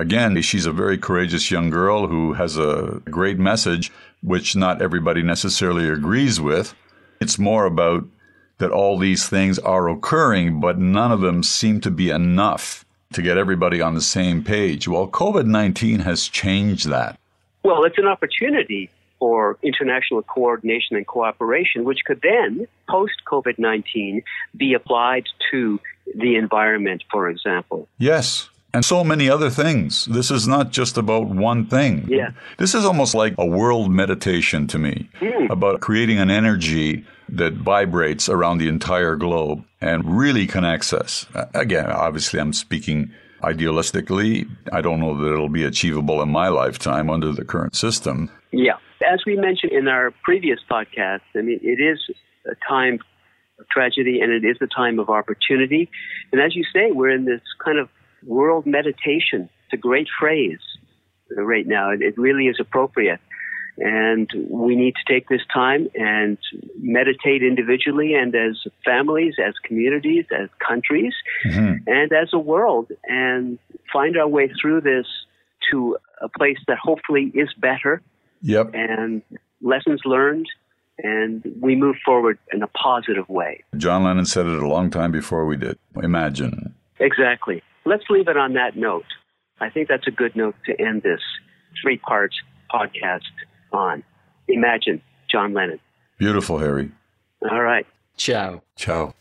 Again, 0.00 0.40
she's 0.40 0.64
a 0.64 0.72
very 0.72 0.96
courageous 0.96 1.50
young 1.50 1.68
girl 1.68 2.06
who 2.06 2.32
has 2.32 2.56
a 2.56 3.02
great 3.04 3.38
message, 3.38 3.92
which 4.22 4.56
not 4.56 4.80
everybody 4.80 5.22
necessarily 5.22 5.90
agrees 5.90 6.40
with. 6.40 6.74
It's 7.20 7.38
more 7.38 7.66
about 7.66 8.06
that 8.56 8.70
all 8.70 8.96
these 8.96 9.28
things 9.28 9.58
are 9.58 9.90
occurring, 9.90 10.58
but 10.58 10.78
none 10.78 11.12
of 11.12 11.20
them 11.20 11.42
seem 11.42 11.82
to 11.82 11.90
be 11.90 12.08
enough 12.08 12.86
to 13.12 13.20
get 13.20 13.36
everybody 13.36 13.82
on 13.82 13.94
the 13.94 14.00
same 14.00 14.42
page. 14.42 14.88
Well, 14.88 15.06
COVID 15.06 15.44
19 15.44 16.00
has 16.00 16.28
changed 16.28 16.88
that. 16.88 17.20
Well, 17.62 17.84
it's 17.84 17.98
an 17.98 18.06
opportunity 18.06 18.88
for 19.18 19.58
international 19.62 20.22
coordination 20.22 20.96
and 20.96 21.06
cooperation, 21.06 21.84
which 21.84 21.98
could 22.06 22.22
then, 22.22 22.66
post 22.88 23.20
COVID 23.30 23.58
19, 23.58 24.22
be 24.56 24.72
applied 24.72 25.24
to 25.50 25.78
the 26.14 26.36
environment, 26.36 27.04
for 27.10 27.28
example. 27.28 27.86
Yes 27.98 28.48
and 28.72 28.84
so 28.84 29.02
many 29.04 29.28
other 29.28 29.50
things. 29.50 30.04
This 30.06 30.30
is 30.30 30.46
not 30.46 30.70
just 30.70 30.96
about 30.96 31.28
one 31.28 31.66
thing. 31.66 32.06
Yeah. 32.08 32.30
This 32.58 32.74
is 32.74 32.84
almost 32.84 33.14
like 33.14 33.34
a 33.38 33.46
world 33.46 33.90
meditation 33.90 34.66
to 34.68 34.78
me 34.78 35.08
mm. 35.20 35.50
about 35.50 35.80
creating 35.80 36.18
an 36.18 36.30
energy 36.30 37.04
that 37.28 37.54
vibrates 37.54 38.28
around 38.28 38.58
the 38.58 38.68
entire 38.68 39.16
globe 39.16 39.64
and 39.80 40.18
really 40.18 40.46
connects 40.46 40.92
us. 40.92 41.26
Again, 41.54 41.86
obviously, 41.86 42.40
I'm 42.40 42.52
speaking 42.52 43.12
idealistically. 43.42 44.48
I 44.72 44.80
don't 44.80 45.00
know 45.00 45.16
that 45.16 45.32
it'll 45.32 45.48
be 45.48 45.64
achievable 45.64 46.20
in 46.22 46.28
my 46.28 46.48
lifetime 46.48 47.08
under 47.08 47.32
the 47.32 47.44
current 47.44 47.74
system. 47.74 48.30
Yeah. 48.52 48.76
As 49.08 49.20
we 49.24 49.36
mentioned 49.36 49.72
in 49.72 49.88
our 49.88 50.12
previous 50.24 50.58
podcast, 50.70 51.20
I 51.34 51.40
mean, 51.40 51.60
it 51.62 51.80
is 51.80 51.98
a 52.46 52.54
time 52.68 52.98
of 53.58 53.68
tragedy 53.68 54.20
and 54.20 54.32
it 54.32 54.46
is 54.46 54.58
a 54.60 54.66
time 54.66 54.98
of 54.98 55.08
opportunity. 55.08 55.88
And 56.32 56.40
as 56.40 56.54
you 56.54 56.64
say, 56.72 56.90
we're 56.92 57.10
in 57.10 57.24
this 57.24 57.40
kind 57.64 57.78
of 57.78 57.88
world 58.24 58.66
meditation. 58.66 59.48
It's 59.64 59.74
a 59.74 59.76
great 59.76 60.08
phrase 60.18 60.60
right 61.36 61.66
now. 61.66 61.90
It 61.90 62.16
really 62.18 62.46
is 62.46 62.56
appropriate. 62.60 63.20
And 63.78 64.30
we 64.50 64.76
need 64.76 64.94
to 64.96 65.12
take 65.12 65.28
this 65.28 65.40
time 65.52 65.88
and 65.94 66.36
meditate 66.78 67.42
individually 67.42 68.14
and 68.14 68.34
as 68.34 68.58
families, 68.84 69.36
as 69.42 69.54
communities, 69.64 70.26
as 70.38 70.50
countries, 70.66 71.14
mm-hmm. 71.46 71.88
and 71.88 72.12
as 72.12 72.30
a 72.34 72.38
world, 72.38 72.90
and 73.04 73.58
find 73.90 74.18
our 74.18 74.28
way 74.28 74.50
through 74.60 74.82
this 74.82 75.06
to 75.70 75.96
a 76.20 76.28
place 76.28 76.58
that 76.66 76.78
hopefully 76.78 77.32
is 77.34 77.48
better. 77.56 78.02
Yep. 78.42 78.72
And 78.74 79.22
lessons 79.62 80.00
learned, 80.04 80.46
and 80.98 81.42
we 81.60 81.74
move 81.74 81.96
forward 82.04 82.38
in 82.52 82.62
a 82.62 82.68
positive 82.68 83.28
way. 83.28 83.62
John 83.76 84.04
Lennon 84.04 84.26
said 84.26 84.46
it 84.46 84.62
a 84.62 84.68
long 84.68 84.90
time 84.90 85.12
before 85.12 85.46
we 85.46 85.56
did. 85.56 85.78
Imagine. 86.02 86.74
Exactly. 86.98 87.62
Let's 87.84 88.04
leave 88.10 88.28
it 88.28 88.36
on 88.36 88.52
that 88.54 88.76
note. 88.76 89.04
I 89.60 89.70
think 89.70 89.88
that's 89.88 90.06
a 90.06 90.10
good 90.10 90.36
note 90.36 90.54
to 90.66 90.80
end 90.80 91.02
this 91.02 91.20
three 91.82 91.98
part 91.98 92.32
podcast 92.72 93.22
on. 93.72 94.02
Imagine 94.48 95.00
John 95.30 95.52
Lennon. 95.54 95.80
Beautiful, 96.18 96.58
Harry. 96.58 96.90
All 97.50 97.62
right. 97.62 97.86
Ciao. 98.16 98.62
Ciao. 98.76 99.14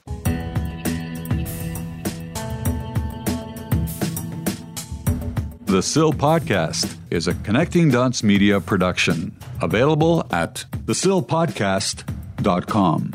The 5.65 5.81
SIL 5.83 6.13
Podcast 6.13 6.95
is 7.11 7.27
a 7.27 7.35
Connecting 7.35 7.91
Dots 7.91 8.23
Media 8.23 8.59
production, 8.59 9.37
available 9.61 10.25
at 10.31 10.65
thesilpodcast.com. 10.85 13.13